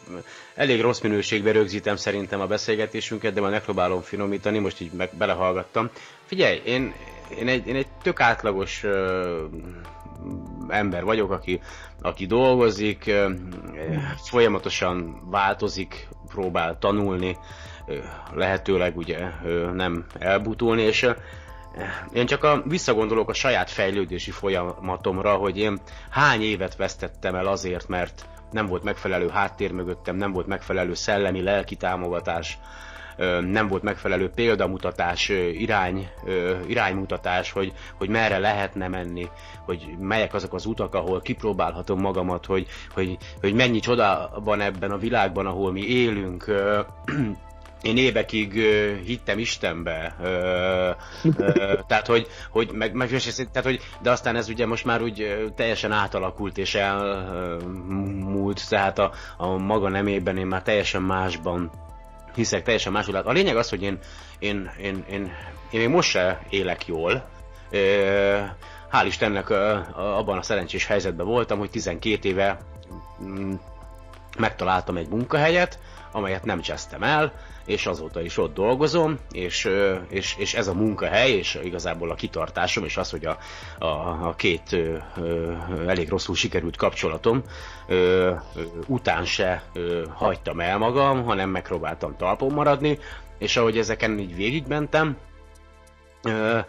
elég 0.55 0.81
rossz 0.81 0.99
minőségben 0.99 1.53
rögzítem 1.53 1.95
szerintem 1.95 2.39
a 2.41 2.45
beszélgetésünket, 2.45 3.33
de 3.33 3.39
majd 3.39 3.51
megpróbálom 3.51 4.01
finomítani, 4.01 4.59
most 4.59 4.81
így 4.81 4.91
meg 4.91 5.09
belehallgattam. 5.17 5.89
Figyelj, 6.25 6.61
én, 6.65 6.93
én, 7.39 7.47
egy, 7.47 7.67
én 7.67 7.75
egy 7.75 7.87
tök 8.01 8.19
átlagos 8.19 8.83
uh, 8.83 8.91
ember 10.67 11.03
vagyok, 11.03 11.31
aki, 11.31 11.61
aki 12.01 12.25
dolgozik, 12.25 13.03
uh, 13.07 13.31
folyamatosan 14.23 15.21
változik 15.29 16.07
próbál 16.27 16.77
tanulni, 16.79 17.37
lehetőleg 18.33 18.97
ugye 18.97 19.19
nem 19.73 20.05
elbutulni, 20.19 20.81
és 20.81 21.07
én 22.13 22.25
csak 22.25 22.43
a, 22.43 22.61
visszagondolok 22.65 23.29
a 23.29 23.33
saját 23.33 23.69
fejlődési 23.69 24.31
folyamatomra, 24.31 25.35
hogy 25.35 25.57
én 25.57 25.79
hány 26.09 26.41
évet 26.41 26.75
vesztettem 26.75 27.35
el 27.35 27.47
azért, 27.47 27.87
mert 27.87 28.25
nem 28.51 28.65
volt 28.65 28.83
megfelelő 28.83 29.29
háttér 29.29 29.71
mögöttem, 29.71 30.15
nem 30.15 30.31
volt 30.31 30.47
megfelelő 30.47 30.93
szellemi, 30.93 31.41
lelki 31.41 31.75
támogatás, 31.75 32.57
nem 33.51 33.67
volt 33.67 33.83
megfelelő 33.83 34.29
példamutatás, 34.29 35.29
irány, 35.53 36.09
iránymutatás, 36.67 37.51
hogy, 37.51 37.73
hogy 37.97 38.09
merre 38.09 38.37
lehetne 38.37 38.87
menni, 38.87 39.29
hogy 39.65 39.95
melyek 39.99 40.33
azok 40.33 40.53
az 40.53 40.65
utak, 40.65 40.93
ahol 40.93 41.21
kipróbálhatom 41.21 41.99
magamat, 41.99 42.45
hogy, 42.45 42.67
hogy, 42.93 43.17
hogy 43.41 43.53
mennyi 43.53 43.79
csoda 43.79 44.31
van 44.43 44.61
ebben 44.61 44.91
a 44.91 44.97
világban, 44.97 45.45
ahol 45.45 45.71
mi 45.71 45.81
élünk, 45.81 46.45
én 47.81 47.97
évekig 47.97 48.53
hittem 49.05 49.39
Istenbe, 49.39 50.15
uh, 50.19 50.27
uh, 51.23 51.85
tehát 51.87 52.07
hogy, 52.07 52.27
hogy 52.49 52.71
meg, 52.71 52.93
meg 52.93 53.09
tehát, 53.09 53.63
hogy, 53.63 53.81
de 54.01 54.11
aztán 54.11 54.35
ez 54.35 54.49
ugye 54.49 54.65
most 54.65 54.85
már 54.85 55.01
úgy 55.01 55.51
teljesen 55.55 55.91
átalakult 55.91 56.57
és 56.57 56.75
elmúlt, 56.75 58.69
tehát 58.69 58.99
a, 58.99 59.11
a 59.37 59.47
maga 59.47 59.89
nemében 59.89 60.37
én 60.37 60.45
már 60.45 60.61
teljesen 60.61 61.01
másban 61.01 61.71
hiszek, 62.35 62.63
teljesen 62.63 62.91
máshol. 62.91 63.15
A 63.15 63.31
lényeg 63.31 63.57
az, 63.57 63.69
hogy 63.69 63.81
én, 63.81 63.99
én, 64.39 64.71
én, 64.81 65.03
én, 65.09 65.31
én 65.71 65.79
még 65.79 65.89
most 65.89 66.09
se 66.09 66.41
élek 66.49 66.87
jól, 66.87 67.29
uh, 67.71 67.79
hál' 68.91 69.05
Istennek 69.05 69.49
uh, 69.49 69.57
abban 70.17 70.37
a 70.37 70.41
szerencsés 70.41 70.85
helyzetben 70.85 71.25
voltam, 71.25 71.59
hogy 71.59 71.69
12 71.69 72.29
éve 72.29 72.57
um, 73.19 73.59
megtaláltam 74.37 74.97
egy 74.97 75.07
munkahelyet, 75.07 75.79
amelyet 76.11 76.45
nem 76.45 76.61
csesztem 76.61 77.03
el, 77.03 77.33
és 77.69 77.85
azóta 77.85 78.21
is 78.21 78.37
ott 78.37 78.53
dolgozom, 78.53 79.17
és, 79.31 79.69
és, 80.09 80.35
és 80.37 80.53
ez 80.53 80.67
a 80.67 80.73
munkahely, 80.73 81.31
és 81.31 81.59
igazából 81.63 82.09
a 82.09 82.15
kitartásom, 82.15 82.83
és 82.83 82.97
az, 82.97 83.09
hogy 83.09 83.25
a, 83.25 83.37
a, 83.79 83.87
a 84.27 84.33
két 84.37 84.71
ö, 84.71 84.97
elég 85.87 86.09
rosszul 86.09 86.35
sikerült 86.35 86.75
kapcsolatom 86.75 87.43
ö, 87.87 88.33
után 88.87 89.25
se 89.25 89.63
ö, 89.73 90.03
hagytam 90.13 90.59
el 90.59 90.77
magam, 90.77 91.23
hanem 91.23 91.49
megpróbáltam 91.49 92.15
talpon 92.17 92.51
maradni, 92.53 92.99
és 93.37 93.57
ahogy 93.57 93.77
ezeken 93.77 94.19
így 94.19 94.35
végigmentem, 94.35 95.17
ö, 96.23 96.59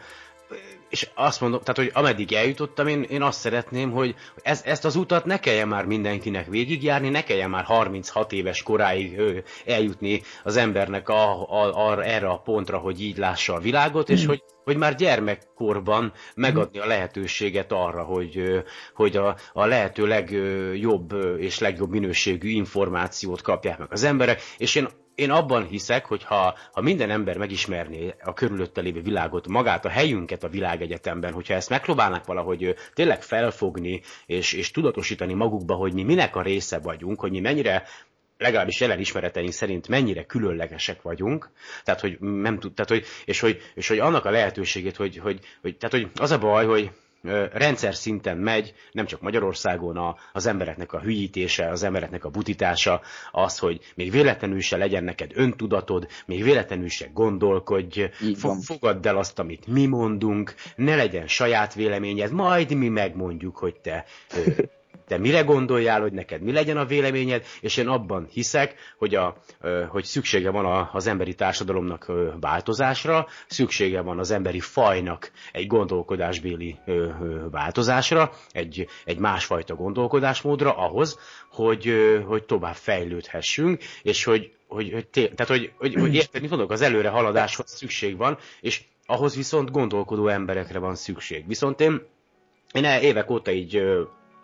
és 0.91 1.09
azt 1.15 1.41
mondom, 1.41 1.61
tehát, 1.61 1.77
hogy 1.77 1.91
ameddig 1.95 2.33
eljutottam, 2.33 2.87
én, 2.87 3.03
én 3.03 3.23
azt 3.23 3.41
szeretném, 3.41 3.91
hogy 3.91 4.15
ez, 4.43 4.63
ezt 4.65 4.85
az 4.85 4.97
utat 4.97 5.25
ne 5.25 5.39
kelljen 5.41 5.69
már 5.69 5.85
mindenkinek 5.85 6.47
végigjárni, 6.47 7.09
ne 7.09 7.23
kelljen 7.23 7.51
már 7.51 7.65
36 7.65 8.33
éves 8.33 8.63
koráig 8.63 9.19
ö, 9.19 9.39
eljutni 9.67 10.23
az 10.45 10.57
embernek 10.57 11.09
a, 11.09 11.51
a, 11.51 11.89
a, 11.89 12.05
erre 12.05 12.29
a 12.29 12.39
pontra, 12.39 12.79
hogy 12.79 13.03
így 13.03 13.17
lássa 13.17 13.55
a 13.55 13.59
világot, 13.61 14.09
és 14.09 14.25
mm. 14.25 14.27
hogy, 14.27 14.43
hogy 14.71 14.79
már 14.79 14.95
gyermekkorban 14.95 16.13
megadni 16.35 16.79
a 16.79 16.87
lehetőséget 16.87 17.73
arra, 17.73 18.03
hogy, 18.03 18.63
hogy 18.95 19.17
a, 19.17 19.37
a 19.53 19.67
lehető 19.67 20.07
legjobb 20.07 21.13
és 21.39 21.59
legjobb 21.59 21.91
minőségű 21.91 22.49
információt 22.49 23.43
kapják 23.43 23.79
meg 23.79 23.89
az 23.91 24.03
emberek, 24.03 24.41
és 24.59 24.75
én 24.75 24.89
én 25.21 25.31
abban 25.31 25.67
hiszek, 25.67 26.07
hogy 26.07 26.25
ha, 26.25 26.57
ha 26.73 26.81
minden 26.81 27.11
ember 27.11 27.37
megismerné 27.37 28.15
a 28.25 28.33
körülötte 28.33 28.81
lévő 28.81 29.03
világot, 29.03 29.49
magát 29.49 29.85
a 29.85 29.89
helyünket 29.89 30.45
a 30.45 30.49
világegyetemben, 30.49 31.33
hogyha 31.33 31.55
ezt 31.55 31.69
megpróbálnak 31.69 32.25
valahogy 32.27 32.75
tényleg 32.95 33.23
felfogni, 33.23 34.01
és, 34.27 34.53
és 34.53 34.71
tudatosítani 34.71 35.35
magukba, 35.35 35.75
hogy 35.75 35.93
mi 35.95 36.03
minek 36.03 36.37
a 36.37 36.43
része 36.43 36.79
vagyunk, 36.79 37.21
hogy 37.21 37.31
mi 37.31 37.41
mennyire 37.41 37.83
legalábbis 38.41 38.81
jelen 38.81 38.99
ismereteink 38.99 39.53
szerint 39.53 39.89
mennyire 39.89 40.25
különlegesek 40.25 41.03
vagyunk, 41.03 41.51
tehát 41.85 42.01
hogy 42.01 42.17
nem 42.21 42.59
tud, 42.59 42.75
tehát 42.75 42.91
hogy, 42.91 43.05
és 43.25 43.41
hogy, 43.41 43.63
és 43.75 43.89
hogy 43.89 43.99
annak 43.99 44.25
a 44.25 44.31
lehetőségét, 44.31 44.97
hogy, 44.97 45.17
hogy, 45.17 45.41
hogy, 45.63 45.77
tehát 45.77 45.95
hogy 45.95 46.09
az 46.21 46.31
a 46.31 46.39
baj, 46.39 46.67
hogy, 46.67 46.91
rendszer 47.53 47.95
szinten 47.95 48.37
megy, 48.37 48.75
nem 48.93 49.07
csak 49.07 49.21
Magyarországon 49.21 49.97
a, 49.97 50.17
az 50.33 50.47
embereknek 50.47 50.93
a 50.93 51.01
hülyítése, 51.01 51.69
az 51.69 51.83
embereknek 51.83 52.25
a 52.25 52.29
butítása, 52.29 53.01
az, 53.31 53.59
hogy 53.59 53.93
még 53.95 54.11
véletlenül 54.11 54.61
se 54.61 54.77
legyen 54.77 55.05
neked 55.05 55.31
öntudatod, 55.35 56.09
még 56.27 56.43
véletlenül 56.43 56.89
se 56.89 57.07
gondolkodj, 57.13 58.05
fo- 58.35 58.65
fogadd 58.65 59.07
el 59.07 59.17
azt, 59.17 59.39
amit 59.39 59.67
mi 59.67 59.87
mondunk, 59.87 60.55
ne 60.77 60.97
legyen 60.97 61.27
saját 61.27 61.75
véleményed, 61.75 62.33
majd 62.33 62.75
mi 62.75 62.89
megmondjuk, 62.89 63.57
hogy 63.57 63.81
te 63.81 64.05
te 65.11 65.19
mire 65.19 65.41
gondoljál, 65.43 66.01
hogy 66.01 66.13
neked 66.13 66.43
mi 66.43 66.53
legyen 66.53 66.77
a 66.77 66.85
véleményed, 66.85 67.45
és 67.61 67.77
én 67.77 67.89
abban 67.89 68.27
hiszek, 68.31 68.75
hogy, 68.99 69.15
a, 69.15 69.37
hogy 69.89 70.05
szüksége 70.05 70.51
van 70.51 70.89
az 70.93 71.07
emberi 71.07 71.35
társadalomnak 71.35 72.13
változásra, 72.41 73.27
szüksége 73.47 74.01
van 74.01 74.19
az 74.19 74.31
emberi 74.31 74.61
fajnak 74.61 75.31
egy 75.53 75.67
gondolkodásbéli 75.67 76.77
változásra, 77.51 78.33
egy, 78.51 78.87
egy 79.05 79.19
másfajta 79.19 79.75
gondolkodásmódra 79.75 80.77
ahhoz, 80.77 81.19
hogy, 81.51 81.95
hogy 82.27 82.45
tovább 82.45 82.75
fejlődhessünk, 82.75 83.83
és 84.03 84.25
hogy, 84.25 84.53
hogy, 84.69 84.93
hogy, 84.93 85.07
tehát, 85.09 85.47
hogy, 85.47 85.73
hogy, 85.77 85.95
hogy 85.95 86.15
érted, 86.15 86.41
mit 86.41 86.51
mondok, 86.51 86.71
az 86.71 86.81
előre 86.81 87.09
haladáshoz 87.09 87.71
szükség 87.71 88.17
van, 88.17 88.39
és 88.61 88.83
ahhoz 89.07 89.37
viszont 89.37 89.71
gondolkodó 89.71 90.29
emberekre 90.29 90.79
van 90.79 90.95
szükség. 90.95 91.47
Viszont 91.47 91.81
én, 91.81 92.03
én 92.73 92.85
évek 92.85 93.31
óta 93.31 93.51
így 93.51 93.83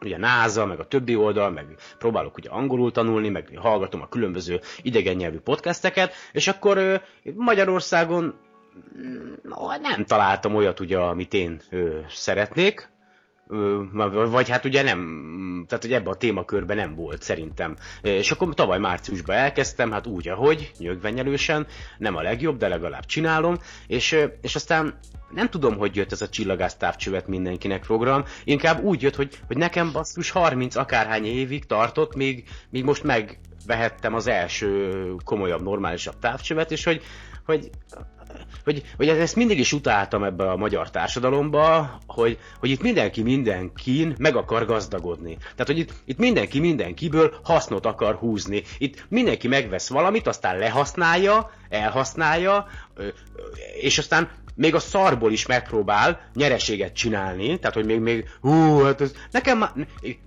ugye 0.01 0.19
NASA, 0.19 0.67
meg 0.67 0.81
a 0.81 0.87
többi 0.87 1.17
oldal, 1.17 1.51
meg 1.51 1.67
próbálok 1.99 2.37
ugye 2.37 2.49
angolul 2.49 2.93
tanulni, 2.93 3.29
meg 3.29 3.51
hallgatom 3.57 4.03
a 4.03 4.09
különböző 4.09 4.61
idegen 4.83 5.17
nyelvű 5.17 5.39
podcasteket, 5.39 6.13
és 6.33 6.49
akkor 6.49 7.03
Magyarországon 7.35 8.35
mm, 8.99 9.33
nem 9.81 10.05
találtam 10.05 10.55
olyat 10.55 10.81
ugye, 10.81 10.99
amit 10.99 11.35
én 11.35 11.61
szeretnék, 12.09 12.89
vagy 14.31 14.49
hát 14.49 14.65
ugye 14.65 14.83
nem, 14.83 15.25
tehát 15.69 15.85
hogy 15.85 15.93
ebben 15.93 16.13
a 16.13 16.17
témakörben 16.17 16.77
nem 16.77 16.95
volt 16.95 17.23
szerintem. 17.23 17.77
És 18.03 18.31
akkor 18.31 18.55
tavaly 18.55 18.79
márciusban 18.79 19.37
elkezdtem, 19.37 19.91
hát 19.91 20.07
úgy, 20.07 20.29
ahogy, 20.29 20.73
nyögvenyelősen, 20.79 21.67
nem 21.99 22.17
a 22.17 22.23
legjobb, 22.23 22.59
de 22.59 22.69
legalább 22.69 23.05
csinálom, 23.05 23.57
és, 23.87 24.17
és 24.41 24.55
aztán 24.55 24.99
nem 25.35 25.49
tudom, 25.49 25.77
hogy 25.77 25.97
jött 25.97 26.13
ez 26.13 26.23
a 26.23 26.29
csillagász 26.29 26.77
távcsövet 26.77 27.27
mindenkinek 27.27 27.81
program, 27.81 28.25
inkább 28.45 28.83
úgy 28.83 29.03
jött, 29.03 29.17
hogy, 29.17 29.39
hogy 29.47 29.57
nekem 29.57 29.93
basszus 29.93 30.31
30 30.31 30.77
akárhány 30.77 31.25
évig 31.25 31.67
tartott, 31.67 32.15
még, 32.15 32.45
még 32.71 32.85
most 32.85 33.03
megvehettem 33.03 34.15
az 34.15 34.27
első 34.27 34.93
komolyabb, 35.25 35.63
normálisabb 35.63 36.19
távcsövet, 36.19 36.71
és 36.71 36.85
hogy, 36.85 37.03
hogy 37.47 37.71
hogy, 38.65 38.83
hogy 38.97 39.09
ezt 39.09 39.37
mindig 39.37 39.59
is 39.59 39.73
utáltam 39.73 40.25
ebbe 40.25 40.51
a 40.51 40.57
magyar 40.57 40.91
társadalomba, 40.91 41.99
hogy, 42.07 42.39
hogy 42.59 42.71
itt 42.71 42.83
mindenki 42.83 43.23
mindenkin 43.23 44.15
meg 44.19 44.37
akar 44.37 44.67
gazdagodni. 44.67 45.37
Tehát, 45.37 45.67
hogy 45.67 45.79
itt, 45.79 45.93
itt 46.05 46.19
mindenki 46.19 46.61
mindenkiből 46.61 47.35
hasznot 47.43 47.87
akar 47.87 48.15
húzni. 48.15 48.63
Itt 48.79 49.05
mindenki 49.09 49.49
megvesz 49.49 49.89
valamit, 49.89 50.27
aztán 50.27 50.59
lehasználja, 50.59 51.51
elhasználja, 51.69 52.67
és 53.81 53.99
aztán 53.99 54.31
még 54.55 54.75
a 54.75 54.79
szarból 54.79 55.33
is 55.33 55.47
megpróbál 55.47 56.21
nyereséget 56.35 56.95
csinálni, 56.95 57.59
tehát 57.59 57.75
hogy 57.75 57.87
még, 57.87 58.01
még 58.01 58.29
hú, 58.41 58.83
hát 58.83 59.01
ez, 59.01 59.13
nekem 59.31 59.65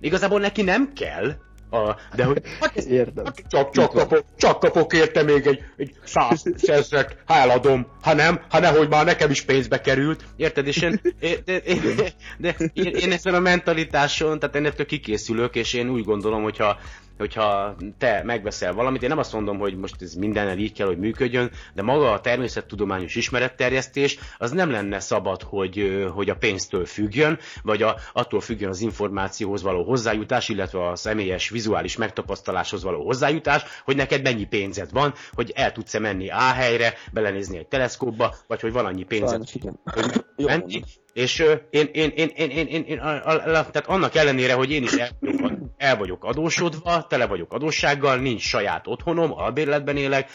igazából 0.00 0.40
neki 0.40 0.62
nem 0.62 0.92
kell, 0.92 1.34
a, 1.70 1.96
de 2.14 2.24
hogy 2.24 2.42
hát, 2.60 2.76
Értem. 2.76 3.24
Hát 3.24 3.44
csak, 3.48 3.70
csak, 3.70 3.92
kapok, 3.92 4.24
csak 4.36 4.58
kapok 4.58 4.92
érte 4.92 5.22
még 5.22 5.46
egy, 5.46 5.62
egy 5.76 5.92
száz 6.04 6.42
ezret, 6.62 7.16
ha 7.24 7.34
eladom, 7.34 7.86
ha 8.02 8.14
nem, 8.14 8.40
ha 8.48 8.58
nehogy 8.58 8.88
már 8.88 9.04
nekem 9.04 9.30
is 9.30 9.42
pénzbe 9.42 9.80
került, 9.80 10.24
érted? 10.36 10.66
És 10.66 10.76
én, 10.76 11.00
de, 11.20 11.36
de, 11.44 11.60
de, 11.96 12.14
de 12.38 12.56
én, 12.72 12.94
én 12.94 13.12
ezen 13.12 13.34
a 13.34 13.40
mentalitáson, 13.40 14.38
tehát 14.38 14.56
én 14.56 14.66
ettől 14.66 14.86
kikészülök, 14.86 15.54
és 15.54 15.72
én 15.72 15.88
úgy 15.88 16.04
gondolom, 16.04 16.42
hogyha 16.42 16.78
hogyha 17.20 17.76
te 17.98 18.22
megveszel 18.24 18.72
valamit, 18.72 19.02
én 19.02 19.08
nem 19.08 19.18
azt 19.18 19.32
mondom, 19.32 19.58
hogy 19.58 19.76
most 19.76 20.02
ez 20.02 20.14
mindennel 20.14 20.58
így 20.58 20.72
kell, 20.72 20.86
hogy 20.86 20.98
működjön, 20.98 21.50
de 21.74 21.82
maga 21.82 22.12
a 22.12 22.20
természettudományos 22.20 23.14
ismeretterjesztés 23.14 24.18
az 24.38 24.50
nem 24.50 24.70
lenne 24.70 25.00
szabad, 25.00 25.42
hogy, 25.42 26.04
hogy 26.14 26.30
a 26.30 26.36
pénztől 26.36 26.84
függjön, 26.84 27.38
vagy 27.62 27.82
a, 27.82 27.96
attól 28.12 28.40
függjön 28.40 28.70
az 28.70 28.80
információhoz 28.80 29.62
való 29.62 29.84
hozzájutás, 29.84 30.48
illetve 30.48 30.88
a 30.88 30.96
személyes 30.96 31.48
vizuális 31.48 31.96
megtapasztaláshoz 31.96 32.82
való 32.82 33.04
hozzájutás, 33.04 33.62
hogy 33.84 33.96
neked 33.96 34.22
mennyi 34.22 34.44
pénzed 34.44 34.92
van, 34.92 35.14
hogy 35.32 35.52
el 35.54 35.72
tudsz-e 35.72 35.98
menni 35.98 36.28
A 36.28 36.52
helyre, 36.52 36.94
belenézni 37.12 37.58
egy 37.58 37.66
teleszkópba, 37.66 38.34
vagy 38.46 38.60
hogy 38.60 38.72
van 38.72 38.86
annyi 38.86 39.04
pénzed, 39.04 39.42
hogy 39.84 40.24
menni. 40.36 40.82
És 41.12 41.38
én, 41.70 41.88
én, 41.92 42.12
én, 42.14 42.30
én, 42.34 42.50
én, 42.50 42.66
én, 42.66 42.84
én 42.84 42.98
a, 42.98 43.26
a, 43.26 43.40
tehát 43.42 43.86
annak 43.86 44.14
ellenére, 44.14 44.52
hogy 44.52 44.70
én 44.70 44.82
is 44.82 44.92
el 44.92 45.10
vagyok, 45.20 45.52
el 45.76 45.96
vagyok 45.96 46.24
adósodva, 46.24 47.06
tele 47.08 47.26
vagyok 47.26 47.52
adóssággal, 47.52 48.16
nincs 48.16 48.42
saját 48.42 48.86
otthonom, 48.86 49.32
albérletben 49.32 49.96
élek, 49.96 50.30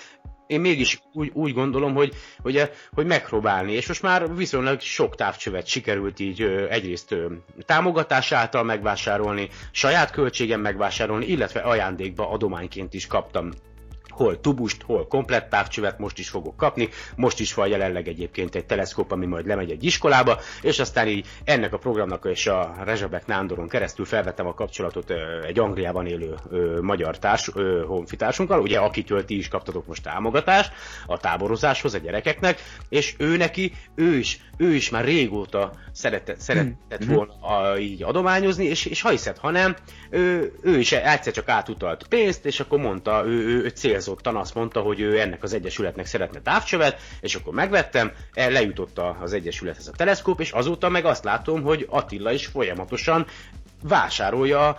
én 0.47 0.59
mégis 0.59 0.99
úgy, 1.13 1.31
úgy 1.33 1.53
gondolom, 1.53 1.93
hogy, 1.93 2.13
hogy, 2.41 2.71
hogy 2.91 3.05
megpróbálni, 3.05 3.71
és 3.71 3.87
most 3.87 4.01
már 4.01 4.35
viszonylag 4.35 4.79
sok 4.79 5.15
távcsövet 5.15 5.67
sikerült 5.67 6.19
így 6.19 6.41
egyrészt 6.69 7.15
támogatás 7.65 8.31
által 8.31 8.63
megvásárolni, 8.63 9.49
saját 9.71 10.11
költségem 10.11 10.61
megvásárolni, 10.61 11.25
illetve 11.25 11.59
ajándékba 11.59 12.29
adományként 12.29 12.93
is 12.93 13.07
kaptam 13.07 13.51
hol 14.15 14.39
tubust, 14.39 14.81
hol 14.81 15.07
komplett 15.07 15.49
távcsövet, 15.49 15.99
most 15.99 16.19
is 16.19 16.29
fogok 16.29 16.57
kapni, 16.57 16.89
most 17.15 17.39
is 17.39 17.53
van 17.53 17.67
jelenleg 17.67 18.07
egyébként 18.07 18.55
egy 18.55 18.65
teleszkóp, 18.65 19.11
ami 19.11 19.25
majd 19.25 19.45
lemegy 19.45 19.71
egy 19.71 19.83
iskolába, 19.83 20.39
és 20.61 20.79
aztán 20.79 21.07
így 21.07 21.25
ennek 21.43 21.73
a 21.73 21.77
programnak 21.77 22.25
és 22.25 22.47
a 22.47 22.75
Rezsabek 22.83 23.25
Nándoron 23.25 23.67
keresztül 23.67 24.05
felvettem 24.05 24.47
a 24.47 24.53
kapcsolatot 24.53 25.13
egy 25.45 25.59
Angliában 25.59 26.05
élő 26.05 26.35
magyar 26.81 27.19
társ, 27.19 27.51
honfitársunkkal, 27.87 28.61
ugye 28.61 28.79
akitől 28.79 29.25
ti 29.25 29.37
is 29.37 29.47
kaptatok 29.47 29.87
most 29.87 30.03
támogatást 30.03 30.71
a 31.05 31.17
táborozáshoz 31.17 31.93
a 31.93 31.97
gyerekeknek, 31.97 32.61
és 32.89 33.15
ő 33.17 33.37
neki, 33.37 33.73
ő 33.95 34.17
is, 34.17 34.39
ő 34.57 34.73
is 34.73 34.89
már 34.89 35.05
régóta 35.05 35.71
szeretett, 35.91 36.39
szeretett 36.39 37.03
hmm. 37.03 37.15
volna 37.15 37.33
a, 37.33 37.77
így 37.77 38.03
adományozni, 38.03 38.65
és, 38.65 38.85
és 38.85 39.01
ha 39.01 39.09
hiszed, 39.09 39.37
ha 39.37 39.51
nem, 39.51 39.75
ő, 40.09 40.53
ő 40.61 40.79
is 40.79 40.91
egyszer 40.91 41.33
csak 41.33 41.49
átutalt 41.49 42.07
pénzt, 42.07 42.45
és 42.45 42.59
akkor 42.59 42.79
mondta, 42.79 43.23
ő, 43.25 43.47
ő, 43.47 43.63
ő 43.63 43.69
célzottan 44.05 44.35
azt 44.35 44.55
mondta, 44.55 44.79
hogy 44.81 44.99
ő 44.99 45.19
ennek 45.19 45.43
az 45.43 45.53
egyesületnek 45.53 46.05
szeretne 46.05 46.41
távcsövet, 46.41 46.99
és 47.21 47.35
akkor 47.35 47.53
megvettem, 47.53 48.11
lejutott 48.33 48.99
az 49.21 49.33
egyesülethez 49.33 49.87
a 49.87 49.91
teleszkóp, 49.91 50.39
és 50.39 50.51
azóta 50.51 50.89
meg 50.89 51.05
azt 51.05 51.23
látom, 51.23 51.61
hogy 51.61 51.85
Attila 51.89 52.31
is 52.31 52.45
folyamatosan 52.45 53.25
vásárolja 53.83 54.77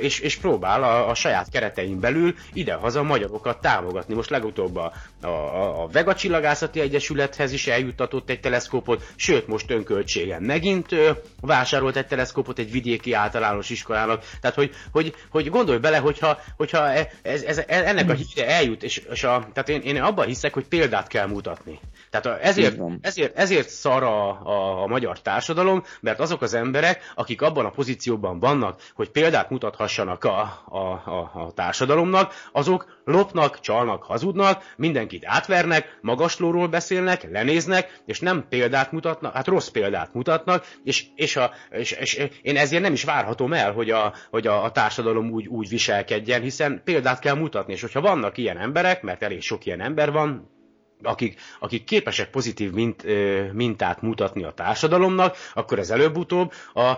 és, 0.00 0.20
és 0.20 0.36
próbál 0.36 0.82
a, 0.82 1.08
a 1.08 1.14
saját 1.14 1.50
keretein 1.50 2.00
belül 2.00 2.34
idehaza 2.52 3.02
magyarokat 3.02 3.60
támogatni. 3.60 4.14
Most 4.14 4.30
legutóbb 4.30 4.76
a, 4.76 4.92
a, 5.20 5.82
a 5.82 5.88
Vega 5.92 6.14
Csillagászati 6.14 6.80
Egyesülethez 6.80 7.52
is 7.52 7.66
eljuttatott 7.66 8.30
egy 8.30 8.40
teleszkópot, 8.40 9.12
sőt 9.16 9.46
most 9.46 9.70
önköltségen 9.70 10.42
megint 10.42 10.94
vásárolt 11.40 11.96
egy 11.96 12.06
teleszkópot 12.06 12.58
egy 12.58 12.70
vidéki 12.70 13.12
általános 13.12 13.70
iskolának. 13.70 14.24
Tehát, 14.40 14.56
hogy, 14.56 14.70
hogy, 14.92 15.14
hogy 15.30 15.50
gondolj 15.50 15.78
bele, 15.78 15.98
hogyha, 15.98 16.38
hogyha 16.56 16.90
e, 16.90 17.10
ez, 17.22 17.42
ez, 17.42 17.62
ennek 17.66 18.10
a 18.10 18.12
híre 18.12 18.48
eljut, 18.48 18.82
és, 18.82 19.02
és 19.10 19.24
a, 19.24 19.48
tehát 19.52 19.68
én, 19.68 19.80
én 19.80 20.02
abban 20.02 20.26
hiszek, 20.26 20.54
hogy 20.54 20.66
példát 20.66 21.06
kell 21.06 21.26
mutatni. 21.26 21.80
Tehát 22.10 22.42
ezért, 22.42 22.80
ezért, 23.00 23.36
ezért 23.36 23.68
szar 23.68 24.02
a, 24.02 24.28
a, 24.28 24.82
a 24.82 24.86
magyar 24.86 25.20
társadalom, 25.20 25.84
mert 26.00 26.20
azok 26.20 26.42
az 26.42 26.54
emberek, 26.54 27.12
akik 27.14 27.42
abban 27.42 27.64
a 27.64 27.70
pozícióban 27.70 28.35
vannak, 28.38 28.82
hogy 28.94 29.10
példát 29.10 29.50
mutathassanak 29.50 30.24
a, 30.24 30.40
a, 30.64 30.78
a, 30.78 31.30
a 31.34 31.52
társadalomnak, 31.54 32.32
azok 32.52 33.00
lopnak, 33.04 33.60
csalnak, 33.60 34.02
hazudnak, 34.02 34.72
mindenkit 34.76 35.22
átvernek, 35.26 35.98
magaslóról 36.00 36.68
beszélnek, 36.68 37.30
lenéznek, 37.30 38.00
és 38.06 38.20
nem 38.20 38.46
példát 38.48 38.92
mutatnak, 38.92 39.32
hát 39.32 39.46
rossz 39.46 39.68
példát 39.68 40.14
mutatnak, 40.14 40.66
és, 40.84 41.04
és, 41.14 41.36
a, 41.36 41.50
és, 41.70 41.92
és 41.92 42.28
én 42.42 42.56
ezért 42.56 42.82
nem 42.82 42.92
is 42.92 43.04
várhatom 43.04 43.52
el, 43.52 43.72
hogy 43.72 43.90
a, 43.90 44.14
hogy 44.30 44.46
a, 44.46 44.64
a 44.64 44.72
társadalom 44.72 45.30
úgy, 45.30 45.46
úgy 45.46 45.68
viselkedjen, 45.68 46.42
hiszen 46.42 46.80
példát 46.84 47.18
kell 47.18 47.34
mutatni, 47.34 47.72
és 47.72 47.80
hogyha 47.80 48.00
vannak 48.00 48.38
ilyen 48.38 48.58
emberek, 48.58 49.02
mert 49.02 49.22
elég 49.22 49.42
sok 49.42 49.66
ilyen 49.66 49.80
ember 49.80 50.12
van, 50.12 50.54
akik, 51.02 51.40
akik 51.60 51.84
képesek 51.84 52.30
pozitív 52.30 52.72
mint, 52.72 53.04
mintát 53.52 54.02
mutatni 54.02 54.44
a 54.44 54.50
társadalomnak, 54.50 55.36
akkor 55.54 55.78
ez 55.78 55.90
előbb-utóbb 55.90 56.52
a, 56.74 56.92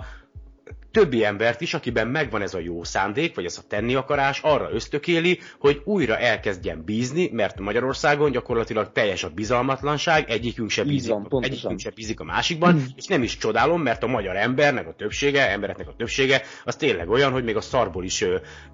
többi 0.91 1.25
embert 1.25 1.61
is, 1.61 1.75
akiben 1.75 2.09
megvan 2.09 2.43
ez 2.43 2.55
a 2.55 2.59
jó 2.59 2.85
szándék, 2.85 3.35
vagy 3.35 3.45
ez 3.45 3.59
a 3.59 3.67
tenni 3.69 3.95
akarás, 3.95 4.41
arra 4.43 4.73
ösztökéli, 4.73 5.41
hogy 5.59 5.81
újra 5.85 6.19
elkezdjen 6.19 6.85
bízni, 6.85 7.31
mert 7.33 7.59
Magyarországon 7.59 8.31
gyakorlatilag 8.31 8.93
teljes 8.93 9.25
a 9.25 9.29
bizalmatlanság, 9.29 10.31
egyikünk 10.31 10.71
se 10.71 10.85
bízik, 10.85 11.15
van, 11.29 11.43
egyikünk 11.43 11.79
se 11.79 11.91
bízik 11.91 12.21
a 12.21 12.25
másikban, 12.25 12.75
mm. 12.75 12.85
és 12.97 13.07
nem 13.07 13.23
is 13.23 13.37
csodálom, 13.37 13.83
mert 13.83 14.03
a 14.03 14.07
magyar 14.07 14.37
embernek 14.37 14.87
a 14.87 14.95
többsége, 14.95 15.51
embereknek 15.51 15.89
a 15.89 15.95
többsége, 15.97 16.43
az 16.65 16.77
tényleg 16.77 17.09
olyan, 17.09 17.33
hogy 17.33 17.45
még 17.45 17.57
a 17.57 17.61
szarból 17.61 18.05
is 18.05 18.25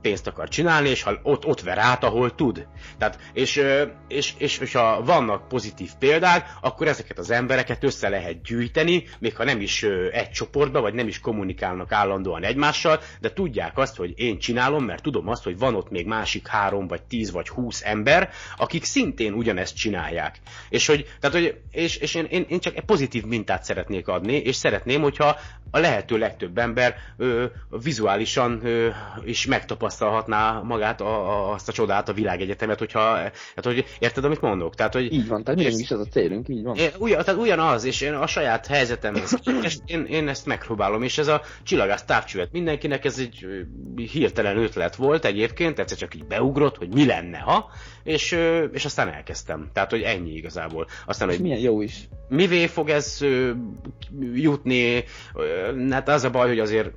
pénzt 0.01 0.27
akar 0.27 0.49
csinálni, 0.49 0.89
és 0.89 1.03
ha 1.03 1.13
ott, 1.23 1.47
ott 1.47 1.61
ver 1.61 1.79
át, 1.79 2.05
ahol 2.05 2.35
tud. 2.35 2.67
Tehát, 2.99 3.19
és, 3.33 3.63
és, 4.09 4.35
és, 4.39 4.59
és 4.59 4.73
ha 4.73 5.03
vannak 5.05 5.49
pozitív 5.49 5.91
példák, 5.99 6.49
akkor 6.61 6.89
ezeket 6.89 7.19
az 7.19 7.31
embereket 7.31 7.85
össze 7.85 8.09
lehet 8.09 8.43
gyűjteni, 8.43 9.05
még 9.19 9.37
ha 9.37 9.45
nem 9.45 9.61
is 9.61 9.83
egy 10.13 10.31
csoportba, 10.31 10.81
vagy 10.81 10.95
nem 10.95 11.09
is 11.09 11.21
kommunikálnak 11.21 11.93
állandóan 12.05 12.45
egymással, 12.45 13.01
de 13.21 13.33
tudják 13.33 13.79
azt, 13.79 13.97
hogy 13.97 14.13
én 14.17 14.39
csinálom, 14.39 14.85
mert 14.85 15.03
tudom 15.03 15.29
azt, 15.29 15.45
hogy 15.45 15.59
van 15.59 15.75
ott 15.75 15.91
még 15.91 16.07
másik 16.07 16.47
három, 16.47 16.87
vagy 16.87 17.03
tíz, 17.03 17.31
vagy 17.31 17.49
húsz 17.49 17.83
ember, 17.85 18.31
akik 18.57 18.85
szintén 18.85 19.33
ugyanezt 19.33 19.77
csinálják. 19.77 20.41
És, 20.69 20.87
hogy, 20.87 21.07
tehát, 21.21 21.37
hogy, 21.37 21.61
és, 21.71 21.97
és 21.97 22.15
én, 22.15 22.25
én, 22.25 22.47
én 22.49 22.61
csak 22.61 22.77
egy 22.77 22.85
pozitív 22.85 23.25
mintát 23.25 23.65
szeretnék 23.65 24.09
adni, 24.09 24.37
és 24.37 24.57
szeretném, 24.57 25.03
hogyha 25.03 25.37
a 25.71 25.79
lehető 25.79 26.19
legtöbb 26.19 26.59
ember 26.59 26.95
ö, 27.17 27.45
vizuálisan 27.83 28.61
ö, 28.65 28.89
is 29.25 29.47
megtapasztalhatná 29.47 30.61
magát, 30.65 31.01
a, 31.01 31.31
a, 31.31 31.53
azt 31.53 31.69
a 31.69 31.73
csodát, 31.73 32.09
a 32.09 32.13
világegyetemet, 32.13 32.79
hogyha, 32.79 33.01
hát, 33.01 33.65
hogy 33.65 33.85
érted, 33.99 34.25
amit 34.25 34.41
mondok? 34.41 34.75
Tehát, 34.75 34.93
hogy, 34.93 35.13
így 35.13 35.29
van, 35.29 35.45
tehát 35.45 35.61
és, 35.61 35.79
is 35.79 35.91
ez 35.91 35.99
a 35.99 36.07
célunk, 36.07 36.49
így 36.49 36.63
van. 36.63 36.77
Ugyan, 36.99 37.25
tehát 37.25 37.41
ugyanaz, 37.41 37.85
és 37.85 38.01
én 38.01 38.15
a 38.15 38.27
saját 38.27 38.67
helyzetemhez, 38.67 39.39
és 39.63 39.77
én, 39.85 40.05
én 40.05 40.29
ezt 40.29 40.47
megpróbálom, 40.47 41.03
és 41.03 41.19
ez 41.19 41.29
a 41.29 41.43
csillagász 41.95 42.05
távcsövet 42.05 42.53
mindenkinek, 42.53 43.05
ez 43.05 43.19
egy 43.19 43.47
hirtelen 44.13 44.57
ötlet 44.57 44.97
volt 44.97 45.25
egyébként, 45.25 45.79
egyszer 45.79 45.99
csak 45.99 46.15
így 46.15 46.25
beugrott, 46.25 46.77
hogy 46.77 46.95
mi 46.95 47.07
lenne, 47.07 47.39
ha, 47.39 47.71
és, 48.03 48.39
és 48.73 48.85
aztán 48.85 49.09
elkezdtem. 49.09 49.71
Tehát, 49.73 49.91
hogy 49.91 50.03
ennyi 50.03 50.33
igazából. 50.33 50.87
Aztán, 51.07 51.29
és 51.29 51.35
hogy 51.35 51.45
milyen 51.45 51.61
jó 51.61 51.81
is. 51.81 52.09
Mivé 52.29 52.67
fog 52.67 52.89
ez 52.89 53.19
jutni, 54.35 55.05
hát 55.91 56.09
az 56.09 56.25
a 56.25 56.31
baj, 56.31 56.49
hogy 56.49 56.59
azért 56.59 56.91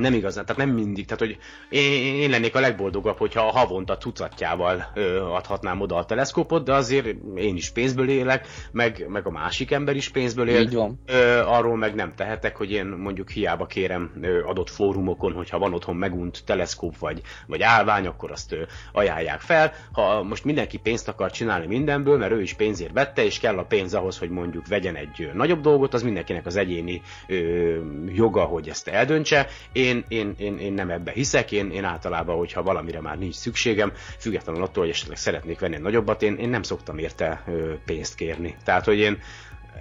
nem 0.00 0.14
igazán, 0.14 0.44
tehát 0.46 0.66
nem 0.66 0.74
mindig, 0.74 1.04
tehát 1.04 1.20
hogy 1.20 1.38
én, 1.68 2.14
én 2.14 2.30
lennék 2.30 2.54
a 2.54 2.60
legboldogabb, 2.60 3.16
hogyha 3.16 3.46
a 3.46 3.50
havonta 3.50 3.96
tucatjával 3.96 4.90
ö, 4.94 5.20
adhatnám 5.20 5.80
oda 5.80 5.96
a 5.96 6.04
teleszkópot, 6.04 6.64
de 6.64 6.72
azért 6.72 7.06
én 7.34 7.56
is 7.56 7.70
pénzből 7.70 8.08
élek, 8.08 8.46
meg, 8.72 9.06
meg 9.08 9.26
a 9.26 9.30
másik 9.30 9.70
ember 9.70 9.96
is 9.96 10.08
pénzből 10.08 10.48
él. 10.48 10.60
Így 10.60 10.74
van. 10.74 11.00
Ö, 11.06 11.42
arról 11.46 11.76
meg 11.76 11.94
nem 11.94 12.12
tehetek, 12.14 12.56
hogy 12.56 12.70
én 12.70 12.86
mondjuk 12.86 13.30
hiába 13.30 13.66
kérem 13.66 14.12
ö, 14.22 14.44
adott 14.44 14.70
fórumokon, 14.70 15.32
hogyha 15.32 15.58
van 15.58 15.74
otthon 15.74 15.96
megunt 15.96 16.42
teleszkóp 16.44 16.98
vagy, 16.98 17.20
vagy 17.46 17.62
állvány, 17.62 18.06
akkor 18.06 18.30
azt 18.30 18.52
ö, 18.52 18.62
ajánlják 18.92 19.40
fel. 19.40 19.72
Ha 19.92 20.22
most 20.22 20.44
mindenki 20.44 20.76
pénzt 20.78 21.08
akar 21.08 21.30
csinálni 21.30 21.66
mindenből, 21.66 22.18
mert 22.18 22.32
ő 22.32 22.42
is 22.42 22.52
pénzért 22.54 22.92
vette, 22.92 23.24
és 23.24 23.38
kell 23.38 23.58
a 23.58 23.64
pénz 23.64 23.94
ahhoz, 23.94 24.18
hogy 24.18 24.30
mondjuk 24.30 24.66
vegyen 24.66 24.96
egy 24.96 25.22
ö, 25.22 25.36
nagyobb 25.36 25.60
dolgot, 25.60 25.94
az 25.94 26.02
mindenkinek 26.02 26.46
az 26.46 26.56
egyéni 26.56 27.02
ö, 27.26 27.78
joga, 28.06 28.42
hogy 28.42 28.68
ezt 28.68 28.88
eldöntse 28.88 29.46
én, 29.72 29.81
én, 30.08 30.34
én, 30.38 30.58
én 30.58 30.72
nem 30.72 30.90
ebbe 30.90 31.12
hiszek, 31.12 31.52
én, 31.52 31.70
én 31.70 31.84
általában, 31.84 32.36
hogyha 32.36 32.62
valamire 32.62 33.00
már 33.00 33.18
nincs 33.18 33.34
szükségem, 33.34 33.92
függetlenül 34.18 34.62
attól, 34.62 34.82
hogy 34.82 34.92
esetleg 34.92 35.16
szeretnék 35.16 35.58
venni 35.58 35.74
egy 35.74 35.80
nagyobbat, 35.80 36.22
én, 36.22 36.36
én 36.36 36.48
nem 36.48 36.62
szoktam 36.62 36.98
érte 36.98 37.44
pénzt 37.84 38.14
kérni. 38.14 38.56
Tehát, 38.64 38.84
hogy 38.84 38.98
én 38.98 39.18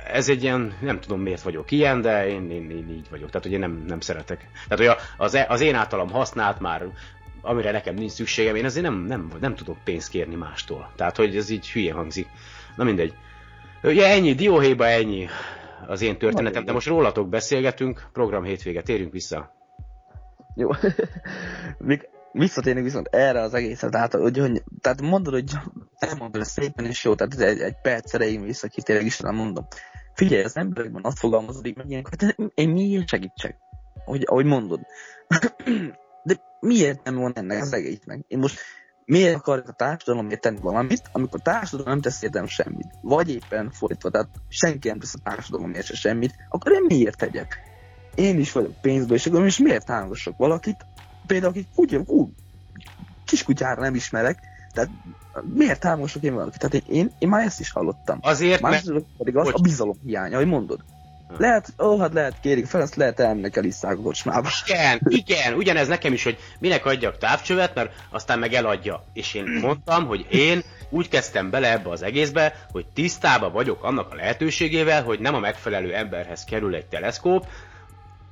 ez 0.08 0.30
egy 0.30 0.44
ilyen, 0.44 0.78
nem 0.82 1.00
tudom 1.00 1.22
miért 1.22 1.42
vagyok 1.42 1.72
ilyen, 1.72 2.02
de 2.02 2.28
én, 2.28 2.52
én, 2.52 2.70
én 2.70 2.90
így 2.90 3.08
vagyok. 3.10 3.28
Tehát, 3.28 3.44
hogy 3.44 3.52
én 3.52 3.60
nem, 3.60 3.84
nem 3.88 4.00
szeretek. 4.00 4.48
Tehát, 4.68 4.96
hogy 4.96 5.06
az, 5.18 5.34
e, 5.34 5.46
az 5.50 5.62
én 5.62 5.76
általam 5.76 6.10
használt 6.10 6.60
már 6.60 6.88
amire 7.42 7.72
nekem 7.72 7.96
nincs 7.96 8.12
szükségem, 8.12 8.56
én 8.56 8.66
azért 8.66 8.86
nem, 8.86 9.06
nem, 9.06 9.32
nem 9.40 9.56
tudok 9.56 9.78
pénzt 9.84 10.10
kérni 10.10 10.36
mástól. 10.36 10.92
Tehát, 10.96 11.16
hogy 11.16 11.36
ez 11.36 11.50
így 11.50 11.72
hülye 11.72 11.94
hangzik. 11.94 12.28
Na 12.76 12.84
mindegy. 12.84 13.14
Ugye 13.84 14.08
ennyi, 14.08 14.34
dióhéjba 14.34 14.88
ennyi 14.88 15.28
az 15.88 16.02
én 16.02 16.18
történetem, 16.18 16.66
de 16.66 16.72
most 16.72 16.88
rólatok 16.88 17.30
beszélgetünk, 17.30 18.08
program 18.14 18.44
hétvége, 18.44 18.82
térjünk 18.82 19.12
vissza. 19.12 19.61
Jó. 20.56 20.70
Még 21.78 22.10
visszatérni 22.32 22.82
viszont 22.82 23.08
erre 23.08 23.42
az 23.42 23.54
egészre, 23.54 23.90
tehát, 23.90 24.14
hogy, 24.14 24.38
hogy, 24.38 24.64
tehát 24.82 25.02
mondod, 25.02 25.34
hogy 25.34 25.52
elmondod 25.96 26.42
ezt 26.42 26.52
szépen 26.52 26.86
és 26.86 27.04
jó, 27.04 27.16
tehát 27.16 27.40
egy, 27.40 27.60
egy 27.60 27.76
perc 27.82 28.14
erején 28.14 28.42
vissza 28.42 28.68
ki, 28.68 28.82
tényleg 28.82 29.06
is 29.06 29.20
nem 29.20 29.36
mondom. 29.36 29.68
Figyelj, 30.14 30.44
az 30.44 30.58
emberekben 30.58 31.04
azt 31.04 31.20
fogalmazódik 31.20 31.76
meg 31.76 31.90
ilyenkor, 31.90 32.14
hogy 32.18 32.52
én 32.54 32.70
miért 32.70 33.08
segítsek? 33.08 33.58
Hogy, 34.06 34.24
ahogy 34.26 34.46
mondod. 34.46 34.80
De 36.24 36.36
miért 36.60 37.04
nem 37.04 37.16
van 37.16 37.32
ennek 37.36 37.62
az 37.62 37.74
egésznek? 37.74 38.24
Én 38.28 38.40
most 38.40 38.60
miért 39.06 39.36
akarok 39.36 39.68
a 39.68 39.74
társadalomért 39.74 40.42
tenni 40.42 40.60
valamit, 40.62 41.02
amikor 41.12 41.40
a 41.40 41.44
társadalom 41.44 41.92
nem 41.92 42.02
tesz 42.02 42.22
értem 42.22 42.48
semmit? 42.48 42.88
Vagy 43.02 43.30
éppen 43.30 43.72
fordítva, 43.72 44.10
tehát 44.10 44.30
senki 44.48 44.88
nem 44.88 45.00
tesz 45.00 45.14
a 45.14 45.30
társadalomért 45.30 45.86
se 45.86 45.96
semmit, 45.96 46.36
akkor 46.50 46.72
én 46.72 46.86
miért 46.88 47.18
tegyek? 47.18 47.71
Én 48.16 48.40
is 48.40 48.52
vagyok 48.52 48.74
pénzből, 48.82 49.18
és 49.18 49.26
akkor 49.26 49.46
is 49.46 49.58
miért 49.58 49.86
támogassak 49.86 50.38
valakit, 50.38 50.86
például 51.28 51.52
akik 51.52 51.68
úgy, 51.76 51.96
úgy 51.96 52.28
kiskutyára 53.26 53.82
nem 53.82 53.96
ismerek, 53.96 54.40
tehát 54.74 54.90
miért 55.54 55.80
támogassak 55.80 56.24
én 56.24 56.34
valakit? 56.34 56.60
Tehát 56.60 56.88
én, 56.88 57.12
én 57.20 57.30
már 57.30 57.46
ezt 57.46 57.60
is 57.60 57.72
hallottam. 57.72 58.20
Azért, 58.22 58.62
mert... 58.62 58.86
pedig 59.18 59.36
az 59.36 59.46
hogy... 59.46 59.54
a 59.58 59.62
bizalom 59.62 59.98
hiánya, 60.06 60.38
hogy 60.38 60.48
mondod. 60.48 60.80
Lehet, 61.38 61.74
ó, 61.80 62.00
hát 62.00 62.14
lehet 62.14 62.40
kérik 62.42 62.66
fel, 62.66 62.82
ezt 62.82 62.96
lehet 62.96 63.20
elmennek 63.20 63.56
el 63.56 63.64
a 63.82 63.96
kocsmába. 63.96 64.50
Igen, 64.68 65.02
igen, 65.26 65.54
ugyanez 65.54 65.88
nekem 65.88 66.14
is, 66.14 66.24
hogy 66.24 66.38
minek 66.60 66.86
adjak 66.86 67.18
távcsövet, 67.18 67.76
mert 67.76 67.94
aztán 68.10 68.40
meg 68.40 68.54
eladja. 68.54 69.04
És 69.14 69.34
én 69.34 69.44
mondtam, 69.62 70.06
hogy 70.06 70.26
én 70.30 70.62
úgy 70.90 71.10
kezdtem 71.10 71.50
bele 71.50 71.72
ebbe 71.72 71.90
az 71.90 72.02
egészbe, 72.02 72.66
hogy 72.72 72.86
tisztába 72.94 73.50
vagyok 73.50 73.84
annak 73.84 74.12
a 74.12 74.16
lehetőségével, 74.16 75.04
hogy 75.04 75.20
nem 75.20 75.36
a 75.36 75.40
megfelelő 75.40 75.94
emberhez 75.94 76.44
kerül 76.44 76.76
egy 76.76 76.86
teleszkóp, 76.86 77.48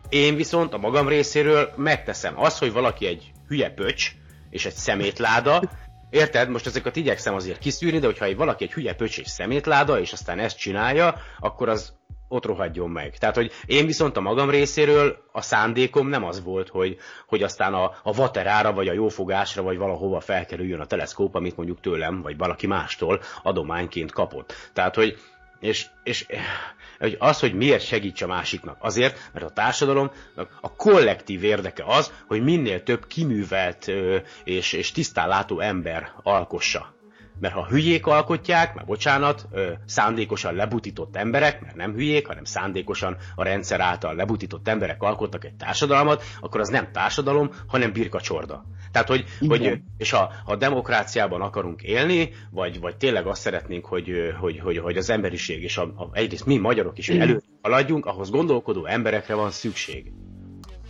én 0.09 0.35
viszont 0.35 0.73
a 0.73 0.77
magam 0.77 1.07
részéről 1.07 1.73
megteszem. 1.75 2.39
Az, 2.39 2.57
hogy 2.57 2.71
valaki 2.71 3.05
egy 3.05 3.31
hülye 3.47 3.69
pöcs, 3.69 4.11
és 4.49 4.65
egy 4.65 4.73
szemétláda, 4.73 5.61
Érted? 6.09 6.49
Most 6.49 6.65
ezeket 6.65 6.95
igyekszem 6.95 7.33
azért 7.33 7.59
kiszűrni, 7.59 7.99
de 7.99 8.05
hogyha 8.05 8.25
egy 8.25 8.35
valaki 8.35 8.63
egy 8.63 8.73
hülye 8.73 8.93
pöcsés 8.93 9.27
szemétláda, 9.27 9.99
és 9.99 10.13
aztán 10.13 10.39
ezt 10.39 10.57
csinálja, 10.57 11.15
akkor 11.39 11.69
az 11.69 11.93
ott 12.27 12.45
rohadjon 12.45 12.89
meg. 12.89 13.17
Tehát, 13.17 13.35
hogy 13.35 13.51
én 13.65 13.85
viszont 13.85 14.17
a 14.17 14.21
magam 14.21 14.49
részéről 14.49 15.17
a 15.31 15.41
szándékom 15.41 16.07
nem 16.07 16.23
az 16.23 16.43
volt, 16.43 16.69
hogy, 16.69 16.97
hogy 17.27 17.43
aztán 17.43 17.73
a, 17.73 17.91
a 18.03 18.13
vaterára, 18.13 18.73
vagy 18.73 18.87
a 18.87 18.93
jófogásra, 18.93 19.61
vagy 19.61 19.77
valahova 19.77 20.19
felkerüljön 20.19 20.79
a 20.79 20.85
teleszkóp, 20.85 21.35
amit 21.35 21.55
mondjuk 21.55 21.79
tőlem, 21.79 22.21
vagy 22.21 22.37
valaki 22.37 22.67
mástól 22.67 23.21
adományként 23.43 24.11
kapott. 24.11 24.53
Tehát, 24.73 24.95
hogy 24.95 25.17
és, 25.59 25.87
és 26.03 26.25
hogy 26.99 27.15
az, 27.19 27.39
hogy 27.39 27.53
miért 27.53 27.85
segíts 27.85 28.21
a 28.21 28.27
másiknak. 28.27 28.77
Azért, 28.79 29.29
mert 29.33 29.45
a 29.45 29.49
társadalom 29.49 30.11
a 30.61 30.75
kollektív 30.75 31.43
érdeke 31.43 31.83
az, 31.85 32.13
hogy 32.27 32.43
minél 32.43 32.83
több 32.83 33.07
kiművelt 33.07 33.91
és, 34.43 34.73
és 34.73 34.91
tisztánlátó 34.91 35.59
ember 35.59 36.11
alkossa 36.23 36.97
mert 37.39 37.53
ha 37.53 37.65
hülyék 37.65 38.05
alkotják, 38.05 38.75
mert 38.75 38.87
bocsánat, 38.87 39.47
szándékosan 39.85 40.53
lebutított 40.53 41.15
emberek, 41.15 41.61
mert 41.61 41.75
nem 41.75 41.93
hülyék, 41.93 42.27
hanem 42.27 42.43
szándékosan 42.43 43.17
a 43.35 43.43
rendszer 43.43 43.79
által 43.79 44.15
lebutított 44.15 44.67
emberek 44.67 45.01
alkottak 45.03 45.45
egy 45.45 45.55
társadalmat, 45.55 46.23
akkor 46.39 46.59
az 46.59 46.69
nem 46.69 46.91
társadalom, 46.91 47.51
hanem 47.67 47.91
birkacsorda. 47.91 48.65
Tehát, 48.91 49.07
hogy, 49.07 49.25
hogy 49.47 49.81
és 49.97 50.11
ha, 50.11 50.31
ha 50.45 50.51
a 50.51 50.55
demokráciában 50.55 51.41
akarunk 51.41 51.81
élni, 51.81 52.29
vagy, 52.51 52.79
vagy 52.79 52.97
tényleg 52.97 53.27
azt 53.27 53.41
szeretnénk, 53.41 53.85
hogy, 53.85 54.11
hogy, 54.39 54.59
hogy, 54.59 54.77
hogy 54.77 54.97
az 54.97 55.09
emberiség, 55.09 55.63
és 55.63 55.77
a, 55.77 55.83
a, 55.83 56.09
egyrészt 56.11 56.45
mi 56.45 56.57
magyarok 56.57 56.97
is 56.97 57.09
elő 57.09 57.41
haladjunk, 57.61 58.05
ahhoz 58.05 58.29
gondolkodó 58.29 58.85
emberekre 58.85 59.33
van 59.33 59.51
szükség. 59.51 60.11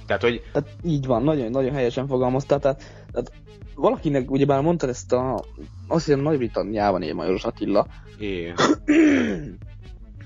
Tehát, 0.05 0.21
hogy... 0.21 0.41
Tehát 0.51 0.69
így 0.83 1.05
van, 1.05 1.23
nagyon, 1.23 1.51
nagyon 1.51 1.73
helyesen 1.73 2.07
fogalmaztál. 2.07 2.59
Tehát, 2.59 2.98
tehát 3.11 3.31
valakinek, 3.75 4.31
ugyebár 4.31 4.61
mondtad 4.61 4.89
ezt 4.89 5.11
a, 5.13 5.43
azt 5.87 6.05
hiszem 6.05 6.19
Nagy-Britanniában 6.19 7.01
él 7.01 7.13
Majoros 7.13 7.43
Attila. 7.43 7.87
Igen. 8.19 8.55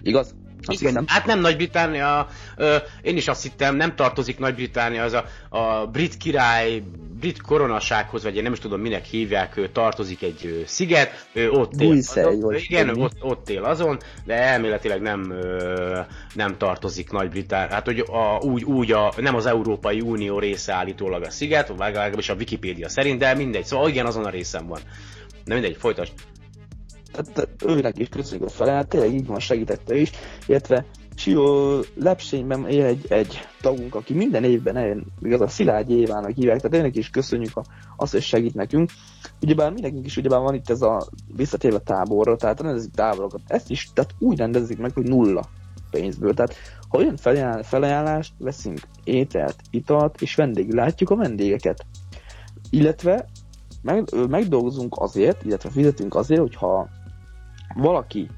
Igaz? 0.01 0.35
Azt 0.65 0.81
Igen, 0.81 0.91
hiszem. 0.91 1.05
hát 1.07 1.25
nem 1.25 1.39
Nagy-Britannia, 1.39 2.27
ö, 2.57 2.75
én 3.01 3.17
is 3.17 3.27
azt 3.27 3.43
hittem, 3.43 3.75
nem 3.75 3.95
tartozik 3.95 4.39
Nagy-Britannia, 4.39 5.03
az 5.03 5.13
a, 5.13 5.25
a 5.57 5.87
brit 5.87 6.17
király, 6.17 6.83
brit 7.19 7.41
koronasághoz, 7.41 8.23
vagy 8.23 8.35
én 8.35 8.43
nem 8.43 8.53
is 8.53 8.59
tudom 8.59 8.81
minek 8.81 9.05
hívják, 9.05 9.57
ő 9.57 9.69
tartozik 9.69 10.21
egy 10.21 10.45
ö, 10.45 10.61
sziget, 10.65 11.27
ő 11.33 11.49
ott 11.49 11.73
él. 11.81 11.91
azon, 11.91 12.55
igen, 12.55 12.89
ott, 12.99 13.15
ott 13.19 13.49
él 13.49 13.63
azon, 13.63 13.97
de 14.25 14.33
elméletileg 14.33 15.01
nem, 15.01 15.31
ö, 15.31 15.99
nem 16.33 16.57
tartozik 16.57 17.11
Nagy-Britannia. 17.11 17.73
Hát 17.73 17.85
hogy 17.85 17.99
a, 17.99 18.39
úgy, 18.41 18.63
úgy 18.63 18.91
a, 18.91 19.13
nem 19.17 19.35
az 19.35 19.45
Európai 19.45 20.01
Unió 20.01 20.39
része 20.39 20.73
állítólag 20.73 21.23
a 21.23 21.29
sziget, 21.31 21.73
legalábbis 21.77 22.29
a 22.29 22.33
Wikipédia 22.33 22.89
szerint, 22.89 23.19
de 23.19 23.33
mindegy, 23.33 23.65
szóval 23.65 23.89
igen, 23.89 24.05
azon 24.05 24.25
a 24.25 24.29
részem 24.29 24.67
van. 24.67 24.79
De 25.45 25.53
mindegy, 25.53 25.77
folytasd 25.79 26.11
tehát 27.13 27.47
őnek 27.65 27.97
is 27.97 28.09
köszönjük 28.09 28.47
a 28.47 28.49
felállt, 28.49 28.87
tényleg 28.87 29.13
így 29.13 29.25
van, 29.25 29.39
segítette 29.39 29.95
is, 29.95 30.11
illetve 30.47 30.85
Sió 31.15 31.79
lepsényben 31.95 32.67
él 32.67 32.85
egy, 32.85 33.05
egy 33.09 33.39
tagunk, 33.61 33.95
aki 33.95 34.13
minden 34.13 34.43
évben 34.43 34.77
eljön, 34.77 35.05
igaz 35.21 35.41
a 35.41 35.47
Szilágy 35.47 35.91
Évának 35.91 36.31
hívják, 36.31 36.61
tehát 36.61 36.77
őnek 36.77 36.95
is 36.95 37.09
köszönjük 37.09 37.57
a, 37.57 37.63
azt, 37.97 38.11
hogy 38.11 38.21
segít 38.21 38.53
nekünk. 38.53 38.89
Ugyebár 39.41 39.71
mindenkink 39.71 40.05
is 40.05 40.17
ugyebár 40.17 40.39
van 40.39 40.53
itt 40.53 40.69
ez 40.69 40.81
a 40.81 41.07
visszatérve 41.35 41.79
táborra, 41.79 42.35
tehát 42.35 42.61
rendezik 42.61 42.91
táborokat. 42.91 43.41
Ezt 43.47 43.69
is 43.69 43.89
tehát 43.93 44.11
úgy 44.19 44.37
rendezik 44.37 44.77
meg, 44.77 44.93
hogy 44.93 45.07
nulla 45.07 45.43
pénzből. 45.91 46.33
Tehát 46.33 46.55
ha 46.89 46.97
olyan 46.97 47.17
felajánlást 47.63 48.33
veszünk 48.37 48.79
ételt, 49.03 49.55
italt, 49.69 50.21
és 50.21 50.35
vendég, 50.35 50.73
látjuk 50.73 51.09
a 51.09 51.15
vendégeket. 51.15 51.85
Illetve 52.69 53.25
meg, 53.81 54.09
megdolgozunk 54.29 54.95
azért, 54.99 55.43
illetve 55.43 55.69
fizetünk 55.69 56.15
azért, 56.15 56.39
hogyha 56.39 56.89
valaki, 57.75 58.29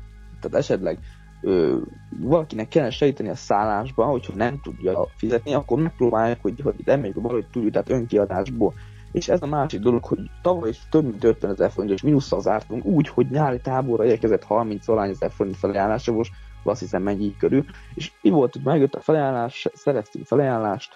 tehát 0.41 0.57
esetleg 0.57 0.99
ö, 1.41 1.77
valakinek 2.19 2.67
kellene 2.67 2.91
segíteni 2.91 3.29
a 3.29 3.35
szállásban, 3.35 4.07
hogyha 4.07 4.33
nem 4.35 4.59
tudja 4.61 5.07
fizetni, 5.15 5.53
akkor 5.53 5.81
megpróbáljuk, 5.81 6.41
hogy, 6.41 6.59
hogy 6.63 6.75
reméljük 6.85 7.21
valahogy 7.21 7.47
tudjuk, 7.51 7.71
tehát 7.71 7.89
önkiadásból. 7.89 8.73
És 9.11 9.27
ez 9.27 9.41
a 9.41 9.47
másik 9.47 9.79
dolog, 9.79 10.05
hogy 10.05 10.19
tavaly 10.41 10.69
is 10.69 10.79
több 10.89 11.03
mint 11.03 11.23
50 11.23 11.51
ezer 11.51 11.71
forintos 11.71 12.01
mínusszal 12.01 12.41
zártunk, 12.41 12.85
úgy, 12.85 13.07
hogy 13.07 13.29
nyári 13.29 13.59
táborra 13.59 14.05
érkezett 14.05 14.43
30 14.43 14.85
valány 14.85 15.09
ezer 15.09 15.31
forint 15.31 15.57
felajánlása, 15.57 16.11
most 16.11 16.31
azt 16.63 16.79
hiszem 16.79 17.03
mennyi 17.03 17.35
körül. 17.37 17.65
És 17.93 18.11
mi 18.21 18.29
volt, 18.29 18.53
hogy 18.53 18.63
megjött 18.63 18.95
a 18.95 19.01
felajánlás, 19.01 19.67
szereztünk 19.73 20.25
felajánlást, 20.25 20.93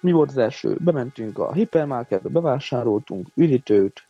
mi 0.00 0.12
volt 0.12 0.30
az 0.30 0.38
első? 0.38 0.76
Bementünk 0.80 1.38
a 1.38 1.52
hipermarketbe, 1.52 2.28
bevásároltunk 2.28 3.28
üdítőt, 3.34 4.02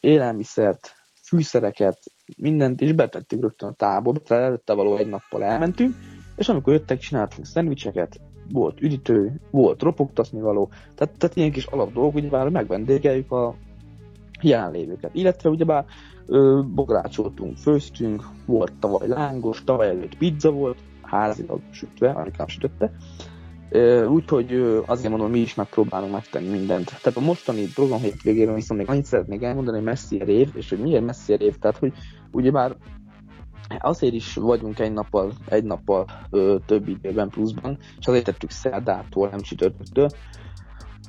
élelmiszert, 0.00 0.94
fűszereket, 1.22 1.98
mindent, 2.38 2.80
is 2.80 2.92
betettük 2.92 3.40
rögtön 3.40 3.68
a 3.68 3.72
táborba, 3.72 4.20
tehát 4.20 4.44
előtte 4.44 4.72
való 4.72 4.96
egy 4.96 5.08
nappal 5.08 5.44
elmentünk, 5.44 5.94
és 6.36 6.48
amikor 6.48 6.72
jöttek, 6.72 6.98
csináltunk 6.98 7.46
szendvicseket, 7.46 8.20
volt 8.52 8.80
üdítő, 8.80 9.40
volt 9.50 9.82
ropogtatni 9.82 10.40
való, 10.40 10.70
tehát, 10.94 11.14
tehát 11.18 11.36
ilyen 11.36 11.52
kis 11.52 11.64
alap 11.64 11.92
dolgok, 11.92 12.14
ugyebár 12.14 12.48
megvendégeljük 12.48 13.32
a 13.32 13.54
jelenlévőket. 14.40 15.14
Illetve 15.14 15.48
ugyebár 15.48 15.84
ö, 16.26 16.62
bográcsoltunk, 16.74 17.56
főztünk, 17.56 18.28
volt 18.46 18.72
tavaly 18.78 19.08
lángos, 19.08 19.64
tavaly 19.64 19.88
előtt 19.88 20.16
pizza 20.16 20.50
volt, 20.50 20.78
házilag 21.02 21.60
sütve, 21.70 22.10
anyukám 22.10 22.46
sütötte, 22.46 22.92
Úgyhogy 24.08 24.52
azért 24.86 25.10
mondom, 25.10 25.30
mi 25.30 25.38
is 25.38 25.54
megpróbálunk 25.54 26.12
megtenni 26.12 26.48
mindent. 26.48 26.84
Tehát 26.84 27.18
a 27.18 27.20
mostani 27.20 27.66
program 27.74 28.00
hétvégéről 28.00 28.54
viszont 28.54 28.80
még 28.80 28.88
annyit 28.88 29.04
szeretnék 29.04 29.42
elmondani, 29.42 29.76
hogy 29.76 29.86
messzier 29.86 30.28
év, 30.28 30.48
és 30.54 30.68
hogy 30.68 30.78
miért 30.78 31.04
messzier 31.04 31.40
év, 31.40 31.58
tehát 31.58 31.76
hogy 31.76 31.92
ugyebár 32.32 32.76
azért 33.78 34.14
is 34.14 34.34
vagyunk 34.34 34.78
egy 34.78 34.92
nappal, 34.92 35.32
egy 35.48 35.64
nappal 35.64 36.06
ö, 36.30 36.56
több 36.66 36.88
időben 36.88 37.28
pluszban, 37.28 37.78
és 37.98 38.06
azért 38.06 38.24
tettük 38.24 38.50
szerdától, 38.50 39.28
nem 39.28 39.40
csütörtöktől, 39.40 40.08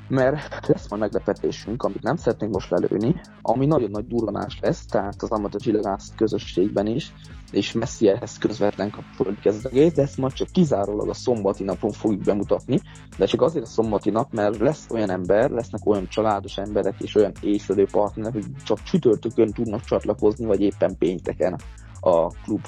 mert 0.08 0.68
lesz 0.68 0.90
majd 0.90 1.02
meglepetésünk, 1.02 1.84
amit 1.84 2.02
nem 2.02 2.16
szeretnénk 2.16 2.54
most 2.54 2.70
lelőni, 2.70 3.22
ami 3.42 3.66
nagyon 3.66 3.92
nagy 3.92 4.08
durranás 4.08 4.60
lesz, 4.62 4.86
tehát 4.86 5.22
az 5.22 5.32
Amata 5.32 5.60
Csillagász 5.60 6.12
közösségben 6.16 6.88
is, 6.88 7.14
és 7.52 7.72
Messierhez 7.72 8.38
közvetlen 8.38 8.90
kapcsolódik 8.90 9.46
ez 9.46 9.56
az 9.56 9.66
egész, 9.66 9.94
de 9.94 10.02
ezt 10.02 10.18
majd 10.18 10.34
csak 10.34 10.48
kizárólag 10.52 11.10
a 11.10 11.14
szombati 11.14 11.64
napon 11.64 11.92
fogjuk 11.92 12.24
bemutatni, 12.24 12.80
de 13.18 13.26
csak 13.26 13.42
azért 13.42 13.66
a 13.66 13.70
szombati 13.70 14.10
nap, 14.10 14.34
mert 14.34 14.58
lesz 14.58 14.88
olyan 14.90 15.10
ember, 15.10 15.50
lesznek 15.50 15.86
olyan 15.86 16.08
családos 16.08 16.58
emberek 16.58 16.96
és 17.00 17.16
olyan 17.16 17.32
észlelő 17.42 17.88
partnerek, 17.92 18.34
hogy 18.34 18.46
csak 18.64 18.84
csütörtökön 18.84 19.52
tudnak 19.52 19.84
csatlakozni, 19.84 20.46
vagy 20.46 20.62
éppen 20.62 20.98
pénteken 20.98 21.60
a 22.00 22.28
klub 22.28 22.68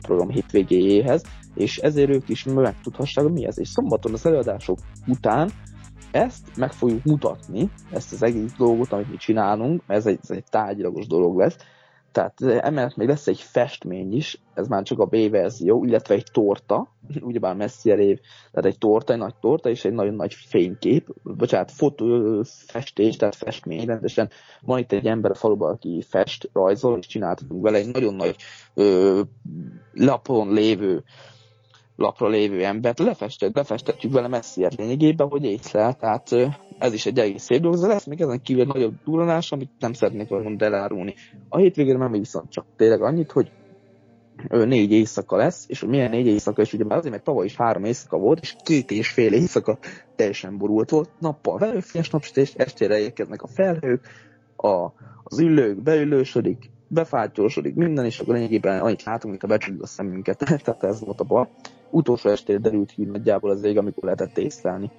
program 0.00 0.28
hétvégéjéhez, 0.28 1.22
és 1.54 1.78
ezért 1.78 2.10
ők 2.10 2.28
is 2.28 2.44
megtudhassák, 2.44 3.28
mi 3.28 3.46
ez. 3.46 3.58
És 3.58 3.68
szombaton 3.68 4.12
az 4.12 4.26
előadások 4.26 4.78
után 5.06 5.50
ezt 6.16 6.56
meg 6.56 6.72
fogjuk 6.72 7.04
mutatni, 7.04 7.70
ezt 7.92 8.12
az 8.12 8.22
egész 8.22 8.52
dolgot, 8.58 8.92
amit 8.92 9.10
mi 9.10 9.16
csinálunk, 9.16 9.82
ez 9.86 10.06
egy, 10.06 10.18
ez 10.22 10.30
egy 10.30 10.44
tárgyilagos 10.50 11.06
dolog 11.06 11.38
lesz, 11.38 11.56
tehát 12.16 12.40
emellett 12.64 12.96
még 12.96 13.08
lesz 13.08 13.26
egy 13.26 13.40
festmény 13.40 14.16
is, 14.16 14.40
ez 14.54 14.68
már 14.68 14.82
csak 14.82 14.98
a 14.98 15.04
B 15.04 15.30
verzió, 15.30 15.84
illetve 15.84 16.14
egy 16.14 16.26
torta, 16.32 16.92
ugyebár 17.20 17.54
Messier 17.54 17.98
év, 17.98 18.20
tehát 18.50 18.66
egy 18.66 18.78
torta, 18.78 19.12
egy 19.12 19.18
nagy 19.18 19.34
torta, 19.34 19.68
és 19.68 19.84
egy 19.84 19.92
nagyon 19.92 20.14
nagy 20.14 20.34
fénykép, 20.34 21.08
bocsánat, 21.22 21.70
fotó, 21.70 22.42
festés, 22.66 23.16
tehát 23.16 23.34
festmény, 23.34 23.86
rendesen. 23.86 24.30
Van 24.60 24.78
itt 24.78 24.92
egy 24.92 25.06
ember 25.06 25.30
a 25.30 25.34
faluban, 25.34 25.72
aki 25.72 26.04
fest, 26.08 26.50
rajzol, 26.52 26.98
és 26.98 27.06
csináltatunk 27.06 27.62
vele 27.62 27.78
egy 27.78 27.92
nagyon 27.92 28.14
nagy 28.14 28.36
ö, 28.74 29.20
lapon 29.92 30.52
lévő 30.52 31.04
lapra 31.96 32.28
lévő 32.28 32.64
embert. 32.64 32.98
Lefestet, 32.98 33.54
lefestetjük 33.54 34.12
vele 34.12 34.28
messziért 34.28 34.78
lényegében, 34.78 35.28
hogy 35.28 35.44
észlel, 35.44 35.94
tehát 35.94 36.30
ez 36.78 36.92
is 36.92 37.06
egy 37.06 37.18
egész 37.18 37.42
szép 37.42 37.60
dolog, 37.60 37.80
de 37.80 37.86
lesz 37.86 38.06
még 38.06 38.20
ezen 38.20 38.42
kívül 38.42 38.64
nagyobb 38.64 38.94
duranás, 39.04 39.52
amit 39.52 39.70
nem 39.78 39.92
szeretnék 39.92 40.28
valamit 40.28 40.62
elárulni. 40.62 41.14
A 41.48 41.56
hétvégére 41.56 41.98
nem 41.98 42.10
viszont 42.10 42.50
csak 42.50 42.64
tényleg 42.76 43.02
annyit, 43.02 43.32
hogy 43.32 43.50
négy 44.48 44.92
éjszaka 44.92 45.36
lesz, 45.36 45.64
és 45.68 45.80
hogy 45.80 45.88
milyen 45.88 46.10
négy 46.10 46.26
éjszaka, 46.26 46.62
és 46.62 46.72
ugye 46.72 46.84
már 46.84 46.98
azért, 46.98 47.12
mert 47.12 47.24
tavaly 47.24 47.44
is 47.44 47.56
három 47.56 47.84
éjszaka 47.84 48.18
volt, 48.18 48.40
és 48.40 48.56
két 48.64 48.90
és 48.90 49.08
fél 49.08 49.32
éjszaka 49.32 49.78
teljesen 50.16 50.58
borult 50.58 50.90
volt, 50.90 51.10
nappal 51.18 51.58
velőfényes 51.58 52.10
napsütés, 52.10 52.54
estére 52.54 52.98
érkeznek 52.98 53.42
a 53.42 53.46
felhők, 53.46 54.08
a, 54.56 54.92
az 55.24 55.38
ülők 55.38 55.82
beülősödik, 55.82 56.70
befátyolsodik 56.88 57.74
minden, 57.74 58.04
és 58.04 58.18
akkor 58.18 58.34
lényegében 58.34 58.80
annyit 58.80 59.02
látunk, 59.02 59.30
mint 59.30 59.42
a 59.42 59.46
becsüljük 59.46 59.82
a 59.82 59.86
szemünket, 59.86 60.38
tehát 60.64 60.84
ez 60.84 61.00
volt 61.00 61.20
a 61.20 61.24
bal 61.24 61.48
utolsó 61.90 62.30
estére 62.30 62.58
derült 62.58 62.92
ki 62.92 63.04
nagyjából 63.04 63.50
az 63.50 63.64
ég, 63.64 63.78
amikor 63.78 64.04
lehetett 64.04 64.38
észlelni. 64.38 64.90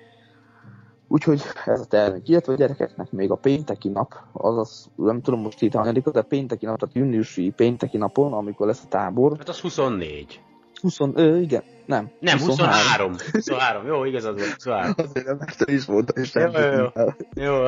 Úgyhogy 1.08 1.42
ez 1.66 1.80
a 1.80 1.86
tervünk. 1.86 2.30
Illetve 2.30 2.54
a 2.54 2.56
gyerekeknek 2.56 3.12
még 3.12 3.32
a 3.32 3.36
pénteki 3.36 3.90
nap, 3.90 4.14
azaz 4.32 4.90
nem 4.96 5.22
tudom 5.22 5.42
most 5.42 5.62
itt 5.62 5.74
hanyadikot, 5.74 6.14
de 6.14 6.22
pénteki 6.22 6.66
nap, 6.66 6.80
tehát 6.80 6.96
júniusi 6.96 7.54
pénteki 7.56 7.98
napon, 7.98 8.34
amikor 8.34 8.68
lesz 8.68 8.84
a 8.84 8.88
tábor. 8.90 9.38
Hát 9.38 9.50
az 9.50 9.60
24. 9.60 10.42
20, 10.82 11.00
ö, 11.14 11.38
igen, 11.38 11.64
nem. 11.86 12.10
Nem, 12.20 12.38
23. 12.40 13.16
23, 13.32 13.86
jó, 13.86 14.04
igazad 14.04 14.38
volt, 14.38 14.54
23. 14.54 14.94
Azért 14.98 15.26
nem, 15.26 15.38
mert 15.38 15.70
is 15.70 15.86
mondta, 15.86 16.22
és 16.22 16.32
nem 16.32 16.52
jó, 16.52 16.60
jó, 16.60 16.88
jó. 17.34 17.64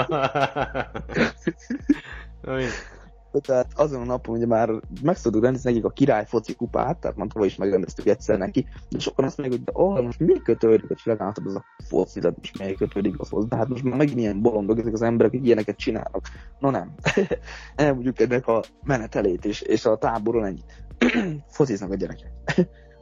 jó. 2.43 2.65
Tehát 3.31 3.67
azon 3.75 4.01
a 4.01 4.05
napon 4.05 4.35
ugye 4.35 4.45
már 4.45 4.69
meg 5.01 5.15
szoktuk 5.15 5.43
rendezni 5.43 5.69
nekik 5.69 5.85
a 5.85 5.89
király 5.89 6.25
foci 6.25 6.55
kupát, 6.55 6.97
tehát 6.97 7.17
már 7.17 7.27
tavaly 7.27 7.47
is 7.47 7.55
megrendeztük 7.55 8.05
egyszer 8.05 8.37
neki, 8.37 8.67
de 8.89 8.99
sokan 8.99 9.25
azt 9.25 9.37
mondják, 9.37 9.59
hogy 9.59 9.73
de 9.73 9.79
oh, 9.81 10.01
most 10.01 10.19
miért 10.19 10.41
kötődik, 10.41 10.87
hogy 10.87 10.97
csinálhatod 10.97 11.45
az 11.45 11.55
a 11.55 11.63
foci, 11.87 12.19
tehát 12.19 12.37
most 12.37 12.59
miért 12.59 12.77
kötődik 12.77 13.19
az 13.19 13.29
hozzá, 13.29 13.57
hát 13.57 13.67
most 13.67 13.83
már 13.83 13.97
megint 13.97 14.19
ilyen 14.19 14.41
bolondok 14.41 14.79
ezek 14.79 14.93
az 14.93 15.01
emberek, 15.01 15.31
hogy 15.31 15.45
ilyeneket 15.45 15.77
csinálnak. 15.77 16.27
No 16.59 16.69
nem. 16.69 16.95
Elmondjuk 17.75 18.19
ennek 18.19 18.47
a 18.47 18.63
menetelét 18.83 19.45
és, 19.45 19.61
és 19.61 19.85
a 19.85 19.97
táboron 19.97 20.45
ennyi. 20.45 20.63
Fociznak 21.47 21.91
a 21.91 21.95
gyerekek. 21.95 22.31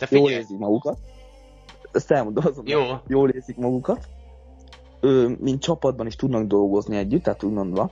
Jól 0.10 0.30
érzik 0.30 0.58
magukat. 0.58 1.00
Ezt 1.92 2.12
elmondom 2.12 2.46
azon. 2.48 2.68
Jó. 2.68 2.82
Jól 3.08 3.30
érzik 3.30 3.58
magukat. 3.58 4.08
Ö, 5.00 5.32
mint 5.40 5.62
csapatban 5.62 6.08
is 6.08 6.16
tudnak 6.16 6.48
dolgozni 6.48 6.98
együtt, 6.98 7.24
tehát 7.24 7.44
úgy 7.44 7.54
mondva. 7.54 7.92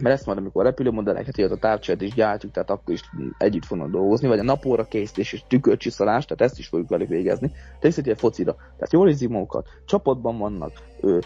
Mert 0.00 0.14
ezt 0.14 0.26
majd, 0.26 0.38
amikor 0.38 0.62
a 0.62 0.68
repülőmodelleket, 0.68 1.36
illetve 1.36 1.56
a 1.56 1.58
távcsövet 1.58 2.02
is 2.02 2.14
gyártjuk, 2.14 2.52
tehát 2.52 2.70
akkor 2.70 2.94
is 2.94 3.02
együtt 3.38 3.64
fognak 3.64 3.90
dolgozni, 3.90 4.28
vagy 4.28 4.38
a 4.38 4.42
napóra 4.42 4.84
készítés 4.84 5.32
és 5.32 5.42
tükörcsiszolás, 5.48 6.24
tehát 6.24 6.50
ezt 6.50 6.58
is 6.58 6.66
fogjuk 6.66 6.88
velük 6.88 7.08
végezni. 7.08 7.52
Természetesen 7.72 8.16
focira. 8.16 8.52
Tehát 8.54 8.92
jól 8.92 9.08
érzik 9.08 9.28
magukat, 9.28 9.66
csapatban 9.84 10.38
vannak, 10.38 10.72
ö, 11.00 11.18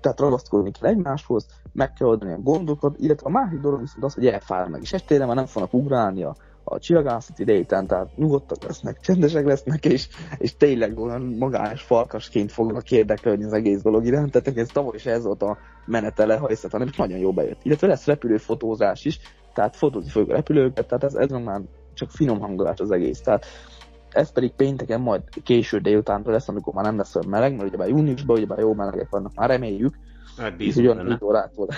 tehát 0.00 0.20
ragaszkodni 0.20 0.70
kell 0.70 0.90
egymáshoz, 0.90 1.46
meg 1.72 1.92
kell 1.92 2.06
oldani 2.06 2.32
a 2.32 2.38
gondokat, 2.38 2.98
illetve 2.98 3.28
a 3.28 3.32
másik 3.32 3.60
dolog 3.60 3.80
viszont 3.80 4.04
az, 4.04 4.14
hogy 4.14 4.26
elfárnak, 4.26 4.82
és 4.82 4.92
estére 4.92 5.26
már 5.26 5.36
nem 5.36 5.46
fognak 5.46 5.74
ugrálni 5.74 6.22
a, 6.22 6.36
a 6.68 6.78
csillagászati 6.78 7.44
délután, 7.44 7.86
tehát 7.86 8.16
nyugodtak 8.16 8.62
lesznek, 8.62 9.00
csendesek 9.00 9.44
lesznek, 9.44 9.84
és, 9.84 10.08
és 10.38 10.56
tényleg 10.56 10.98
olyan 10.98 11.22
magányos 11.22 11.82
farkasként 11.82 12.52
fognak 12.52 12.90
érdeklődni 12.90 13.44
az 13.44 13.52
egész 13.52 13.82
dolog 13.82 14.06
iránt, 14.06 14.30
tehát 14.30 14.58
ez 14.58 14.68
tavaly 14.72 14.96
is 14.96 15.06
ez 15.06 15.24
volt 15.24 15.42
a 15.42 15.58
menetele, 15.84 16.36
ha 16.36 16.50
hanem 16.70 16.88
és 16.88 16.96
nagyon 16.96 17.18
jó 17.18 17.32
bejött. 17.32 17.60
Illetve 17.62 17.86
lesz 17.86 18.06
repülőfotózás 18.06 19.04
is, 19.04 19.20
tehát 19.54 19.76
fotózni 19.76 20.10
fogjuk 20.10 20.30
a 20.30 20.34
repülőket, 20.34 20.86
tehát 20.86 21.04
ez, 21.04 21.14
ez 21.14 21.30
már 21.30 21.60
csak 21.94 22.10
finom 22.10 22.40
hangolás 22.40 22.78
az 22.78 22.90
egész. 22.90 23.20
Tehát 23.20 23.46
ez 24.16 24.32
pedig 24.32 24.52
pénteken 24.52 25.00
majd 25.00 25.22
késő 25.42 25.78
délutántól 25.78 26.32
lesz, 26.32 26.48
amikor 26.48 26.74
már 26.74 26.84
nem 26.84 26.96
lesz 26.96 27.14
olyan 27.14 27.28
meleg, 27.28 27.56
mert 27.56 27.68
ugyebár 27.68 27.88
júniusban 27.88 28.36
ugyebár 28.36 28.58
jó 28.58 28.74
melegek 28.74 29.08
vannak, 29.10 29.34
már 29.34 29.48
reméljük, 29.48 29.94
hát 30.36 30.56
bízunk 30.56 30.88
olyan 30.88 31.06
négy 31.06 31.24
órától, 31.24 31.68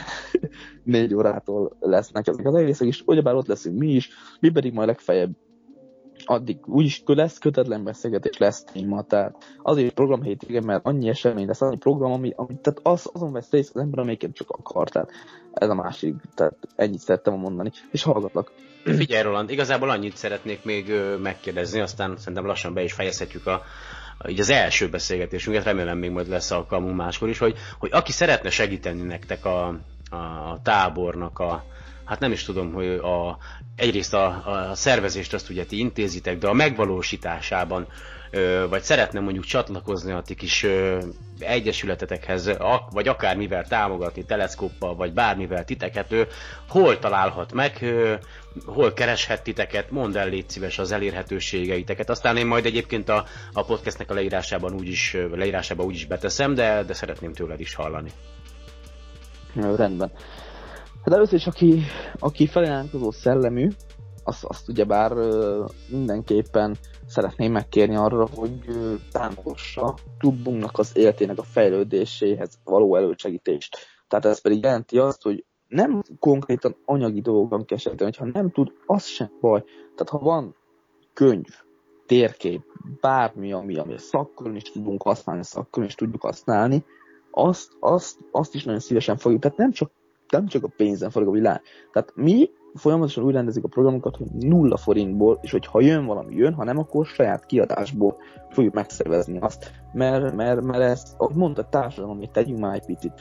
négy 0.82 1.14
órától 1.14 1.76
lesznek 1.80 2.26
ezek 2.26 2.46
az 2.46 2.54
egészek, 2.54 2.86
és 2.86 3.02
ugyebár 3.06 3.34
ott 3.34 3.46
leszünk 3.46 3.78
mi 3.78 3.88
is, 3.88 4.10
mi 4.40 4.48
pedig 4.50 4.72
majd 4.72 4.88
legfeljebb 4.88 5.30
addig 6.28 6.58
úgyis 6.66 7.02
lesz 7.06 7.38
kötetlen 7.38 7.84
beszélgetés, 7.84 8.38
lesz 8.38 8.64
téma, 8.64 9.02
tehát 9.02 9.56
azért 9.62 9.94
program 9.94 10.22
hétvége, 10.22 10.60
mert 10.60 10.86
annyi 10.86 11.08
esemény 11.08 11.46
lesz, 11.46 11.60
annyi 11.60 11.76
program, 11.76 12.12
ami, 12.12 12.32
ami 12.36 12.54
tehát 12.62 12.80
az, 12.82 13.10
azon 13.12 13.32
vesz 13.32 13.50
részt 13.50 13.74
az 13.74 13.80
ember, 13.80 13.98
amelyiket 13.98 14.34
csak 14.34 14.50
akar, 14.50 14.88
tehát 14.88 15.10
ez 15.52 15.68
a 15.68 15.74
másik, 15.74 16.14
tehát 16.34 16.54
ennyit 16.76 17.00
szerettem 17.00 17.34
mondani, 17.34 17.70
és 17.90 18.02
hallgatlak. 18.02 18.52
Figyelj 18.84 19.22
Roland, 19.22 19.50
igazából 19.50 19.90
annyit 19.90 20.16
szeretnék 20.16 20.64
még 20.64 20.92
megkérdezni, 21.22 21.80
aztán 21.80 22.16
szerintem 22.16 22.46
lassan 22.46 22.74
be 22.74 22.82
is 22.82 22.92
fejezhetjük 22.92 23.46
a, 23.46 23.62
így 24.28 24.40
az 24.40 24.50
első 24.50 24.88
beszélgetésünket, 24.88 25.64
remélem 25.64 25.98
még 25.98 26.10
majd 26.10 26.28
lesz 26.28 26.50
alkalmunk 26.50 26.96
máskor 26.96 27.28
is, 27.28 27.38
hogy, 27.38 27.56
hogy 27.78 27.90
aki 27.92 28.12
szeretne 28.12 28.50
segíteni 28.50 29.02
nektek 29.02 29.44
a, 29.44 29.66
a 30.10 30.58
tábornak 30.62 31.38
a, 31.38 31.64
hát 32.08 32.20
nem 32.20 32.32
is 32.32 32.44
tudom, 32.44 32.72
hogy 32.72 32.86
a, 32.86 33.38
egyrészt 33.76 34.14
a, 34.14 34.26
a 34.70 34.74
szervezést 34.74 35.34
azt 35.34 35.50
ugye 35.50 35.64
ti 35.64 35.78
intézitek, 35.78 36.38
de 36.38 36.48
a 36.48 36.52
megvalósításában, 36.52 37.86
vagy 38.68 38.82
szeretne 38.82 39.20
mondjuk 39.20 39.44
csatlakozni 39.44 40.12
a 40.12 40.22
ti 40.22 40.34
kis 40.34 40.66
egyesületetekhez, 41.38 42.50
vagy 42.90 43.08
akármivel 43.08 43.66
támogatni, 43.66 44.24
teleszkóppal, 44.24 44.94
vagy 44.94 45.12
bármivel 45.12 45.64
titeket, 45.64 46.14
hol 46.68 46.98
találhat 46.98 47.52
meg, 47.52 47.84
hol 48.66 48.92
kereshet 48.92 49.42
titeket, 49.42 49.90
mondd 49.90 50.16
el 50.16 50.28
légy 50.28 50.48
szíves 50.48 50.78
az 50.78 50.92
elérhetőségeiteket. 50.92 52.10
Aztán 52.10 52.36
én 52.36 52.46
majd 52.46 52.66
egyébként 52.66 53.08
a, 53.08 53.24
a 53.52 53.64
podcastnek 53.64 54.10
a 54.10 54.14
leírásában 54.14 54.74
úgyis, 54.74 55.16
leírásában 55.32 55.86
úgyis 55.86 56.04
beteszem, 56.06 56.54
de, 56.54 56.82
de 56.82 56.94
szeretném 56.94 57.32
tőled 57.32 57.60
is 57.60 57.74
hallani. 57.74 58.10
Rendben. 59.54 60.10
Hát 61.08 61.16
először 61.16 61.38
is, 61.38 61.46
aki, 61.46 61.80
aki 62.18 62.46
feliránykozó 62.46 63.10
szellemű, 63.10 63.68
azt, 64.24 64.44
azt 64.44 64.68
ugyebár 64.68 65.12
mindenképpen 65.90 66.76
szeretném 67.06 67.52
megkérni 67.52 67.96
arra, 67.96 68.28
hogy 68.34 68.58
támogassa 69.12 69.94
klubunknak 70.18 70.78
az 70.78 70.96
életének 70.96 71.38
a 71.38 71.42
fejlődéséhez 71.42 72.58
való 72.64 72.96
elősegítést. 72.96 73.76
Tehát 74.08 74.24
ez 74.24 74.40
pedig 74.40 74.62
jelenti 74.62 74.98
azt, 74.98 75.22
hogy 75.22 75.44
nem 75.68 76.02
konkrétan 76.18 76.76
anyagi 76.84 77.20
dolgokban 77.20 77.64
kell 77.64 77.78
segíteni, 77.78 78.12
ha 78.18 78.24
nem 78.24 78.50
tud, 78.50 78.72
az 78.86 79.04
sem 79.04 79.30
baj. 79.40 79.62
Tehát 79.64 80.08
ha 80.08 80.18
van 80.18 80.56
könyv, 81.12 81.48
térkép, 82.06 82.62
bármi, 83.00 83.52
ami, 83.52 83.76
ami 83.76 83.98
szakkörön 83.98 84.56
is 84.56 84.62
tudunk 84.62 85.02
használni, 85.02 85.44
szakkörön 85.44 85.88
is 85.88 85.94
tudjuk 85.94 86.22
használni, 86.22 86.84
azt, 87.30 87.72
azt, 87.80 88.18
azt 88.30 88.54
is 88.54 88.64
nagyon 88.64 88.80
szívesen 88.80 89.16
fogjuk. 89.16 89.40
Tehát 89.40 89.56
nem 89.56 89.72
csak, 89.72 89.90
nem 90.30 90.46
csak 90.46 90.64
a 90.64 90.70
pénzen 90.76 91.10
forog 91.10 91.28
a 91.28 91.32
világ. 91.32 91.60
Tehát 91.92 92.12
mi 92.14 92.50
folyamatosan 92.74 93.24
úgy 93.24 93.32
rendezik 93.32 93.64
a 93.64 93.68
programokat, 93.68 94.16
hogy 94.16 94.26
nulla 94.26 94.76
forintból, 94.76 95.38
és 95.42 95.50
hogy 95.50 95.66
ha 95.66 95.80
jön 95.80 96.06
valami, 96.06 96.34
jön, 96.34 96.54
ha 96.54 96.64
nem, 96.64 96.78
akkor 96.78 97.06
saját 97.06 97.46
kiadásból 97.46 98.16
fogjuk 98.50 98.74
megszervezni 98.74 99.38
azt. 99.38 99.72
Mert, 99.92 100.34
mert, 100.34 100.62
mert 100.62 100.82
ez, 100.82 101.14
ahogy 101.16 101.36
mondta, 101.36 101.68
társadalom, 101.68 102.16
amit 102.16 102.30
tegyünk 102.30 102.58
már 102.58 102.74
egy 102.74 102.86
picit. 102.86 103.12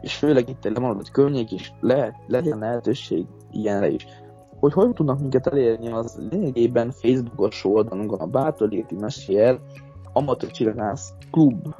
És 0.00 0.16
főleg 0.16 0.48
itt 0.48 0.64
egy 0.64 0.72
lemaradott 0.72 1.10
környék 1.10 1.52
is 1.52 1.72
lehet, 1.80 2.14
legyen 2.26 2.58
lehetőség 2.58 3.26
ilyenre 3.50 3.88
is. 3.88 4.06
Hogy 4.60 4.72
hogy 4.72 4.92
tudnak 4.92 5.20
minket 5.20 5.46
elérni, 5.46 5.88
az 5.88 6.22
lényegében 6.30 6.90
Facebookos 6.90 7.64
oldalunkon 7.64 8.20
a 8.20 8.26
Bátorléti 8.26 8.94
Mesél 8.94 9.60
Amatőr 10.12 10.50
Csillagász 10.50 11.12
Klub 11.30 11.74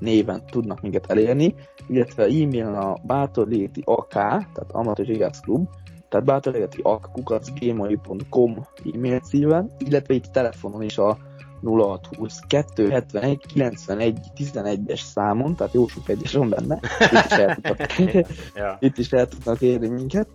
néven 0.00 0.42
tudnak 0.50 0.80
minket 0.80 1.10
elérni, 1.10 1.54
illetve 1.86 2.22
e-mailen 2.24 2.74
a 2.74 2.96
bátorléti 3.02 3.82
ak, 3.84 4.08
tehát 4.08 4.70
Amatőr 4.72 5.06
Csillagász 5.06 5.40
Klub, 5.40 5.68
tehát 6.08 6.26
bátorléti 6.26 6.80
ak 6.82 7.10
kukacgmail.com 7.12 8.66
e-mail 8.94 9.20
címen, 9.20 9.70
illetve 9.78 10.14
itt 10.14 10.24
telefonon 10.24 10.82
is 10.82 10.98
a 10.98 11.18
0620 11.62 12.40
271 12.48 13.46
91 13.46 14.18
11-es 14.36 15.00
számon, 15.00 15.56
tehát 15.56 15.72
jó 15.72 15.86
sok 15.86 16.08
egyes 16.08 16.32
van 16.32 16.48
benne, 16.48 16.80
itt 17.00 17.24
is 17.24 17.36
el 17.38 17.54
tudnak, 17.54 17.86
Ja. 18.54 18.76
itt 18.80 18.98
is 18.98 19.10
el 19.12 19.28
tudnak 19.28 19.60
érni 19.60 19.88
minket. 19.88 20.28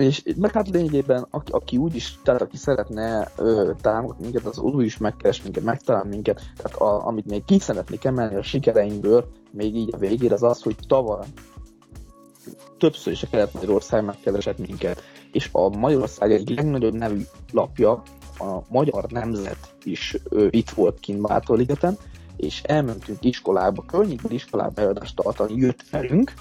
És 0.00 0.22
meg 0.36 0.52
hát 0.52 0.68
lényegében, 0.68 1.26
aki, 1.30 1.52
aki 1.52 1.76
úgyis, 1.76 2.18
tehát 2.22 2.40
aki 2.40 2.56
szeretne 2.56 3.30
ö, 3.36 3.70
támogatni 3.80 4.24
minket, 4.24 4.44
az 4.44 4.58
úgy 4.58 4.84
is 4.84 4.98
megkeres 4.98 5.42
minket, 5.42 5.62
megtalál 5.62 6.04
minket. 6.04 6.40
Tehát 6.56 6.78
a, 6.78 7.06
amit 7.06 7.26
még 7.26 7.44
ki 7.44 7.58
szeretnék 7.58 8.04
emelni 8.04 8.34
a 8.34 8.42
sikereinkből, 8.42 9.28
még 9.50 9.76
így 9.76 9.94
a 9.94 9.98
végére, 9.98 10.34
az 10.34 10.42
az, 10.42 10.62
hogy 10.62 10.76
tavaly 10.88 11.26
többször 12.78 13.12
is 13.12 13.22
a 13.22 13.26
Kelet-Magyarország 13.30 14.04
megkeresett 14.04 14.58
minket. 14.58 15.02
És 15.32 15.48
a 15.52 15.68
Magyarország 15.68 16.32
egyik 16.32 16.56
legnagyobb 16.56 16.94
nevű 16.94 17.22
lapja, 17.52 18.02
a 18.38 18.60
Magyar 18.68 19.04
Nemzet 19.10 19.74
is 19.84 20.16
ö, 20.28 20.46
itt 20.50 20.70
volt 20.70 21.00
kint 21.00 21.22
Bátorligeten, 21.22 21.96
és 22.36 22.62
elmentünk 22.62 23.24
iskolába, 23.24 23.84
környékbeli 23.86 24.34
iskolába 24.34 24.80
előadást 24.80 25.16
tartani, 25.16 25.54
jött 25.56 25.84
velünk, 25.90 26.32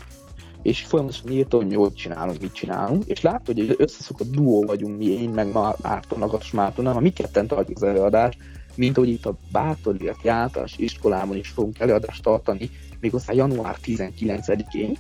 és 0.61 0.81
folyamatosan 0.81 1.31
írta, 1.31 1.57
hogy 1.57 1.67
mi 1.67 1.75
hogy 1.75 1.93
csinálunk, 1.93 2.41
mit 2.41 2.53
csinálunk, 2.53 3.05
és 3.05 3.21
látta, 3.21 3.41
hogy 3.45 3.59
egy 3.59 3.75
összeszokott 3.77 4.31
duó 4.31 4.63
vagyunk 4.65 4.97
mi, 4.97 5.05
én 5.05 5.29
meg 5.29 5.51
Már- 5.51 5.81
Márton, 5.81 6.21
Agatos 6.21 6.51
Márton, 6.51 6.85
nem, 6.85 7.01
mi 7.01 7.09
ketten 7.09 7.47
tartjuk 7.47 7.77
az 7.77 7.83
előadást, 7.83 8.37
mint 8.75 8.95
hogy 8.95 9.09
itt 9.09 9.25
a 9.25 9.35
Bátorliati 9.51 10.27
általános 10.27 10.73
iskolában 10.77 11.37
is 11.37 11.49
fogunk 11.49 11.79
előadást 11.79 12.23
tartani, 12.23 12.69
méghozzá 12.99 13.33
január 13.33 13.77
19-én. 13.85 14.97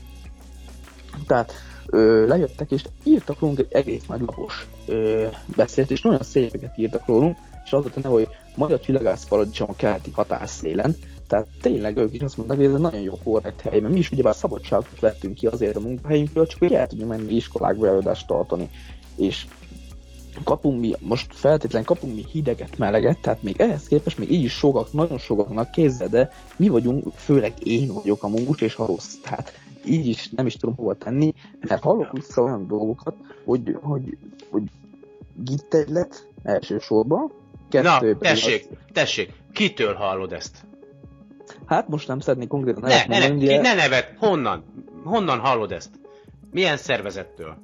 Tehát 1.27 1.53
ö, 1.85 2.27
lejöttek 2.27 2.71
és 2.71 2.83
írtak 3.03 3.39
rólunk 3.39 3.59
egy 3.59 3.67
egész 3.71 4.05
nagy 4.05 4.21
lapos 4.21 4.67
beszélt, 5.55 5.91
és 5.91 6.01
nagyon 6.01 6.23
szépeket 6.23 6.77
írtak 6.77 7.05
rólunk, 7.05 7.37
és 7.65 7.71
az 7.71 7.81
volt 7.81 7.95
a 7.95 7.99
neve, 7.99 8.13
hogy 8.13 8.27
Magyar 8.55 8.79
Csillagász 8.79 9.25
Paradicsom 9.27 9.69
a 9.69 9.75
keleti 9.75 10.11
hatásszélen, 10.13 10.95
tehát 11.29 11.47
tényleg 11.61 11.97
ők 11.97 12.13
is 12.13 12.21
azt 12.21 12.37
mondták, 12.37 12.57
hogy 12.57 12.65
ez 12.65 12.73
egy 12.73 12.79
nagyon 12.79 13.01
jó 13.01 13.13
korrekt 13.23 13.61
hely, 13.61 13.79
mert 13.79 13.93
mi 13.93 13.99
is 13.99 14.11
ugyebár 14.11 14.35
szabadságot 14.35 14.99
vettünk 14.99 15.33
ki 15.33 15.47
azért 15.47 15.75
a 15.75 15.79
munkahelyünkről, 15.79 16.47
csak 16.47 16.59
hogy 16.59 16.73
el 16.73 16.87
tudjunk 16.87 17.11
menni 17.11 17.33
iskolákba 17.33 17.87
előadást 17.87 18.27
tartani. 18.27 18.69
És 19.15 19.45
kapunk 20.43 20.79
mi, 20.79 20.93
most 20.99 21.33
feltétlenül 21.33 21.87
kapunk 21.87 22.15
mi 22.15 22.25
hideget, 22.31 22.77
meleget, 22.77 23.21
tehát 23.21 23.43
még 23.43 23.61
ehhez 23.61 23.87
képest 23.87 24.17
még 24.17 24.31
így 24.31 24.43
is 24.43 24.53
sokak, 24.53 24.93
nagyon 24.93 25.17
sokaknak 25.17 25.71
kézzel, 25.71 26.07
de 26.07 26.31
mi 26.55 26.67
vagyunk, 26.67 27.13
főleg 27.13 27.53
én 27.63 27.87
vagyok 27.93 28.23
a 28.23 28.27
munkus 28.27 28.61
és 28.61 28.75
a 28.75 28.85
rossz. 28.85 29.15
Tehát 29.23 29.53
így 29.85 30.07
is 30.07 30.29
nem 30.29 30.45
is 30.45 30.55
tudom 30.55 30.75
hova 30.75 30.93
tenni, 30.93 31.33
mert 31.67 31.83
hallok 31.83 32.11
vissza 32.11 32.41
olyan 32.41 32.67
dolgokat, 32.67 33.15
hogy, 33.45 33.77
hogy, 33.81 34.17
hogy 34.49 34.63
gittegylet 35.43 36.27
elsősorban, 36.43 37.31
Na, 37.69 37.81
kettő 37.81 38.17
pedig 38.17 38.17
tessék, 38.17 38.67
az- 38.71 38.77
tessék, 38.93 39.33
kitől 39.51 39.93
hallod 39.93 40.33
ezt? 40.33 40.67
Hát 41.69 41.87
most 41.87 42.07
nem 42.07 42.19
szeretnék 42.19 42.47
konkrétan 42.47 42.81
Ne, 42.81 42.87
nevet 42.87 43.07
ne, 43.07 43.17
ne, 43.17 43.27
mondani, 43.27 43.47
ki, 43.47 43.55
de 43.55 43.61
ne 43.61 43.73
nevet, 43.73 44.13
honnan? 44.17 44.63
Honnan 45.03 45.39
hallod 45.39 45.71
ezt? 45.71 45.89
Milyen 46.51 46.77
szervezettől? 46.77 47.57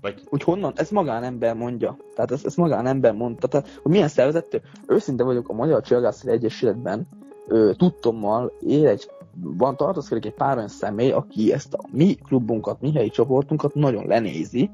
Vagy. 0.00 0.22
Úgy 0.30 0.42
honnan? 0.42 0.72
Ez 0.76 0.90
magánember 0.90 1.54
mondja. 1.54 1.96
Tehát 2.14 2.30
ezt, 2.30 2.46
ezt 2.46 2.56
magánember 2.56 3.12
mondta. 3.12 3.46
Tehát, 3.46 3.68
hogy 3.82 3.92
milyen 3.92 4.08
szervezet, 4.08 4.62
őszinte 4.86 5.24
vagyok 5.24 5.48
a 5.48 5.52
Magyar 5.52 5.82
Csillagászati 5.82 6.30
Egyesületben, 6.30 7.06
ö, 7.48 7.70
tudtommal 7.76 8.52
él 8.60 8.86
egy, 8.88 9.10
van 9.42 9.76
tartozkodik 9.76 10.24
egy 10.24 10.34
pár 10.34 10.56
olyan 10.56 10.68
személy, 10.68 11.10
aki 11.10 11.52
ezt 11.52 11.74
a 11.74 11.80
mi 11.90 12.14
klubunkat, 12.14 12.80
mi 12.80 12.92
helyi 12.92 13.10
csoportunkat 13.10 13.74
nagyon 13.74 14.06
lenézi, 14.06 14.70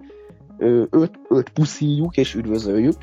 őt, 0.91 1.18
őt 1.30 1.49
puszíjuk 1.49 2.16
és 2.16 2.35
üdvözöljük, 2.35 2.97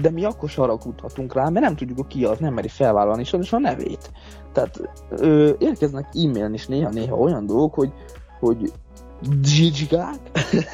de 0.00 0.10
mi 0.10 0.24
akkor 0.24 0.48
saragudhatunk 0.48 1.34
rá, 1.34 1.48
mert 1.48 1.64
nem 1.64 1.76
tudjuk, 1.76 1.98
hogy 1.98 2.06
ki 2.06 2.24
az, 2.24 2.38
nem 2.38 2.54
meri 2.54 2.68
felvállalni 2.68 3.24
és 3.40 3.52
a 3.52 3.58
nevét. 3.58 4.10
Tehát 4.52 4.80
ö, 5.10 5.52
érkeznek 5.58 6.04
e-mailen 6.04 6.54
is 6.54 6.66
néha-néha 6.66 7.16
olyan 7.16 7.46
dolgok, 7.46 7.74
hogy, 7.74 7.92
hogy 8.40 8.72
dzsicskák, 9.40 10.30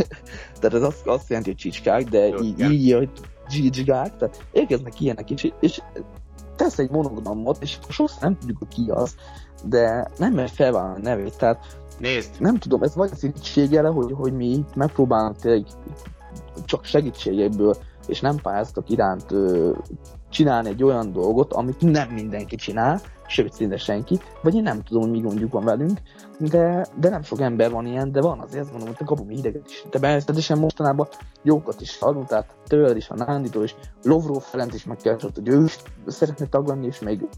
tehát 0.61 0.75
ez 0.75 0.83
azt, 0.83 1.07
azt 1.07 1.29
jelenti, 1.29 1.51
hogy 1.51 1.59
csicskák, 1.59 2.05
de 2.05 2.27
Jó, 2.27 2.43
így, 2.43 2.61
így, 2.61 2.93
hogy 2.93 3.11
dzsicskák, 3.49 4.17
tehát 4.17 4.45
érkeznek 4.53 5.01
ilyenek 5.01 5.31
is, 5.31 5.53
és 5.61 5.81
tesz 6.57 6.79
egy 6.79 6.91
monogramot, 6.91 7.63
és 7.63 7.79
sokszor 7.89 8.21
nem 8.21 8.39
tudjuk, 8.39 8.59
hogy 8.59 8.69
ki 8.69 8.91
az, 8.91 9.15
de 9.65 10.11
nem 10.19 10.33
mer 10.33 10.49
felvállalni 10.49 11.07
a 11.07 11.09
nevét, 11.09 11.37
tehát 11.37 11.79
Nézd, 11.99 12.31
nem 12.39 12.57
tudom, 12.57 12.83
ez 12.83 12.95
vagy 12.95 13.11
irítséggel, 13.21 13.91
hogy, 13.91 14.13
hogy 14.13 14.33
mi 14.33 14.65
megpróbálunk 14.75 15.37
tényleg 15.37 15.67
csak 16.65 16.85
segítségekből, 16.85 17.77
és 18.11 18.21
nem 18.21 18.37
pályázatok 18.37 18.91
iránt 18.91 19.33
ö, 19.33 19.73
csinálni 20.29 20.69
egy 20.69 20.83
olyan 20.83 21.13
dolgot, 21.13 21.53
amit 21.53 21.81
nem 21.81 22.09
mindenki 22.09 22.57
csinál, 22.57 23.01
sőt, 23.27 23.53
szinte 23.53 23.77
senki, 23.77 24.21
vagy 24.43 24.55
én 24.55 24.63
nem 24.63 24.83
tudom, 24.83 25.03
hogy 25.03 25.11
mi 25.11 25.21
gondjuk 25.21 25.53
van 25.53 25.65
velünk, 25.65 25.99
de, 26.39 26.87
de 26.97 27.09
nem 27.09 27.23
sok 27.23 27.41
ember 27.41 27.71
van 27.71 27.87
ilyen, 27.87 28.13
de 28.13 28.21
van 28.21 28.41
azért, 28.41 28.63
azt 28.63 28.73
mondom, 28.73 28.95
hogy 28.97 29.07
kapom 29.07 29.31
ideget 29.31 29.69
is. 29.69 29.85
De 29.91 29.99
természetesen 29.99 30.59
mostanában 30.59 31.09
jókat 31.43 31.81
is 31.81 31.99
hallunk, 31.99 32.27
tehát 32.27 32.55
tőled 32.67 32.97
is, 32.97 33.11
a 33.11 33.15
Nánditól 33.15 33.63
is, 33.63 33.75
Lovró 34.03 34.39
Ferenc 34.39 34.75
is 34.75 34.85
megkeresett, 34.85 35.35
hogy 35.35 35.49
ő 35.49 35.65
is 35.65 35.79
szeretne 36.07 36.47
tagadni, 36.47 36.87
és 36.87 36.99
még 36.99 37.29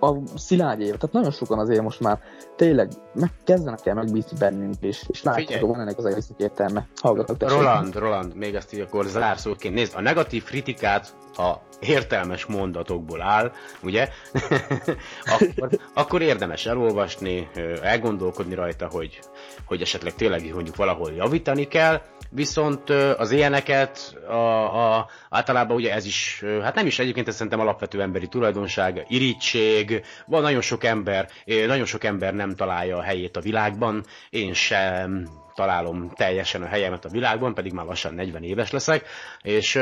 a 0.00 0.14
Szilágyi, 0.36 0.84
tehát 0.84 1.12
nagyon 1.12 1.30
sokan 1.30 1.58
azért 1.58 1.82
most 1.82 2.00
már 2.00 2.18
tényleg 2.56 2.88
meg, 3.14 3.30
kezdenek 3.44 3.86
el 3.86 3.94
megbízni 3.94 4.38
bennünk, 4.38 4.74
és, 4.80 5.04
és 5.08 5.18
Figyelj. 5.18 5.60
hogy 5.60 5.68
van 5.68 5.80
ennek 5.80 5.98
az 5.98 6.04
egésznek 6.04 6.38
értelme. 6.38 6.86
Hallgatok, 7.00 7.36
tessék. 7.36 7.56
Roland, 7.56 7.94
Roland, 7.94 8.34
még 8.34 8.54
ezt 8.54 8.74
így 8.74 8.80
akkor 8.80 9.04
zárszóként 9.04 9.74
nézd, 9.74 9.92
a 9.96 10.00
negatív 10.00 10.44
kritikát, 10.44 11.14
ha 11.34 11.62
értelmes 11.80 12.46
mondatokból 12.46 13.22
áll, 13.22 13.52
ugye, 13.82 14.08
akkor, 15.38 15.68
akkor 15.94 16.22
érdemes 16.22 16.66
elolvasni, 16.66 17.48
elgondolkodni 17.82 18.54
rajta, 18.54 18.88
hogy, 18.90 19.20
hogy 19.64 19.80
esetleg 19.80 20.14
tényleg 20.14 20.54
mondjuk 20.54 20.76
valahol 20.76 21.12
javítani 21.12 21.68
kell, 21.68 22.00
viszont 22.30 22.90
az 22.90 23.30
ilyeneket 23.30 24.16
a, 24.28 24.96
a, 24.96 25.08
általában 25.30 25.76
ugye 25.76 25.92
ez 25.92 26.06
is, 26.06 26.44
hát 26.62 26.74
nem 26.74 26.86
is 26.86 26.98
egyébként 26.98 27.28
ez 27.28 27.34
szerintem 27.34 27.60
alapvető 27.60 28.00
emberi 28.02 28.26
tulajdonság, 28.28 29.04
irítség, 29.08 30.04
van 30.26 30.42
nagyon 30.42 30.60
sok 30.60 30.84
ember, 30.84 31.28
nagyon 31.44 31.84
sok 31.84 32.04
ember 32.04 32.34
nem 32.34 32.54
találja 32.54 32.96
a 32.96 33.02
helyét 33.02 33.36
a 33.36 33.40
világban, 33.40 34.04
én 34.30 34.52
sem 34.52 35.28
találom 35.54 36.10
teljesen 36.14 36.62
a 36.62 36.66
helyemet 36.66 37.04
a 37.04 37.08
világban, 37.08 37.54
pedig 37.54 37.72
már 37.72 37.86
lassan 37.86 38.14
40 38.14 38.42
éves 38.42 38.70
leszek, 38.70 39.06
és 39.42 39.80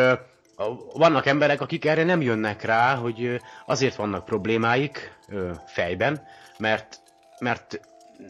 vannak 0.94 1.26
emberek, 1.26 1.60
akik 1.60 1.84
erre 1.84 2.04
nem 2.04 2.20
jönnek 2.20 2.62
rá, 2.62 2.94
hogy 2.94 3.40
azért 3.66 3.94
vannak 3.94 4.24
problémáik 4.24 5.12
fejben, 5.66 6.22
mert, 6.58 7.00
mert 7.38 7.80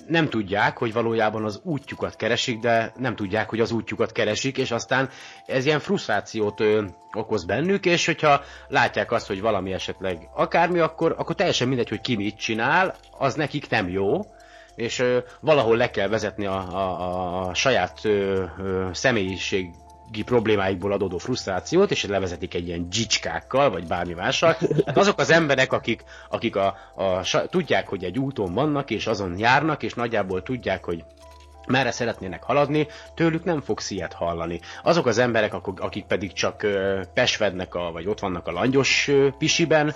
nem 0.07 0.29
tudják, 0.29 0.79
hogy 0.79 0.93
valójában 0.93 1.45
az 1.45 1.61
útjukat 1.65 2.17
keresik, 2.17 2.59
de 2.59 2.93
nem 2.97 3.17
tudják, 3.17 3.49
hogy 3.49 3.61
az 3.61 3.73
útjukat 3.73 4.13
keresik, 4.13 4.59
és 4.59 4.71
aztán 4.71 5.09
ez 5.47 5.67
ilyen 5.67 5.81
frusztrációt 5.81 6.61
ö, 6.61 6.85
okoz 7.13 7.45
bennük, 7.45 7.87
és 7.87 8.07
hogyha 8.07 8.41
látják 8.69 9.13
azt, 9.13 9.27
hogy 9.27 9.41
valami 9.41 9.73
esetleg 9.73 10.29
akármi, 10.35 10.79
akkor, 10.79 11.15
akkor 11.19 11.35
teljesen 11.35 11.69
mindegy, 11.69 11.89
hogy 11.89 12.01
ki 12.01 12.17
mit 12.17 12.39
csinál, 12.39 12.95
az 13.19 13.35
nekik 13.35 13.69
nem 13.71 13.89
jó, 13.89 14.27
és 14.75 14.99
ö, 14.99 15.19
valahol 15.41 15.77
le 15.77 15.91
kell 15.91 16.09
vezetni 16.09 16.47
a, 16.47 16.57
a, 16.73 17.47
a, 17.49 17.55
saját 17.55 17.99
ö, 18.03 18.45
ö, 18.59 18.89
személyiségi 18.93 19.71
problémáikból 20.25 20.93
adódó 20.93 21.19
frusztrációt, 21.19 21.91
és 21.91 22.05
levezetik 22.05 22.55
egy 22.55 22.67
ilyen 22.67 22.89
dzsicskákkal, 22.89 23.71
vagy 23.71 23.87
bármi 23.87 24.13
mással. 24.15 24.57
Hát 24.87 24.97
azok 24.97 25.19
az 25.19 25.31
emberek, 25.31 25.73
akik, 25.73 26.05
akik 26.31 26.57
a, 26.57 26.77
a, 26.95 27.47
tudják, 27.51 27.89
hogy 27.89 28.05
egy 28.05 28.19
úton 28.19 28.55
vannak, 28.55 28.91
és 28.91 29.07
azon 29.07 29.39
járnak, 29.39 29.83
és 29.83 29.95
nagyjából 29.95 30.43
tudják, 30.43 30.85
hogy 30.85 31.05
merre 31.67 31.91
szeretnének 31.91 32.43
haladni, 32.43 32.87
tőlük 33.15 33.45
nem 33.45 33.61
fogsz 33.61 33.91
ilyet 33.91 34.13
hallani. 34.13 34.61
Azok 34.83 35.07
az 35.07 35.19
emberek, 35.19 35.55
akik, 35.77 36.05
pedig 36.05 36.33
csak 36.33 36.67
pesvednek, 37.15 37.75
a, 37.75 37.93
vagy 37.93 38.07
ott 38.07 38.21
vannak 38.21 38.47
a 38.47 38.53
langyos 38.53 39.11
pisiben, 39.39 39.95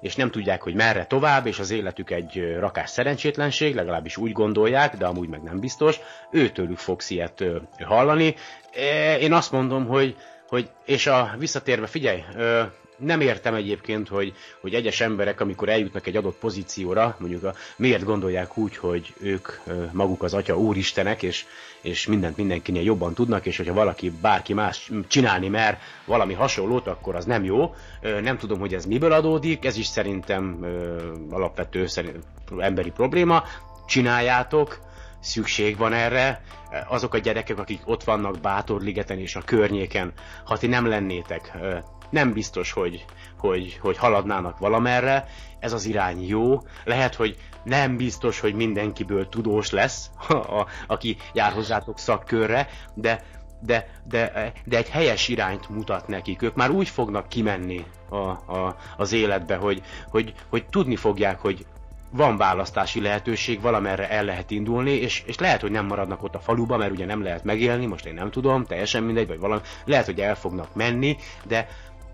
és 0.00 0.16
nem 0.16 0.30
tudják, 0.30 0.62
hogy 0.62 0.74
merre 0.74 1.04
tovább, 1.04 1.46
és 1.46 1.58
az 1.58 1.70
életük 1.70 2.10
egy 2.10 2.56
rakás 2.58 2.90
szerencsétlenség, 2.90 3.74
legalábbis 3.74 4.16
úgy 4.16 4.32
gondolják, 4.32 4.96
de 4.96 5.06
amúgy 5.06 5.28
meg 5.28 5.42
nem 5.42 5.60
biztos, 5.60 6.00
őtőlük 6.30 6.78
fogsz 6.78 7.10
ilyet 7.10 7.44
hallani. 7.84 8.34
Én 9.20 9.32
azt 9.32 9.52
mondom, 9.52 9.86
hogy, 9.86 10.16
hogy 10.48 10.70
és 10.84 11.06
a 11.06 11.34
visszatérve, 11.38 11.86
figyelj, 11.86 12.22
nem 13.02 13.20
értem 13.20 13.54
egyébként, 13.54 14.08
hogy, 14.08 14.34
hogy 14.60 14.74
egyes 14.74 15.00
emberek, 15.00 15.40
amikor 15.40 15.68
eljutnak 15.68 16.06
egy 16.06 16.16
adott 16.16 16.36
pozícióra, 16.38 17.16
mondjuk 17.18 17.44
a, 17.44 17.54
miért 17.76 18.04
gondolják 18.04 18.56
úgy, 18.56 18.76
hogy 18.76 19.14
ők 19.20 19.48
maguk 19.92 20.22
az 20.22 20.34
atya 20.34 20.58
úristenek, 20.58 21.22
és, 21.22 21.44
és 21.80 22.06
mindent 22.06 22.36
mindenkinél 22.36 22.82
jobban 22.82 23.14
tudnak, 23.14 23.46
és 23.46 23.56
hogyha 23.56 23.74
valaki, 23.74 24.10
bárki 24.20 24.52
más 24.52 24.90
csinálni 25.08 25.48
mer 25.48 25.78
valami 26.04 26.34
hasonlót, 26.34 26.86
akkor 26.86 27.14
az 27.14 27.24
nem 27.24 27.44
jó. 27.44 27.74
Nem 28.22 28.38
tudom, 28.38 28.58
hogy 28.58 28.74
ez 28.74 28.86
miből 28.86 29.12
adódik, 29.12 29.64
ez 29.64 29.76
is 29.76 29.86
szerintem 29.86 30.66
alapvető 31.30 31.86
szerint, 31.86 32.24
emberi 32.58 32.90
probléma. 32.90 33.44
Csináljátok, 33.86 34.78
szükség 35.20 35.76
van 35.76 35.92
erre. 35.92 36.42
Azok 36.88 37.14
a 37.14 37.18
gyerekek, 37.18 37.58
akik 37.58 37.80
ott 37.84 38.04
vannak 38.04 38.40
Bátorligeten 38.40 39.18
és 39.18 39.36
a 39.36 39.42
környéken, 39.44 40.12
ha 40.44 40.58
ti 40.58 40.66
nem 40.66 40.86
lennétek, 40.86 41.52
nem 42.12 42.32
biztos, 42.32 42.72
hogy, 42.72 43.04
hogy, 43.38 43.78
hogy 43.80 43.96
haladnának 43.96 44.58
valamerre. 44.58 45.26
Ez 45.58 45.72
az 45.72 45.84
irány 45.84 46.26
jó. 46.26 46.60
Lehet, 46.84 47.14
hogy 47.14 47.36
nem 47.64 47.96
biztos, 47.96 48.40
hogy 48.40 48.54
mindenkiből 48.54 49.28
tudós 49.28 49.70
lesz, 49.70 50.10
a, 50.28 50.66
aki 50.86 51.16
jár 51.32 51.52
hozzátok 51.52 51.98
szakkörre, 51.98 52.68
de, 52.94 53.22
de, 53.60 53.88
de, 54.08 54.52
de 54.64 54.76
egy 54.76 54.88
helyes 54.88 55.28
irányt 55.28 55.68
mutat 55.68 56.08
nekik. 56.08 56.42
Ők 56.42 56.54
már 56.54 56.70
úgy 56.70 56.88
fognak 56.88 57.28
kimenni 57.28 57.84
a, 58.08 58.16
a, 58.16 58.76
az 58.96 59.12
életbe, 59.12 59.56
hogy, 59.56 59.82
hogy, 60.10 60.34
hogy 60.48 60.66
tudni 60.66 60.96
fogják, 60.96 61.40
hogy 61.40 61.66
van 62.12 62.36
választási 62.36 63.00
lehetőség, 63.00 63.60
valamerre 63.60 64.10
el 64.10 64.24
lehet 64.24 64.50
indulni, 64.50 64.90
és, 64.90 65.22
és 65.26 65.38
lehet, 65.38 65.60
hogy 65.60 65.70
nem 65.70 65.86
maradnak 65.86 66.22
ott 66.22 66.34
a 66.34 66.40
faluba, 66.40 66.76
mert 66.76 66.90
ugye 66.90 67.06
nem 67.06 67.22
lehet 67.22 67.44
megélni, 67.44 67.86
most 67.86 68.06
én 68.06 68.14
nem 68.14 68.30
tudom, 68.30 68.64
teljesen 68.64 69.02
mindegy, 69.02 69.28
vagy 69.28 69.38
valami, 69.38 69.60
lehet, 69.84 70.06
hogy 70.06 70.20
el 70.20 70.36
fognak 70.36 70.74
menni, 70.74 71.16
de, 71.44 71.68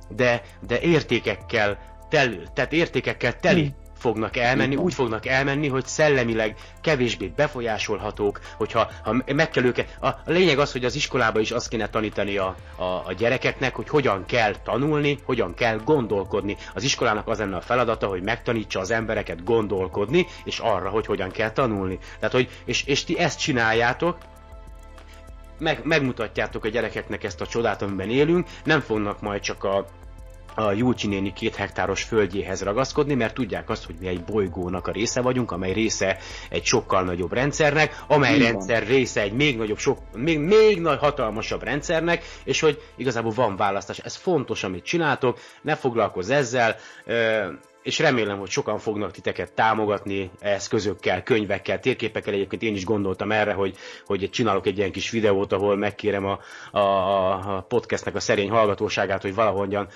de, 0.08 0.42
de 0.66 0.80
értékekkel, 0.80 1.78
tel, 2.08 2.52
tehát 2.54 2.72
értékekkel 2.72 3.36
teli 3.36 3.74
fognak 3.98 4.36
elmenni, 4.36 4.76
úgy 4.76 4.94
fognak 4.94 5.26
elmenni, 5.26 5.68
hogy 5.68 5.86
szellemileg 5.86 6.56
kevésbé 6.80 7.32
befolyásolhatók, 7.36 8.40
hogyha 8.56 8.90
ha 9.02 9.16
meg 9.26 9.50
kell 9.50 9.64
őket... 9.64 9.96
A, 10.00 10.06
a 10.06 10.20
lényeg 10.26 10.58
az, 10.58 10.72
hogy 10.72 10.84
az 10.84 10.94
iskolába 10.94 11.40
is 11.40 11.50
azt 11.50 11.68
kéne 11.68 11.88
tanítani 11.88 12.36
a, 12.36 12.56
a, 12.76 12.82
a 12.84 13.12
gyerekeknek, 13.16 13.74
hogy 13.74 13.88
hogyan 13.88 14.24
kell 14.26 14.54
tanulni, 14.64 15.18
hogyan 15.24 15.54
kell 15.54 15.78
gondolkodni. 15.84 16.56
Az 16.74 16.82
iskolának 16.82 17.28
az 17.28 17.38
lenne 17.38 17.56
a 17.56 17.60
feladata, 17.60 18.06
hogy 18.06 18.22
megtanítsa 18.22 18.80
az 18.80 18.90
embereket 18.90 19.44
gondolkodni, 19.44 20.26
és 20.44 20.58
arra, 20.58 20.88
hogy 20.88 21.06
hogyan 21.06 21.30
kell 21.30 21.50
tanulni. 21.50 21.98
Tehát, 22.18 22.34
hogy, 22.34 22.48
és, 22.64 22.84
és 22.84 23.04
ti 23.04 23.18
ezt 23.18 23.38
csináljátok, 23.38 24.16
meg, 25.58 25.80
megmutatjátok 25.84 26.64
a 26.64 26.68
gyerekeknek 26.68 27.24
ezt 27.24 27.40
a 27.40 27.46
csodát, 27.46 27.82
amiben 27.82 28.10
élünk, 28.10 28.46
nem 28.64 28.80
fognak 28.80 29.20
majd 29.20 29.40
csak 29.40 29.64
a, 29.64 29.86
a 30.54 30.72
Júlcsi 30.72 31.06
néni 31.06 31.32
két 31.32 31.54
hektáros 31.54 32.02
földjéhez 32.02 32.62
ragaszkodni, 32.62 33.14
mert 33.14 33.34
tudják 33.34 33.70
azt, 33.70 33.84
hogy 33.84 33.94
mi 34.00 34.06
egy 34.06 34.24
bolygónak 34.24 34.86
a 34.86 34.92
része 34.92 35.20
vagyunk, 35.20 35.50
amely 35.50 35.72
része 35.72 36.18
egy 36.50 36.64
sokkal 36.64 37.02
nagyobb 37.02 37.32
rendszernek, 37.32 38.04
amely 38.06 38.38
van. 38.38 38.50
rendszer 38.50 38.86
része 38.86 39.20
egy 39.20 39.32
még 39.32 39.56
nagyobb, 39.56 39.78
sok, 39.78 39.98
még, 40.14 40.38
még 40.38 40.80
nagy 40.80 40.98
hatalmasabb 40.98 41.62
rendszernek, 41.62 42.24
és 42.44 42.60
hogy 42.60 42.82
igazából 42.96 43.32
van 43.32 43.56
választás. 43.56 43.98
Ez 43.98 44.14
fontos, 44.16 44.64
amit 44.64 44.84
csináltok, 44.84 45.38
ne 45.62 45.74
foglalkozz 45.74 46.30
ezzel, 46.30 46.76
és 47.88 47.98
remélem, 47.98 48.38
hogy 48.38 48.50
sokan 48.50 48.78
fognak 48.78 49.10
titeket 49.10 49.52
támogatni 49.52 50.30
eszközökkel, 50.40 51.22
könyvekkel, 51.22 51.80
térképekkel. 51.80 52.34
Egyébként 52.34 52.62
én 52.62 52.74
is 52.74 52.84
gondoltam 52.84 53.32
erre, 53.32 53.52
hogy, 53.52 53.76
hogy 54.06 54.30
csinálok 54.30 54.66
egy 54.66 54.78
ilyen 54.78 54.92
kis 54.92 55.10
videót, 55.10 55.52
ahol 55.52 55.76
megkérem 55.76 56.24
a, 56.24 56.38
a, 56.78 57.56
a 57.56 57.60
podcastnek 57.68 58.14
a 58.14 58.20
szerény 58.20 58.50
hallgatóságát, 58.50 59.22
hogy 59.22 59.34
valahogyan 59.34 59.88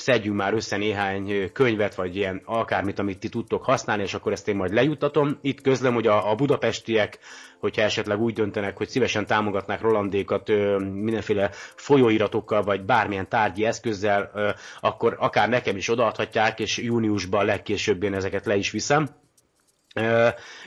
szedjünk 0.00 0.36
már 0.36 0.54
össze 0.54 0.76
néhány 0.76 1.52
könyvet, 1.52 1.94
vagy 1.94 2.16
ilyen 2.16 2.42
akármit, 2.44 2.98
amit 2.98 3.18
ti 3.18 3.28
tudtok 3.28 3.64
használni, 3.64 4.02
és 4.02 4.14
akkor 4.14 4.32
ezt 4.32 4.48
én 4.48 4.56
majd 4.56 4.72
lejutatom. 4.72 5.38
Itt 5.42 5.60
közlöm, 5.60 5.94
hogy 5.94 6.06
a, 6.06 6.30
a 6.30 6.34
budapestiek, 6.34 7.18
hogyha 7.60 7.82
esetleg 7.82 8.20
úgy 8.20 8.34
döntenek, 8.34 8.76
hogy 8.76 8.88
szívesen 8.88 9.26
támogatnák 9.26 9.80
Rolandékat 9.80 10.48
ö, 10.48 10.78
mindenféle 10.78 11.50
folyóiratokkal, 11.76 12.62
vagy 12.62 12.84
bármilyen 12.84 13.28
tárgyi 13.28 13.64
eszközzel, 13.64 14.30
ö, 14.34 14.50
akkor 14.80 15.16
akár 15.18 15.48
nekem 15.48 15.76
is 15.76 15.88
odaadhatják, 15.88 16.60
és 16.60 16.78
júniusban 16.78 17.44
legkésőbb 17.44 18.02
én 18.02 18.14
ezeket 18.14 18.46
le 18.46 18.56
is 18.56 18.70
viszem 18.70 19.08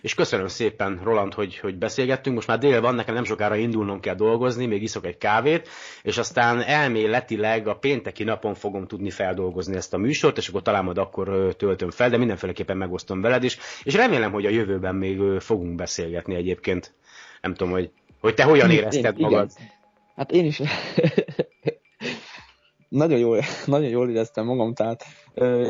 és 0.01 0.13
köszönöm 0.13 0.47
szépen, 0.47 0.99
Roland, 1.03 1.33
hogy, 1.33 1.57
hogy 1.57 1.77
beszélgettünk. 1.77 2.35
Most 2.35 2.47
már 2.47 2.57
dél 2.57 2.81
van, 2.81 2.95
nekem 2.95 3.13
nem 3.13 3.23
sokára 3.23 3.55
indulnom 3.55 3.99
kell 3.99 4.15
dolgozni, 4.15 4.65
még 4.65 4.81
iszok 4.81 5.05
egy 5.05 5.17
kávét, 5.17 5.69
és 6.01 6.17
aztán 6.17 6.61
elméletileg 6.61 7.67
a 7.67 7.75
pénteki 7.75 8.23
napon 8.23 8.53
fogom 8.53 8.87
tudni 8.87 9.09
feldolgozni 9.09 9.75
ezt 9.75 9.93
a 9.93 9.97
műsort, 9.97 10.37
és 10.37 10.47
akkor 10.47 10.61
talán 10.61 10.83
majd 10.83 10.97
akkor 10.97 11.55
töltöm 11.57 11.89
fel, 11.89 12.09
de 12.09 12.17
mindenféleképpen 12.17 12.77
megosztom 12.77 13.21
veled 13.21 13.43
is, 13.43 13.57
és 13.83 13.93
remélem, 13.93 14.31
hogy 14.31 14.45
a 14.45 14.49
jövőben 14.49 14.95
még 14.95 15.39
fogunk 15.39 15.75
beszélgetni 15.75 16.35
egyébként. 16.35 16.93
Nem 17.41 17.53
tudom, 17.53 17.73
hogy, 17.73 17.91
hogy 18.19 18.33
te 18.33 18.43
hogyan 18.43 18.71
érezted 18.71 19.19
én, 19.19 19.25
magad. 19.25 19.51
Igen. 19.55 19.69
Hát 20.15 20.31
én 20.31 20.45
is 20.45 20.61
nagyon 22.89 23.19
jól, 23.19 23.41
nagyon 23.65 23.89
jól 23.89 24.09
éreztem 24.09 24.45
magam, 24.45 24.73
tehát 24.73 25.05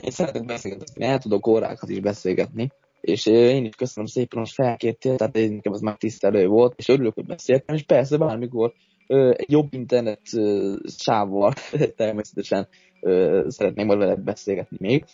én 0.02 0.12
szeretek 0.12 0.45
beszélgetni, 0.45 1.06
el 1.06 1.20
tudok 1.20 1.47
órákat 1.47 1.89
is 1.89 1.99
beszélgetni, 1.99 2.72
és 3.02 3.26
én 3.26 3.66
is 3.66 3.76
köszönöm 3.76 4.10
szépen, 4.10 4.39
hogy 4.39 4.49
felkértél, 4.49 5.16
tehát 5.16 5.38
én 5.38 5.54
nekem 5.54 5.74
ez 5.74 5.80
megtisztelő 5.80 6.47
volt, 6.47 6.74
és 6.78 6.88
örülök, 6.88 7.14
hogy 7.14 7.26
beszéltem, 7.26 7.76
és 7.76 7.84
persze 7.84 8.18
bármikor 8.18 8.74
egy 9.08 9.52
jobb 9.52 9.74
internet 9.74 10.22
sávval 10.97 11.54
természetesen 11.95 12.68
szeretnék 13.47 13.86
majd 13.86 13.99
veled 13.99 14.20
beszélgetni 14.20 14.78
még. 14.80 15.06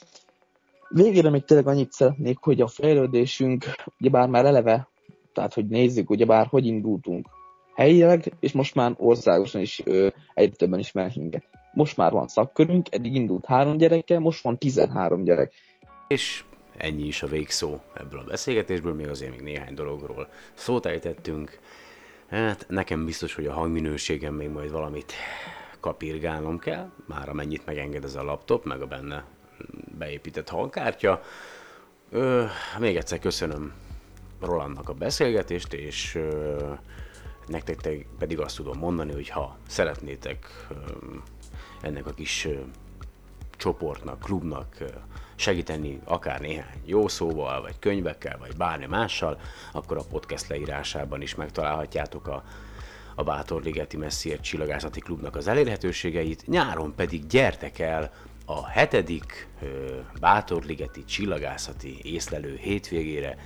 Végére 0.89 1.29
még 1.29 1.43
tényleg 1.43 1.67
annyit 1.67 1.91
szeretnék, 1.91 2.37
hogy 2.37 2.61
a 2.61 2.67
fejlődésünk, 2.67 3.65
ugyebár 3.99 4.29
már 4.29 4.45
eleve, 4.45 4.89
tehát 5.33 5.53
hogy 5.53 5.67
nézzük, 5.67 6.09
ugyebár 6.09 6.45
hogy 6.45 6.65
indultunk 6.65 7.27
helyileg, 7.75 8.33
és 8.39 8.51
most 8.51 8.75
már 8.75 8.93
országosan 8.97 9.61
is 9.61 9.83
egyre 10.33 10.55
többen 10.55 10.79
ismerünk 10.79 11.15
minket. 11.15 11.43
Most 11.73 11.97
már 11.97 12.11
van 12.11 12.27
szakkörünk, 12.27 12.87
eddig 12.91 13.15
indult 13.15 13.45
három 13.45 13.77
gyerekkel, 13.77 14.19
most 14.19 14.43
van 14.43 14.57
13 14.57 15.23
gyerek. 15.23 15.53
És 16.07 16.43
ennyi 16.77 17.03
is 17.03 17.23
a 17.23 17.27
végszó 17.27 17.79
ebből 17.93 18.19
a 18.19 18.23
beszélgetésből, 18.23 18.93
még 18.93 19.07
azért 19.07 19.31
még 19.31 19.41
néhány 19.41 19.73
dologról 19.73 20.29
szót 20.53 20.85
ejtettünk. 20.85 21.59
Hát 22.29 22.65
nekem 22.69 23.05
biztos, 23.05 23.35
hogy 23.35 23.45
a 23.45 23.53
hangminőségem 23.53 24.33
még 24.33 24.49
majd 24.49 24.71
valamit 24.71 25.13
kapirgálnom 25.79 26.59
kell, 26.59 26.91
már 27.05 27.29
amennyit 27.29 27.65
megenged 27.65 28.03
ez 28.03 28.15
a 28.15 28.23
laptop, 28.23 28.65
meg 28.65 28.81
a 28.81 28.87
benne 28.87 29.25
beépített 29.97 30.49
hangkártya. 30.49 31.21
Ö, 32.09 32.45
még 32.79 32.95
egyszer 32.95 33.19
köszönöm 33.19 33.73
Rolandnak 34.41 34.89
a 34.89 34.93
beszélgetést, 34.93 35.73
és 35.73 36.15
ö, 36.15 36.73
nektek 37.47 38.07
pedig 38.17 38.39
azt 38.39 38.55
tudom 38.55 38.77
mondani, 38.77 39.13
hogy 39.13 39.29
ha 39.29 39.57
szeretnétek 39.67 40.67
ö, 40.69 40.75
ennek 41.81 42.05
a 42.05 42.13
kis 42.13 42.45
ö, 42.45 42.59
csoportnak, 43.57 44.19
klubnak 44.19 44.77
segíteni 45.39 45.99
akár 46.03 46.39
néhány 46.39 46.81
jó 46.85 47.07
szóval, 47.07 47.61
vagy 47.61 47.79
könyvekkel, 47.79 48.37
vagy 48.37 48.55
bármi 48.55 48.85
mással, 48.85 49.39
akkor 49.71 49.97
a 49.97 50.03
podcast 50.09 50.47
leírásában 50.47 51.21
is 51.21 51.35
megtalálhatjátok 51.35 52.27
a, 52.27 52.43
a 53.15 53.23
Bátorligeti 53.23 53.97
Messier 53.97 54.39
Csillagászati 54.39 54.99
Klubnak 54.99 55.35
az 55.35 55.47
elérhetőségeit. 55.47 56.47
Nyáron 56.47 56.95
pedig 56.95 57.27
gyertek 57.27 57.79
el 57.79 58.11
a 58.45 58.67
hetedik 58.67 59.47
Bátorligeti 60.19 61.05
Csillagászati 61.05 61.99
észlelő 62.03 62.55
hétvégére. 62.61 63.37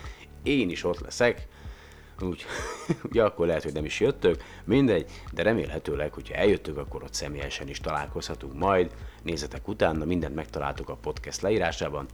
Én 0.44 0.70
is 0.70 0.84
ott 0.84 1.00
leszek, 1.00 1.48
úgy, 2.22 2.46
ugye 3.10 3.24
akkor 3.24 3.48
lehet, 3.48 3.64
hogy 3.64 3.74
nem 3.74 3.86
is 3.86 4.00
jöttök, 4.00 4.44
mindegy, 4.64 5.12
de 5.32 5.44
remélhetőleg, 5.44 6.14
hogyha 6.14 6.36
eljöttök, 6.36 6.78
akkor 6.78 7.04
ott 7.04 7.14
személyesen 7.14 7.68
is 7.68 7.80
találkozhatunk 7.80 8.54
majd. 8.54 8.92
Nézzetek 9.24 9.68
utána, 9.68 10.06
mindent 10.06 10.36
megtaláltok 10.36 10.90
a 10.90 10.96
podcast 10.96 11.42
leírásában. 11.42 12.06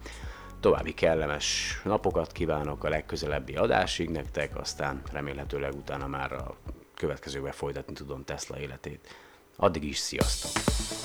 További 0.60 0.94
kellemes 0.94 1.80
napokat 1.84 2.32
kívánok 2.32 2.84
a 2.84 2.88
legközelebbi 2.88 3.54
adásig 3.54 4.08
nektek, 4.08 4.58
aztán 4.58 5.02
remélhetőleg 5.12 5.74
utána 5.74 6.06
már 6.06 6.32
a 6.32 6.56
következőben 6.94 7.52
folytatni 7.52 7.92
tudom 7.92 8.24
Tesla 8.24 8.58
életét. 8.58 9.08
Addig 9.56 9.84
is 9.84 9.96
sziasztok! 9.96 10.97